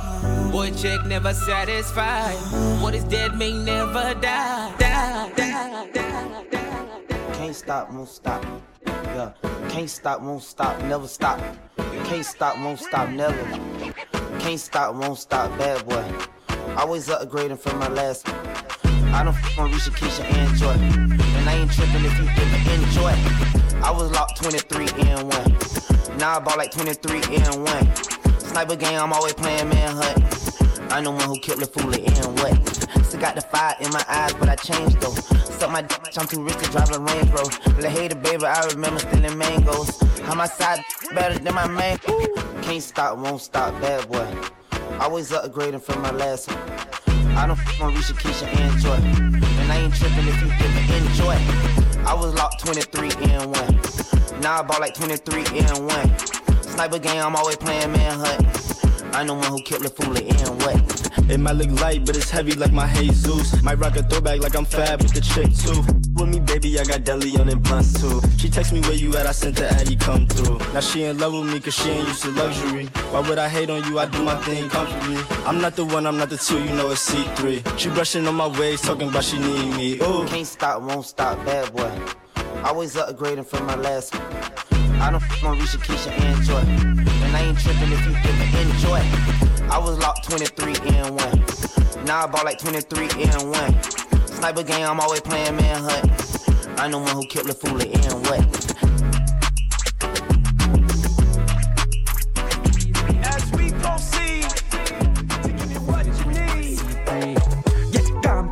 Boy, 0.53 0.71
check 0.77 1.07
never 1.07 1.33
satisfied. 1.33 2.37
What 2.83 2.95
is 2.95 3.05
dead 3.05 3.39
may 3.39 3.53
never 3.53 4.13
die. 4.21 4.73
Die, 4.79 5.33
die, 5.35 5.87
die, 5.95 6.45
die. 6.51 6.65
Can't 7.33 7.57
stop, 7.57 7.91
won't 7.91 8.09
stop. 8.09 8.45
Yeah. 8.87 9.33
Can't 9.71 9.89
stop, 9.89 10.21
won't 10.21 10.43
stop, 10.43 10.79
never 10.83 11.09
stop. 11.09 11.41
Can't 12.05 12.25
stop, 12.25 12.59
won't 12.59 12.79
stop, 12.79 13.09
never. 13.09 13.45
Can't 14.41 14.61
stop, 14.61 14.95
won't 14.95 15.17
stop, 15.19 15.57
bad 15.59 15.87
boy. 15.89 16.05
Always 16.77 17.09
upgrading 17.09 17.59
from 17.59 17.79
my 17.79 17.89
last. 17.89 18.29
I 18.85 19.23
don't 19.25 19.35
f 19.35 19.59
on 19.59 19.73
Risha, 19.73 19.89
Keisha, 19.97 20.23
and 20.23 20.55
Joy. 20.59 20.73
And 20.73 21.49
I 21.49 21.55
ain't 21.55 21.73
tripping 21.73 22.05
if 22.05 22.19
you 22.19 22.29
did 22.29 22.47
me. 22.53 22.85
enjoy. 22.85 23.13
I 23.83 23.91
was 23.91 24.11
locked 24.11 24.37
23 24.43 24.85
and 25.09 25.33
1. 26.09 26.19
Now 26.19 26.37
I 26.37 26.41
bought 26.41 26.59
like 26.59 26.71
23 26.71 27.23
and 27.35 27.65
1. 27.65 28.41
Sniper 28.41 28.77
game, 28.77 28.99
I'm 29.01 29.15
always 29.15 29.33
playing 29.33 29.71
manhunt. 29.71 30.23
I'm 30.93 31.03
the 31.05 31.13
one 31.13 31.23
who 31.27 31.39
killed 31.41 31.61
the 31.61 31.67
fool 31.67 31.95
and 31.95 32.41
what? 32.41 33.05
Still 33.07 33.21
got 33.23 33.37
the 33.37 33.41
fire 33.41 33.75
in 33.81 33.89
my 33.91 34.05
eyes, 34.09 34.35
but 34.35 34.51
I 34.51 34.55
changed 34.57 35.01
though. 35.01 35.15
Suck 35.57 35.71
my 35.73 35.81
dick, 35.81 36.01
I'm 36.19 36.27
too 36.29 36.45
rich 36.45 36.59
to 36.59 36.71
drive 36.73 36.93
a 36.93 36.99
Range 36.99 37.31
Rover. 37.31 37.71
La 37.83 37.89
hater, 37.89 38.17
baby, 38.17 38.45
I 38.45 38.67
remember 38.67 39.01
stealing 39.01 39.39
mangoes. 39.39 39.99
How 40.21 40.35
my 40.35 40.47
side 40.47 40.85
better 41.15 41.39
than 41.39 41.55
my 41.55 41.67
man? 41.69 41.97
Can't 42.63 42.83
stop, 42.83 43.17
won't 43.17 43.41
stop, 43.41 43.73
bad 43.81 44.07
boy. 44.13 44.49
Always 45.01 45.31
upgrading 45.31 45.83
from 45.83 46.01
my 46.03 46.11
last 46.11 46.49
one. 46.49 46.57
I 47.37 47.47
don't 47.47 47.59
f 47.59 47.81
on 47.83 47.95
Risha, 47.95 48.15
Keisha, 48.15 48.47
and 48.47 48.81
Joy. 48.81 48.95
And 48.95 49.71
I 49.71 49.77
ain't 49.81 49.95
tripping 49.95 50.27
if 50.27 50.41
you 50.41 50.49
didn't 50.49 51.11
enjoy. 51.11 52.03
I 52.09 52.15
was 52.15 52.33
locked 52.35 52.65
23 52.65 53.11
and 53.31 53.55
1. 54.33 54.41
Now 54.41 54.61
I 54.61 54.63
bought 54.63 54.81
like 54.81 54.95
23 54.95 55.45
and 55.61 55.87
1. 55.87 56.19
Sniper 56.63 56.99
game, 56.99 57.23
I'm 57.23 57.37
always 57.37 57.57
playing 57.57 57.93
manhunt. 57.93 59.15
i 59.15 59.23
know 59.23 59.35
one 59.35 59.45
who 59.51 59.61
killed 59.63 59.83
the 59.83 59.91
fool 59.91 60.17
and 60.17 60.63
what. 60.63 60.96
It 61.29 61.41
might 61.41 61.55
look 61.57 61.81
light, 61.81 62.07
but 62.07 62.17
it's 62.17 62.31
heavy 62.31 62.53
like 62.55 62.73
my 62.73 62.93
Jesus. 62.95 63.61
Might 63.61 63.79
rock 63.79 63.97
a 63.97 64.03
throwback 64.05 64.41
like 64.41 64.55
I'm 64.55 64.65
fab 64.65 65.03
with 65.03 65.13
the 65.13 65.21
chick 65.21 65.51
too. 65.57 65.83
With 66.15 66.29
me, 66.29 66.39
baby, 66.39 66.79
I 66.79 66.85
got 66.85 67.03
deli 67.03 67.37
on 67.37 67.49
and 67.49 67.61
blunts 67.61 68.01
too. 68.01 68.21
She 68.37 68.49
text 68.49 68.73
me 68.73 68.81
where 68.83 68.93
you 68.93 69.15
at, 69.17 69.27
I 69.27 69.33
sent 69.33 69.57
the 69.57 69.69
Addy 69.69 69.97
come 69.97 70.29
through. 70.29 70.59
Now 70.73 70.79
she 70.79 71.03
in 71.03 71.19
love 71.19 71.33
with 71.33 71.53
me 71.53 71.59
cause 71.59 71.75
she 71.75 71.91
ain't 71.91 72.07
used 72.07 72.23
to 72.23 72.31
luxury. 72.31 72.87
Why 73.11 73.29
would 73.29 73.39
I 73.39 73.49
hate 73.49 73.71
on 73.71 73.85
you? 73.91 73.99
I 73.99 74.07
do 74.07 74.23
my 74.23 74.37
thing 74.43 74.69
comfortably. 74.69 75.21
I'm 75.45 75.61
not 75.61 75.75
the 75.75 75.85
one, 75.85 76.07
I'm 76.07 76.17
not 76.17 76.31
the 76.31 76.39
two, 76.39 76.59
you 76.63 76.71
know 76.77 76.93
it's 76.93 77.11
C3. 77.13 77.77
She 77.77 77.89
brushing 77.91 78.27
on 78.29 78.37
my 78.37 78.47
waves, 78.61 78.83
talking 78.83 79.09
about 79.09 79.25
she 79.25 79.39
need 79.41 79.77
me. 79.77 79.95
Ooh. 80.07 80.27
Can't 80.29 80.47
stop, 80.47 80.81
won't 80.81 81.05
stop, 81.05 81.45
bad 81.45 81.75
boy. 81.75 81.91
Always 82.63 82.95
upgrading 82.95 83.47
from 83.47 83.67
my 83.67 83.75
last. 83.75 84.15
I 85.01 85.11
don't 85.11 85.23
f 85.23 85.45
on 85.45 85.59
Risha 85.59 85.77
Keisha 85.77 86.11
and 86.11 86.43
Joy. 86.43 86.59
And 86.59 87.37
I 87.37 87.41
ain't 87.43 87.59
tripping 87.59 87.93
if 87.93 88.05
you 88.07 88.13
give 88.23 88.39
me 88.39 88.61
enjoy. 88.63 89.71
I 89.71 89.79
was 89.79 89.99
locked 89.99 90.25
23 90.25 90.75
and 90.95 91.15
1. 91.97 92.05
Now 92.07 92.25
I 92.25 92.27
bought 92.27 92.47
like 92.47 92.59
23 92.59 93.11
and 93.23 93.51
1. 93.51 93.83
Sniper 94.27 94.63
game, 94.63 94.87
I'm 94.87 94.99
always 94.99 95.21
playing 95.21 95.55
manhunt. 95.57 96.11
I'm 96.81 96.91
the 96.93 96.99
one 96.99 97.15
who 97.15 97.27
killed 97.27 97.47
the 97.47 97.55
fool 97.55 97.79
and 97.79 98.27
what? 98.27 98.75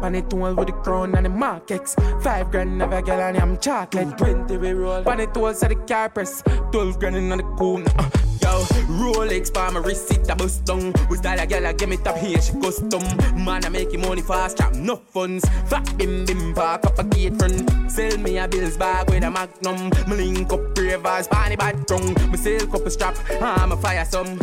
Pan 0.04 0.14
it 0.14 0.30
all 0.34 0.52
with 0.54 0.66
the 0.68 0.74
crown 0.84 1.14
and 1.14 1.24
the 1.24 1.30
markets. 1.30 1.94
Five 2.20 2.50
grand 2.50 2.82
of 2.82 2.92
a 2.92 3.00
girl 3.00 3.20
and 3.26 3.38
I'm 3.38 3.56
chocolate. 3.58 4.18
Twenty 4.18 4.58
we 4.58 4.72
roll. 4.74 5.02
Pan 5.02 5.18
it 5.20 5.34
all 5.34 5.54
so 5.54 5.66
the 5.66 5.76
car 5.90 6.10
press. 6.10 6.42
Twelve 6.72 6.98
grand 7.00 7.16
in 7.16 7.32
on 7.32 7.38
the 7.38 7.44
cool. 7.58 7.82
Uh, 8.00 8.10
yo, 8.42 8.52
Rolex 9.00 9.44
for 9.54 9.66
my 9.72 9.80
wrist, 9.80 10.12
it 10.12 10.28
a 10.28 10.36
bust 10.36 10.62
down. 10.66 10.92
We 11.08 11.16
style 11.16 11.40
a 11.40 11.46
girl, 11.46 11.66
I 11.66 11.72
give 11.72 11.88
me 11.88 11.96
top 11.96 12.18
here, 12.18 12.38
she 12.42 12.52
custom. 12.60 13.02
Man, 13.42 13.64
I 13.64 13.70
make 13.70 13.94
him 13.94 14.02
money 14.02 14.20
fast, 14.20 14.58
trap 14.58 14.74
no 14.74 14.96
funds. 14.96 15.42
Fat 15.70 15.88
bim 15.96 16.26
bim 16.26 16.52
park 16.52 16.84
up 16.84 16.98
a 16.98 17.04
gate 17.04 17.38
front. 17.38 17.66
Sell 17.90 18.18
me 18.18 18.36
a 18.36 18.46
bills 18.46 18.76
bag 18.76 19.08
with 19.08 19.24
a 19.24 19.30
magnum. 19.30 19.88
Me 20.06 20.16
link 20.26 20.52
up 20.52 20.60
ravers, 20.76 21.28
panny 21.30 21.56
bad 21.56 21.88
tongue. 21.88 22.14
Me 22.30 22.36
sell 22.36 22.66
couple 22.66 22.90
strap, 22.90 23.16
I'm 23.40 23.72
a 23.72 23.76
fire 23.78 24.04
some. 24.04 24.38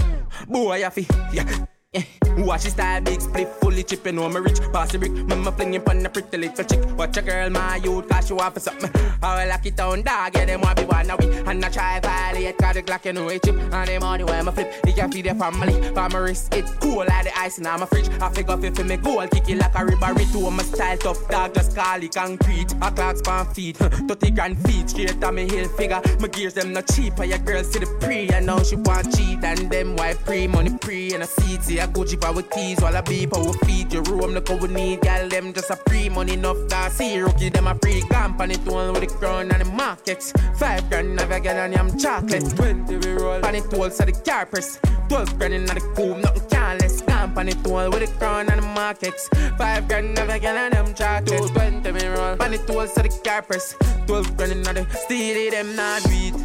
Boy, 0.47 0.83
I 0.83 0.89
fi. 0.89 1.05
yeah. 1.31 1.65
Yeah. 1.93 2.03
Watch 2.37 2.63
this 2.63 2.71
style, 2.73 3.01
big 3.01 3.19
split, 3.19 3.49
fully 3.59 3.83
chipping 3.83 4.17
on 4.17 4.31
my 4.31 4.39
rich 4.39 4.59
Bossy 4.71 4.97
brick, 4.97 5.11
mama 5.11 5.51
flinging 5.51 5.81
pon 5.81 5.99
the 5.99 6.07
pretty 6.09 6.37
little 6.37 6.63
chick 6.63 6.79
Watch 6.97 7.17
a 7.17 7.21
girl, 7.21 7.49
my 7.49 7.75
youth, 7.77 8.07
cause 8.07 8.27
she 8.27 8.33
want 8.33 8.53
for 8.53 8.61
something 8.61 8.89
I 9.21 9.45
lock 9.45 9.65
it 9.65 9.75
down, 9.75 10.01
dog, 10.03 10.33
yeah, 10.33 10.45
them 10.45 10.61
want 10.61 10.77
be 10.77 10.85
one 10.85 11.11
of 11.11 11.19
we 11.19 11.29
And 11.35 11.63
I 11.63 11.69
try 11.69 11.99
violate, 11.99 12.57
cause 12.57 12.75
the 12.75 12.83
Glock, 12.83 13.03
you 13.03 13.11
know 13.13 13.27
it 13.27 13.43
chip 13.43 13.55
And 13.57 13.85
the 13.89 13.99
money 13.99 14.23
where 14.23 14.35
I 14.35 14.41
my 14.43 14.53
flip, 14.53 14.73
they 14.83 14.93
can 14.93 15.11
feed 15.11 15.25
their 15.25 15.35
family 15.35 15.91
But 15.91 16.13
my 16.13 16.19
wrist, 16.19 16.53
it 16.55 16.63
cool 16.79 16.99
like 16.99 17.25
the 17.25 17.37
ice 17.37 17.57
in 17.57 17.65
my 17.65 17.85
fridge 17.85 18.07
I 18.21 18.29
figure 18.29 18.55
fit 18.57 18.75
for 18.77 18.85
me 18.85 18.95
gold, 18.95 19.29
kick 19.31 19.49
it 19.49 19.57
like 19.57 19.75
a 19.75 19.79
ribbery 19.79 20.31
Too 20.31 20.49
my 20.49 20.63
style, 20.63 20.97
tough 20.97 21.27
dog, 21.27 21.53
just 21.53 21.75
call 21.75 22.01
it 22.01 22.15
concrete 22.15 22.71
A 22.81 22.91
clock 22.91 23.17
span 23.17 23.45
feet, 23.53 23.75
30 23.75 24.31
grand 24.31 24.57
feet 24.65 24.89
Straight 24.91 25.21
on 25.21 25.35
me 25.35 25.49
heel. 25.49 25.67
figure, 25.67 26.01
my 26.21 26.29
gears 26.29 26.53
them 26.53 26.71
not 26.71 26.87
cheap 26.87 27.19
And 27.19 27.29
your 27.29 27.39
girl 27.39 27.63
see 27.65 27.79
the 27.79 27.87
pre, 27.99 28.29
and 28.29 28.45
now 28.45 28.63
she 28.63 28.77
want 28.77 29.13
cheat 29.17 29.43
And 29.43 29.69
them 29.69 29.97
white 29.97 30.17
pre, 30.23 30.47
money 30.47 30.77
pre, 30.79 31.13
and 31.13 31.23
a 31.23 31.27
seat, 31.27 31.59
yeah 31.75 31.80
a 31.81 31.87
Gucci 31.87 32.17
for 32.21 32.27
our 32.33 32.41
keys, 32.43 32.79
while 32.79 32.95
a 32.95 33.01
beep 33.03 33.35
our 33.35 33.53
feet. 33.65 33.91
Your 33.91 34.03
room, 34.03 34.31
look 34.31 34.47
how 34.47 34.55
we 34.55 34.67
need, 34.69 35.01
gal, 35.01 35.27
them 35.27 35.53
just 35.53 35.69
a 35.71 35.75
free 35.89 36.09
money 36.09 36.33
enough 36.33 36.57
that 36.69 36.91
see 36.91 37.17
rookie, 37.19 37.49
them 37.49 37.67
a 37.67 37.75
free 37.81 38.01
company, 38.09 38.55
tone 38.57 38.93
with 38.93 39.01
the 39.01 39.07
crown 39.07 39.51
and 39.51 39.61
the 39.61 39.65
markets. 39.65 40.31
Five 40.55 40.89
grand, 40.89 41.15
never 41.15 41.39
get 41.39 41.57
on 41.57 41.71
yam 41.73 41.97
chocolate. 41.97 42.55
Twenty 42.55 42.97
we 42.97 43.11
roll, 43.13 43.41
pan 43.41 43.55
it 43.55 43.73
all, 43.73 43.89
so 43.89 44.05
the 44.05 44.11
car 44.13 44.45
press. 44.45 44.79
Twelve 45.09 45.37
grand 45.37 45.53
in 45.53 45.65
the 45.65 45.79
coom, 45.95 46.21
nothing 46.21 46.47
careless. 46.49 47.01
Company 47.01 47.53
tone 47.63 47.89
with 47.91 48.01
the 48.01 48.07
crown 48.17 48.47
and 48.49 48.61
the 48.61 48.67
markets. 48.67 49.27
Five 49.57 49.87
grand, 49.87 50.13
never 50.15 50.37
get 50.39 50.55
on 50.57 50.71
yam 50.71 50.93
chocolate. 50.93 51.49
Twenty 51.51 51.91
we 51.91 52.07
roll, 52.07 52.35
pan 52.37 52.53
it 52.53 52.69
all, 52.69 52.87
so 52.87 53.01
the 53.01 53.09
car 53.23 53.41
press. 53.41 53.75
Twelve 54.05 54.37
grand 54.37 54.51
in 54.51 54.63
the 54.63 54.87
steely, 55.05 55.49
them 55.49 55.75
not 55.75 56.03
beat 56.05 56.35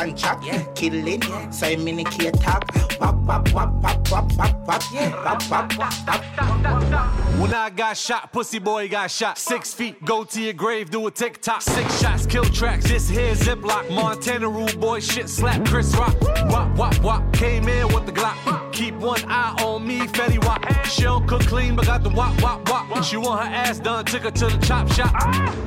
and 0.00 0.16
chop, 0.18 0.44
yeah. 0.44 0.62
kill 0.74 0.94
yeah. 0.94 1.50
so 1.50 1.66
I'm 1.66 1.86
in 1.86 2.00
a 2.00 2.04
top. 2.04 2.64
Wap, 3.00 3.14
wap, 3.22 3.52
wap, 3.52 3.70
wap, 3.82 4.10
wap, 4.10 4.32
wap, 4.38 4.66
wap, 4.68 4.82
yeah. 4.92 5.10
wap, 5.24 5.42
wap, 5.50 5.76
wap, 5.76 5.92
wap, 6.08 7.38
When 7.38 7.54
I 7.54 7.70
got 7.70 7.96
shot, 7.96 8.32
pussy 8.32 8.58
boy 8.58 8.88
got 8.88 9.10
shot. 9.10 9.38
Six 9.38 9.74
feet, 9.74 10.04
go 10.04 10.24
to 10.24 10.40
your 10.40 10.54
grave, 10.54 10.90
do 10.90 11.06
a 11.06 11.10
TikTok. 11.10 11.62
Six 11.62 12.00
shots, 12.00 12.26
kill 12.26 12.44
tracks. 12.44 12.84
This 12.88 13.08
here 13.08 13.34
Ziploc, 13.34 13.94
Montana 13.94 14.48
rule 14.48 14.68
boy, 14.78 15.00
shit 15.00 15.28
slap, 15.28 15.64
Chris 15.66 15.94
Rock. 15.96 16.16
Wop, 16.50 16.76
wop, 16.76 16.98
wop, 17.00 17.32
came 17.32 17.68
in 17.68 17.86
with 17.88 18.06
the 18.06 18.12
Glock. 18.12 18.69
Keep 18.80 18.94
one 18.94 19.20
eye 19.26 19.54
on 19.62 19.86
me, 19.86 19.98
Fetty 20.06 20.42
Wap. 20.46 20.64
She 20.86 21.02
don't 21.02 21.28
cook 21.28 21.42
clean, 21.42 21.76
but 21.76 21.84
got 21.84 22.02
the 22.02 22.08
wop, 22.08 22.40
wop, 22.40 22.66
wop. 22.70 23.04
She 23.04 23.18
want 23.18 23.44
her 23.46 23.54
ass 23.54 23.78
done, 23.78 24.06
took 24.06 24.22
her 24.22 24.30
to 24.30 24.46
the 24.46 24.66
chop 24.66 24.90
shop. 24.92 25.12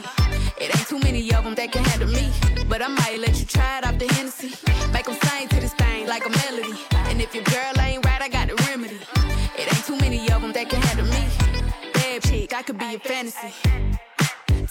It 0.59 0.77
ain't 0.77 0.89
too 0.89 0.99
many 1.01 1.31
of 1.35 1.45
them 1.45 1.55
that 1.57 1.73
can 1.73 1.85
handle 1.85 2.09
me. 2.11 2.31
But 2.69 2.83
I 2.83 2.89
might 2.89 3.19
let 3.19 3.39
you 3.39 3.47
try 3.47 3.79
it 3.79 3.87
off 3.87 3.99
the 3.99 4.07
Hennessy. 4.15 4.53
Make 4.93 5.07
them 5.07 5.17
sing 5.23 5.49
to 5.49 5.61
this 5.61 5.75
thing 5.75 6.07
like 6.07 6.25
a 6.27 6.31
melody. 6.31 6.79
And 7.11 7.21
if 7.21 7.35
your 7.35 7.45
girl 7.45 7.81
ain't 7.81 8.05
right, 8.07 8.23
I 8.23 8.29
got 8.29 8.49
the 8.49 8.55
remedy. 8.71 8.99
It 9.59 9.67
ain't 9.75 9.85
too 9.85 9.97
many 9.99 10.31
of 10.33 10.43
them 10.43 10.53
that 10.53 10.69
can 10.71 10.81
handle 10.83 11.07
me. 11.07 11.93
Bad 11.95 12.23
chick, 12.23 12.53
I 12.55 12.63
could 12.63 12.79
be 12.79 12.95
a 12.95 12.99
fantasy. 13.01 13.53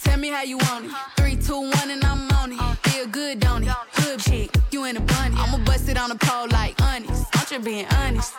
Tell 0.03 0.17
me 0.17 0.29
how 0.29 0.41
you 0.43 0.57
want 0.57 0.85
it. 0.85 0.91
Three, 1.17 1.35
two, 1.35 1.59
one, 1.61 1.91
and 1.91 2.03
I'm 2.03 2.31
on 2.31 2.51
it. 2.53 2.59
Feel 2.87 3.05
good, 3.07 3.39
don't 3.39 3.61
it? 3.63 3.69
Hood 3.69 4.19
chick, 4.19 4.49
you 4.71 4.85
in 4.85 4.97
a 4.97 5.01
bunny. 5.01 5.35
I'ma 5.37 5.63
bust 5.63 5.89
it 5.89 5.97
on 5.99 6.09
the 6.09 6.15
pole 6.15 6.47
like 6.49 6.73
honest. 6.81 7.25
Aren't 7.37 7.51
you 7.51 7.59
being 7.59 7.85
honest? 7.99 8.33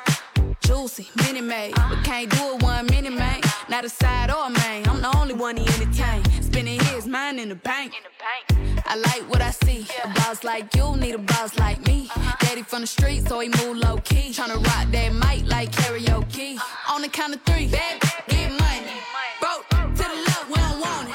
Juicy, 0.62 1.08
mini 1.22 1.40
made, 1.40 1.74
but 1.76 2.02
can't 2.04 2.28
do 2.30 2.54
it 2.54 2.62
one 2.62 2.86
mini 2.86 3.10
man. 3.10 3.40
Not 3.68 3.84
a 3.84 3.88
side 3.88 4.30
or 4.30 4.46
a 4.46 4.50
main. 4.50 4.88
I'm 4.88 5.00
the 5.02 5.16
only 5.18 5.34
one 5.34 5.56
he 5.56 5.64
entertain. 5.66 6.24
Spinning 6.42 6.80
his 6.90 7.06
mind 7.06 7.38
in 7.38 7.48
the 7.48 7.54
bank. 7.54 7.92
I 8.86 8.96
like 8.96 9.22
what 9.30 9.40
I 9.40 9.50
see. 9.52 9.86
A 10.04 10.08
boss 10.18 10.42
like 10.44 10.74
you 10.74 10.96
need 10.96 11.14
a 11.14 11.18
boss 11.18 11.56
like 11.60 11.78
me. 11.86 12.08
Uh-huh. 12.10 12.36
Daddy 12.40 12.62
from 12.62 12.80
the 12.80 12.86
street, 12.88 13.22
so 13.28 13.38
he 13.40 13.48
move 13.48 13.76
low 13.76 13.98
key. 13.98 14.32
Tryna 14.32 14.58
rock 14.66 14.86
that 14.90 15.12
mic 15.14 15.48
like 15.48 15.70
karaoke. 15.70 16.56
Uh-huh. 16.56 16.94
On 16.96 17.02
the 17.02 17.08
count 17.08 17.34
of 17.36 17.42
three, 17.42 17.66
baby, 17.66 18.00
get 18.28 18.50
money. 18.50 18.86
Broke 19.40 19.64
to 19.96 20.02
the 20.10 20.16
left, 20.26 20.48
we 20.48 20.54
don't 20.56 20.80
want 20.80 21.08
it. 21.08 21.14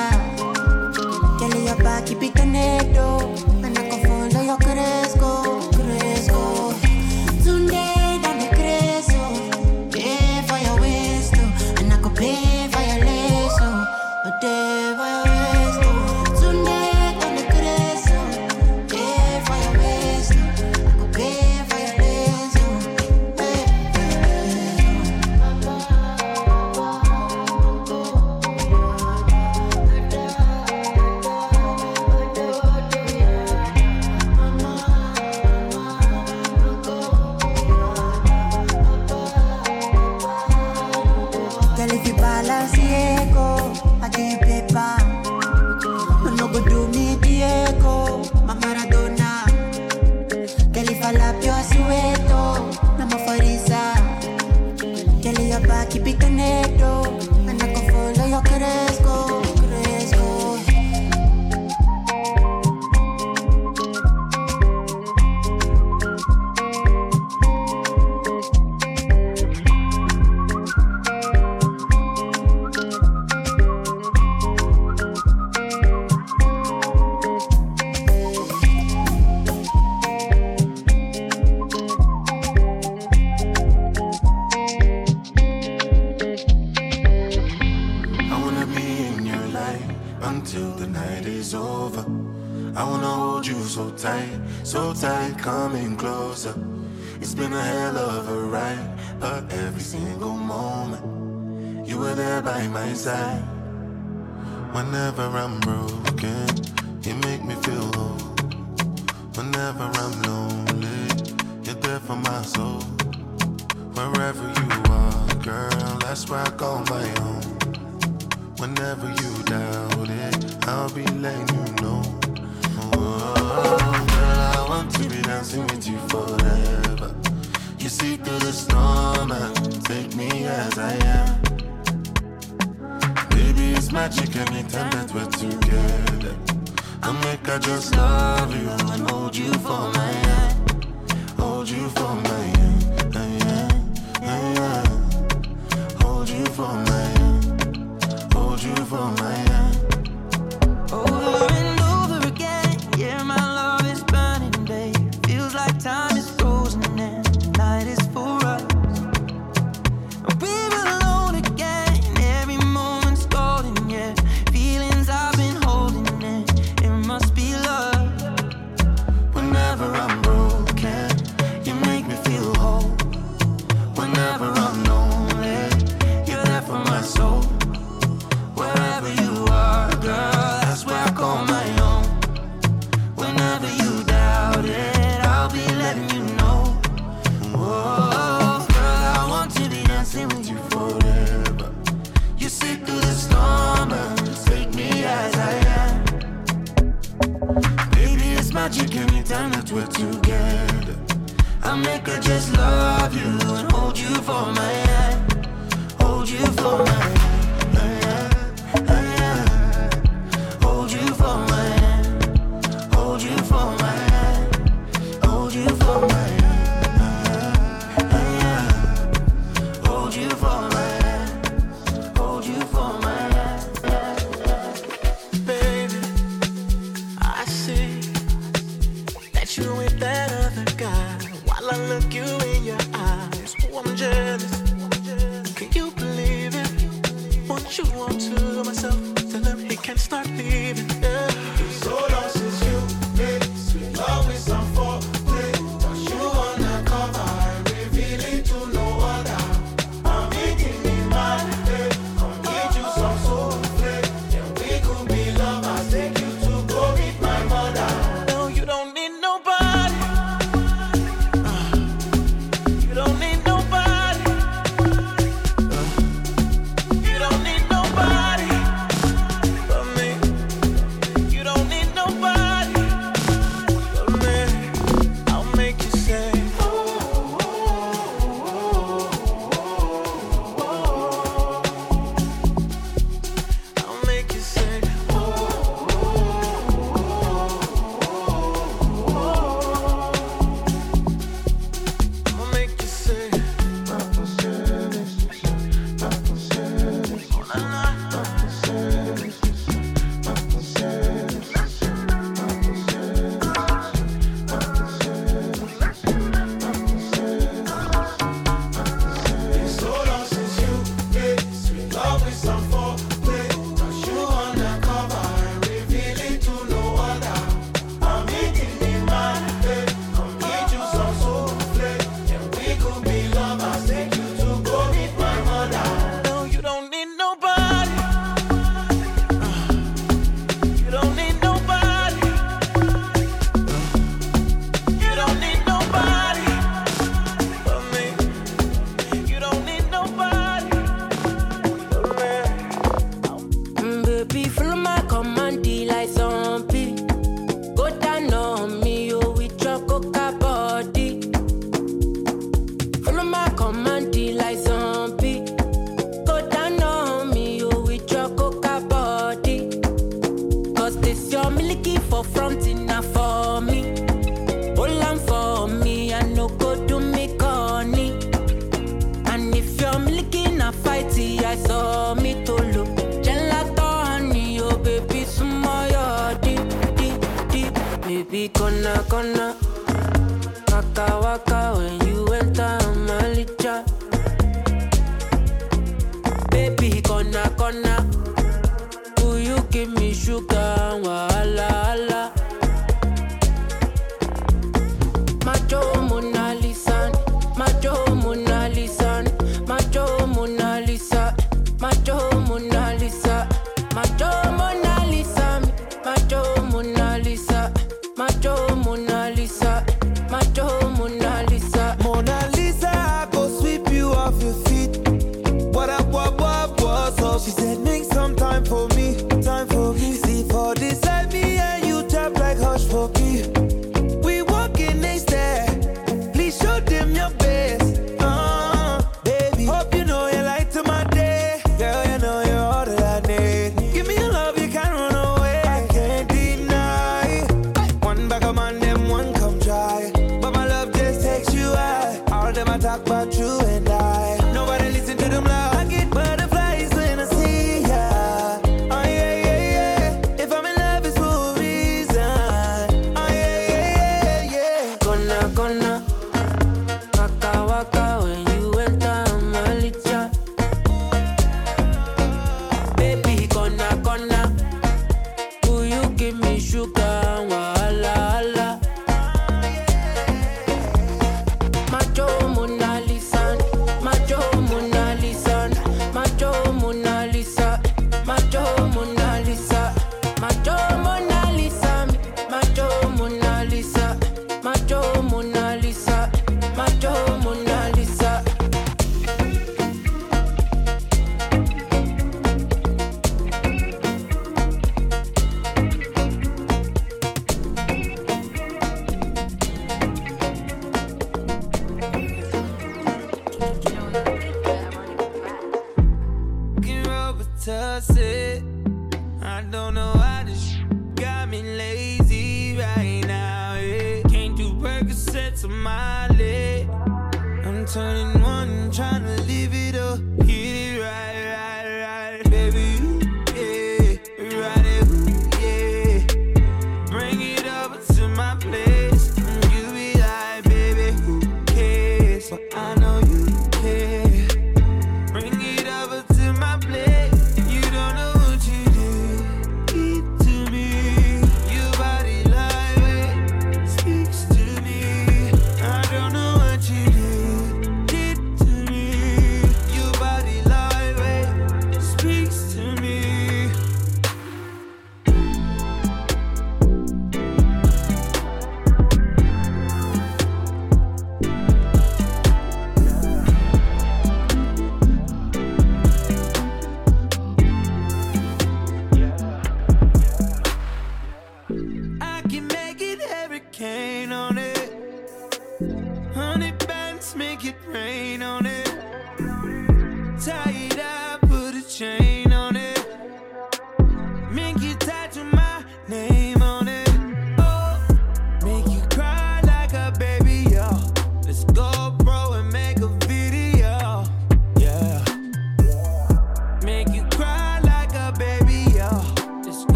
Girl, 1.39 1.61
your 1.61 1.76
back, 1.78 2.05
keep 2.05 2.22
it 2.22 2.36
tornado. 2.36 3.51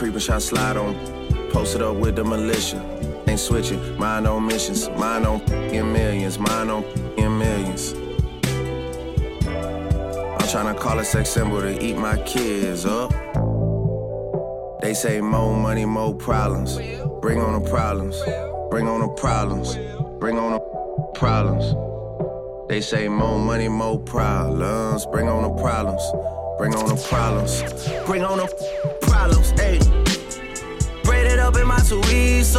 creeping 0.00 0.18
shot 0.18 0.40
slide 0.40 0.78
on. 0.78 0.94
Posted 1.50 1.82
up 1.82 1.94
with 1.94 2.16
the 2.16 2.24
militia. 2.24 2.80
Ain't 3.28 3.38
switching, 3.38 3.78
mind 3.98 4.26
on 4.26 4.46
missions, 4.46 4.88
mind 4.96 5.26
on 5.26 5.42
in 5.76 5.92
millions, 5.92 6.38
mind 6.38 6.70
on 6.70 6.82
in 7.18 7.36
millions. 7.36 7.92
I'm 10.42 10.48
trying 10.48 10.74
to 10.74 10.76
call 10.80 10.98
a 11.00 11.04
sex 11.04 11.28
symbol 11.28 11.60
to 11.60 11.72
eat 11.84 11.98
my 11.98 12.16
kids 12.22 12.86
up. 12.86 13.10
They 14.80 14.94
say 14.94 15.20
more 15.20 15.54
money, 15.54 15.84
more 15.84 16.14
problems. 16.14 16.76
Bring 17.20 17.38
on 17.42 17.62
the 17.62 17.68
problems. 17.68 18.16
Bring 18.70 18.88
on 18.88 19.02
the 19.02 19.08
problems. 19.24 19.76
Bring 20.18 20.38
on 20.38 20.52
the 20.56 20.60
problems. 21.22 21.66
They 22.70 22.80
say 22.80 23.06
more 23.08 23.38
money, 23.38 23.68
more 23.68 23.98
problems. 23.98 25.04
Bring 25.12 25.28
on 25.28 25.42
the 25.42 25.54
problems. 25.62 26.02
Bring 26.56 26.74
on 26.74 26.86
the 26.88 26.96
problems. 27.12 27.52
Bring 28.06 28.24
on 28.24 28.38
the 28.38 28.48
too 31.90 32.00
easy. 32.14 32.56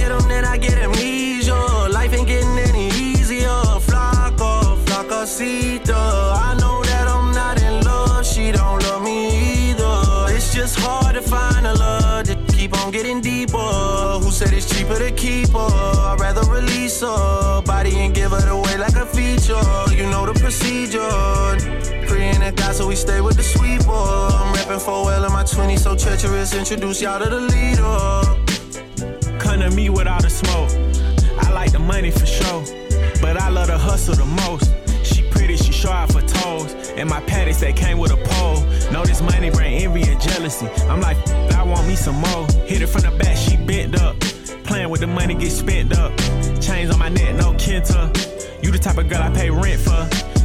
Hit 0.00 0.12
him, 0.12 0.28
then 0.28 0.44
I 0.44 0.58
get 0.58 0.76
amnesia. 0.76 1.54
Life 1.90 2.12
ain't 2.12 2.26
getting 2.28 2.58
any 2.68 2.88
easier. 2.88 3.62
Flock 3.86 4.38
off, 4.42 4.78
flock 4.86 5.10
see 5.26 5.78
the. 5.78 5.94
I 5.94 6.52
know 6.60 6.82
that 6.90 7.06
I'm 7.08 7.32
not 7.32 7.56
in 7.62 7.80
love. 7.84 8.26
She 8.26 8.52
don't 8.52 8.82
love 8.84 9.02
me 9.02 9.70
either. 9.70 9.98
It's 10.36 10.52
just 10.54 10.78
hard 10.78 11.14
to 11.14 11.22
find 11.22 11.66
a 11.66 11.72
love 11.72 12.24
to 12.26 12.34
keep 12.54 12.76
on 12.84 12.92
getting 12.92 13.22
deeper. 13.22 13.66
Who 14.22 14.30
said 14.30 14.52
it's 14.52 14.68
cheaper 14.68 14.98
to 14.98 15.10
keep 15.12 15.48
her? 15.50 15.68
I'd 16.12 16.16
rather 16.20 16.44
release 16.52 17.00
her 17.00 17.62
body 17.62 17.96
and 18.04 18.14
give 18.14 18.32
her 18.32 18.48
away 18.50 18.76
like 18.76 18.96
a 18.96 19.06
feature. 19.06 19.62
You 19.96 20.04
know 20.12 20.26
the 20.30 20.36
procedure 20.38 21.08
praying 22.06 22.40
to 22.42 22.52
God 22.52 22.74
so 22.74 22.86
we 22.88 22.96
stay 22.96 23.22
with 23.22 23.38
the 23.38 23.42
sweet 23.42 23.82
boy. 23.86 24.28
I'm 24.40 24.52
rapping 24.54 24.78
for 24.80 25.06
well 25.06 25.24
in 25.24 25.32
my 25.32 25.42
20s, 25.42 25.78
so 25.78 25.96
treacherous. 25.96 26.52
Introduce 26.54 27.00
y'all 27.00 27.18
to 27.24 27.30
the 27.30 27.40
leader 27.40 28.33
to 29.70 29.74
me 29.74 29.88
all 29.88 30.04
the 30.20 30.28
smoke. 30.28 30.70
I 31.42 31.50
like 31.52 31.72
the 31.72 31.78
money 31.78 32.10
for 32.10 32.26
sure, 32.26 32.62
but 33.22 33.40
I 33.40 33.48
love 33.48 33.68
the 33.68 33.78
hustle 33.78 34.14
the 34.14 34.26
most. 34.46 34.70
She 35.06 35.22
pretty, 35.30 35.56
she 35.56 35.72
show 35.72 35.90
off 35.90 36.12
for 36.12 36.20
toes. 36.20 36.74
And 36.96 37.08
my 37.08 37.20
panties 37.22 37.60
they 37.60 37.72
came 37.72 37.98
with 37.98 38.12
a 38.12 38.18
pole. 38.26 38.60
Know 38.92 39.04
this 39.04 39.22
money 39.22 39.50
bring 39.50 39.74
envy 39.82 40.02
and 40.02 40.20
jealousy. 40.20 40.66
I'm 40.90 41.00
like, 41.00 41.16
I 41.54 41.62
want 41.62 41.86
me 41.88 41.96
some 41.96 42.16
more. 42.16 42.46
Hit 42.66 42.82
it 42.82 42.88
from 42.88 43.02
the 43.02 43.10
back, 43.18 43.36
she 43.36 43.56
bent 43.56 43.96
up. 44.00 44.20
Playing 44.64 44.90
with 44.90 45.00
the 45.00 45.06
money, 45.06 45.34
get 45.34 45.50
spent 45.50 45.96
up. 45.98 46.12
Chains 46.60 46.92
on 46.92 46.98
my 46.98 47.08
neck, 47.08 47.34
no 47.36 47.52
kinta. 47.54 48.12
You 48.62 48.70
the 48.70 48.78
type 48.78 48.98
of 48.98 49.08
girl 49.08 49.22
I 49.22 49.30
pay 49.30 49.48
rent 49.50 49.80
for. 49.80 50.00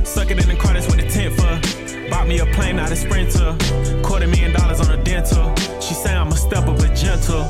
Suck 0.06 0.32
it 0.32 0.42
in 0.42 0.48
the 0.48 0.56
car, 0.56 0.74
that's 0.74 0.88
what 0.88 0.98
the 1.00 1.08
tent 1.10 1.36
for. 1.36 2.10
Bought 2.10 2.28
me 2.28 2.40
a 2.40 2.46
plane, 2.56 2.78
not 2.78 2.92
a 2.92 2.96
sprinter. 2.96 3.58
Quarter 4.02 4.28
million 4.28 4.54
dollars 4.54 4.80
on 4.80 4.98
a 4.98 5.04
dental. 5.04 5.54
She 5.82 5.94
say 5.94 6.14
I'm 6.16 6.30
a 6.30 6.38
stepper, 6.38 6.74
but 6.74 6.96
gentle. 6.96 7.44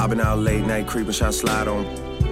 I've 0.00 0.10
been 0.10 0.20
out 0.20 0.38
late 0.38 0.64
night 0.64 0.86
creeping, 0.86 1.10
shot 1.10 1.34
slide 1.34 1.66
on. 1.66 1.84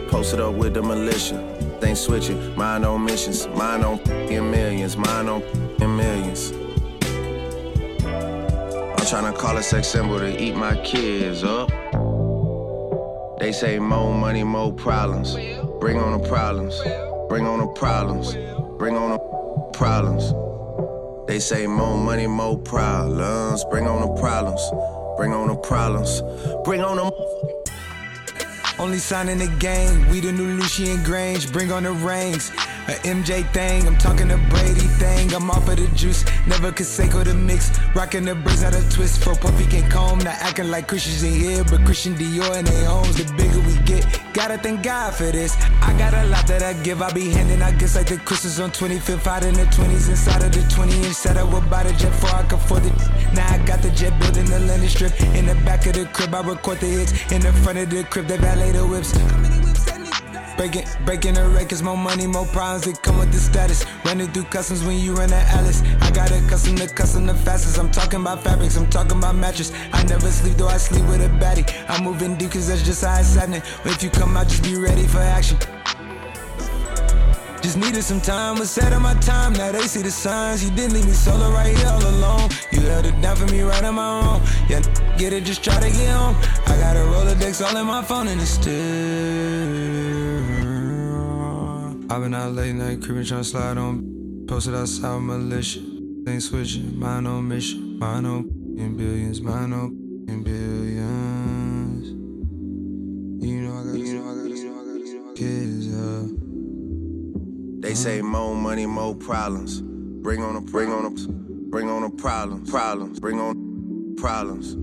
Posted 0.09 0.39
up 0.39 0.55
with 0.55 0.73
the 0.75 0.83
militia. 0.83 1.35
Ain't 1.83 1.99
switching, 1.99 2.55
mind 2.57 2.87
on 2.87 3.05
missions, 3.05 3.49
mind 3.49 3.85
on 3.85 3.99
in 4.31 4.49
millions, 4.53 4.97
mind 4.97 5.29
on 5.29 5.43
in 5.83 5.97
millions. 5.97 6.53
I'm 6.53 9.07
trying 9.09 9.33
to 9.33 9.39
call 9.39 9.57
a 9.57 9.65
sex 9.65 9.89
symbol 9.89 10.21
to 10.21 10.41
eat 10.41 10.55
my 10.55 10.77
kids 10.85 11.43
up. 11.43 11.69
They 13.41 13.51
say 13.51 13.81
more 13.81 14.15
money, 14.15 14.45
more 14.45 14.73
problems. 14.73 15.35
Bring 15.81 15.99
on 15.99 16.23
the 16.23 16.29
problems. 16.29 16.81
Bring 17.29 17.49
on 17.49 17.59
the 17.59 17.67
problems. 17.75 18.37
Bring 18.79 18.97
on 18.97 19.11
the 19.11 19.19
problems. 19.77 20.33
They 21.27 21.41
say 21.41 21.67
more 21.67 21.97
money, 21.99 22.29
more 22.29 22.57
problems. 22.59 23.65
Bring 23.73 23.89
on 23.89 24.03
the 24.03 24.09
problems. 24.23 24.61
Bring 25.19 25.33
on 25.35 25.49
the 25.49 25.57
problems. 25.57 26.23
Bring 26.65 26.83
on 26.85 26.99
the 26.99 27.56
only 28.79 28.99
sign 28.99 29.29
in 29.29 29.39
the 29.39 29.49
game. 29.59 30.09
We 30.11 30.21
the 30.21 30.33
new 30.33 30.47
Lucian 30.47 30.99
Grainge. 30.99 31.51
Bring 31.53 31.73
on 31.73 31.85
the 31.85 31.93
rings. 31.93 32.53
A 32.89 32.93
MJ 33.03 33.43
thing, 33.53 33.85
I'm 33.85 33.97
talking 33.99 34.31
a 34.31 34.37
Brady 34.49 34.87
thing. 35.03 35.35
I'm 35.35 35.51
off 35.51 35.69
of 35.69 35.75
the 35.75 35.89
juice, 35.97 36.25
never 36.47 36.71
could 36.71 36.87
go 37.11 37.25
the 37.25 37.35
mix. 37.35 37.77
Rocking 37.97 38.25
the 38.25 38.37
braids 38.37 38.63
out 38.63 38.77
of 38.77 38.89
twist 38.93 39.25
for 39.25 39.35
Puffy 39.35 39.67
can 39.67 39.91
comb. 39.91 40.19
Not 40.21 40.37
acting 40.39 40.71
like 40.71 40.87
Christians 40.87 41.25
in 41.25 41.33
here, 41.33 41.65
but 41.65 41.85
Christian 41.85 42.15
Dior 42.15 42.55
and 42.55 42.65
they 42.65 42.85
homes. 42.85 43.17
The 43.17 43.25
bigger 43.35 43.59
we 43.59 43.75
get, 43.83 44.07
gotta 44.33 44.57
thank 44.57 44.85
God 44.85 45.13
for 45.13 45.25
this. 45.25 45.57
I 45.83 45.99
got 45.99 46.15
a 46.15 46.27
lot 46.29 46.47
that 46.47 46.63
I 46.63 46.81
give, 46.85 47.03
I 47.03 47.13
be 47.13 47.29
handing 47.29 47.61
I 47.61 47.73
guess 47.73 47.97
like 47.97 48.07
the 48.07 48.19
Christmas 48.19 48.61
on 48.61 48.71
25th, 48.71 49.27
out 49.27 49.43
in 49.45 49.55
the 49.55 49.65
20s, 49.65 50.09
inside 50.09 50.45
of 50.45 50.53
the 50.53 50.61
20s. 50.61 51.13
Said 51.15 51.39
I 51.39 51.43
would 51.43 51.69
buy 51.69 51.83
the 51.83 51.93
jet 51.95 52.15
for 52.15 52.29
I 52.29 52.43
could 52.45 52.53
afford 52.61 52.85
it. 52.87 52.95
Now 53.35 53.51
I 53.53 53.59
got 53.67 53.83
the 53.83 53.91
jet 53.91 54.17
building 54.21 54.45
the 54.45 54.61
landing 54.61 54.89
strip. 54.89 55.21
In 55.35 55.47
the 55.47 55.57
back 55.67 55.85
of 55.87 55.95
the 55.95 56.05
crib, 56.13 56.33
I 56.37 56.41
record 56.43 56.79
the 56.79 56.87
hits. 56.87 57.33
In 57.33 57.41
the 57.41 57.53
front 57.53 57.79
of 57.79 57.91
the 57.91 58.05
crib, 58.05 58.27
they 58.29 58.37
valet 58.37 58.71
the 58.71 58.87
whips. 58.87 59.13
Breaking, 60.57 60.87
breaking 61.05 61.35
the 61.35 61.47
records, 61.51 61.83
more 61.83 61.99
money, 61.99 62.27
more 62.27 62.47
problems 62.47 62.87
that 62.87 63.03
come 63.03 63.19
with 63.19 63.31
the 63.31 63.39
status. 63.39 63.85
Running 64.07 64.29
through 64.29 64.45
customs 64.45 64.83
when 64.85 64.99
you 64.99 65.13
in 65.21 65.31
at 65.31 65.49
Alice. 65.55 65.83
I 66.01 66.11
got 66.13 66.31
accustomed 66.31 66.79
to 66.79 66.89
cussing 66.89 67.27
the 67.27 67.35
fastest. 67.35 67.79
I'm 67.79 67.91
talking 67.91 68.21
about 68.23 68.43
fabrics, 68.43 68.79
I'm 68.79 68.89
talking 68.89 69.19
about 69.19 69.35
mattress. 69.35 69.71
I 69.93 70.03
never 70.05 70.29
sleep, 70.31 70.57
though 70.57 70.67
I 70.69 70.79
sleep 70.79 71.05
with 71.09 71.21
a 71.21 71.29
baddie. 71.45 71.67
I'm 71.91 72.05
moving 72.05 72.37
deep, 72.37 72.53
cause 72.53 72.69
that's 72.69 72.83
just 72.83 73.05
how 73.05 73.19
it's 73.21 73.35
happening. 73.35 73.61
If 73.85 74.03
you 74.03 74.09
come 74.09 74.35
out, 74.35 74.49
just 74.49 74.63
be 74.63 74.79
ready 74.79 75.07
for 75.07 75.19
action. 75.19 75.59
Just 77.61 77.77
needed 77.77 78.03
some 78.03 78.23
time, 78.23 78.59
was 78.59 78.71
set 78.71 78.95
on 78.95 79.03
my 79.03 79.15
time. 79.15 79.53
Now 79.53 79.73
they 79.73 79.83
see 79.83 80.01
the 80.01 80.11
signs. 80.11 80.65
You 80.65 80.75
didn't 80.75 80.95
leave 80.95 81.05
me 81.05 81.13
solo 81.13 81.51
right 81.51 81.77
here 81.77 81.89
all 81.89 82.03
alone. 82.09 82.49
You 82.73 82.81
held 82.81 83.05
it 83.05 83.21
down 83.21 83.37
for 83.37 83.47
me 83.53 83.61
right 83.61 83.85
on 83.85 83.95
my 83.97 84.21
own. 84.25 84.43
Yeah, 84.71 84.81
get 85.19 85.35
it, 85.35 85.45
just 85.45 85.63
try 85.63 85.79
to 85.81 85.91
get 85.91 86.09
home. 86.13 86.35
I 86.67 86.79
got 86.79 86.97
a 86.97 87.01
Rolodex 87.01 87.61
all 87.63 87.77
in 87.77 87.87
my 87.87 88.03
phone 88.03 88.29
and 88.29 88.41
it's 88.41 88.53
still. 88.53 89.86
I've 92.09 92.23
been 92.23 92.35
out 92.35 92.53
late 92.53 92.73
night 92.73 93.01
creeping, 93.03 93.25
trying 93.25 93.41
to 93.43 93.45
slide 93.45 93.77
on. 93.79 94.45
Posted 94.47 94.77
outside 94.77 95.21
militia. 95.21 95.81
Ain't 96.29 96.41
switching, 96.41 96.97
mind 96.97 97.27
on 97.27 97.49
mission. 97.49 97.99
Mind 97.99 98.25
on 98.29 98.45
in 98.79 98.97
billions, 98.97 99.41
mind 99.43 99.75
on 99.75 99.89
in 100.29 100.45
billions. 100.45 102.09
You 103.45 103.61
know 103.61 103.73
I 103.73 103.85
got, 103.85 103.99
you 103.99 104.19
know 104.19 104.23
I 104.23 104.35
got, 104.37 104.49
you 104.49 104.71
know 105.15 105.25
I 105.25 105.29
got, 105.31 105.37
kids, 107.75 107.81
They 107.81 107.95
say 107.95 108.23
more 108.23 108.55
money, 108.55 108.87
more 108.87 109.17
problems. 109.17 109.81
Bring 109.81 110.45
on 110.45 110.55
a, 110.55 110.61
bring 110.61 110.93
on 110.93 111.07
a, 111.07 111.11
bring 111.71 111.91
on 111.91 112.05
a 112.05 112.11
problem, 112.11 112.65
problems. 112.67 113.19
Bring 113.19 113.41
on 113.41 114.15
problems. 114.17 114.77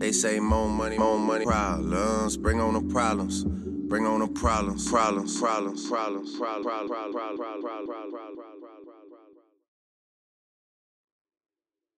They 0.00 0.12
say 0.12 0.38
more 0.38 0.68
money, 0.68 0.98
more 0.98 1.18
money, 1.18 1.46
problems. 1.46 2.36
Bring 2.36 2.60
on 2.60 2.74
the 2.74 2.92
problems. 2.92 3.46
Bring 3.88 4.04
on 4.04 4.18
the 4.18 4.26
problems, 4.26 4.90
problems, 4.90 5.38
problems, 5.38 5.86
problems, 5.88 6.34
problems, 6.36 6.66
problems, 6.66 6.66
problems, 6.66 7.12
problems, 7.14 7.62
problems, 7.86 8.36
problems. 8.36 8.55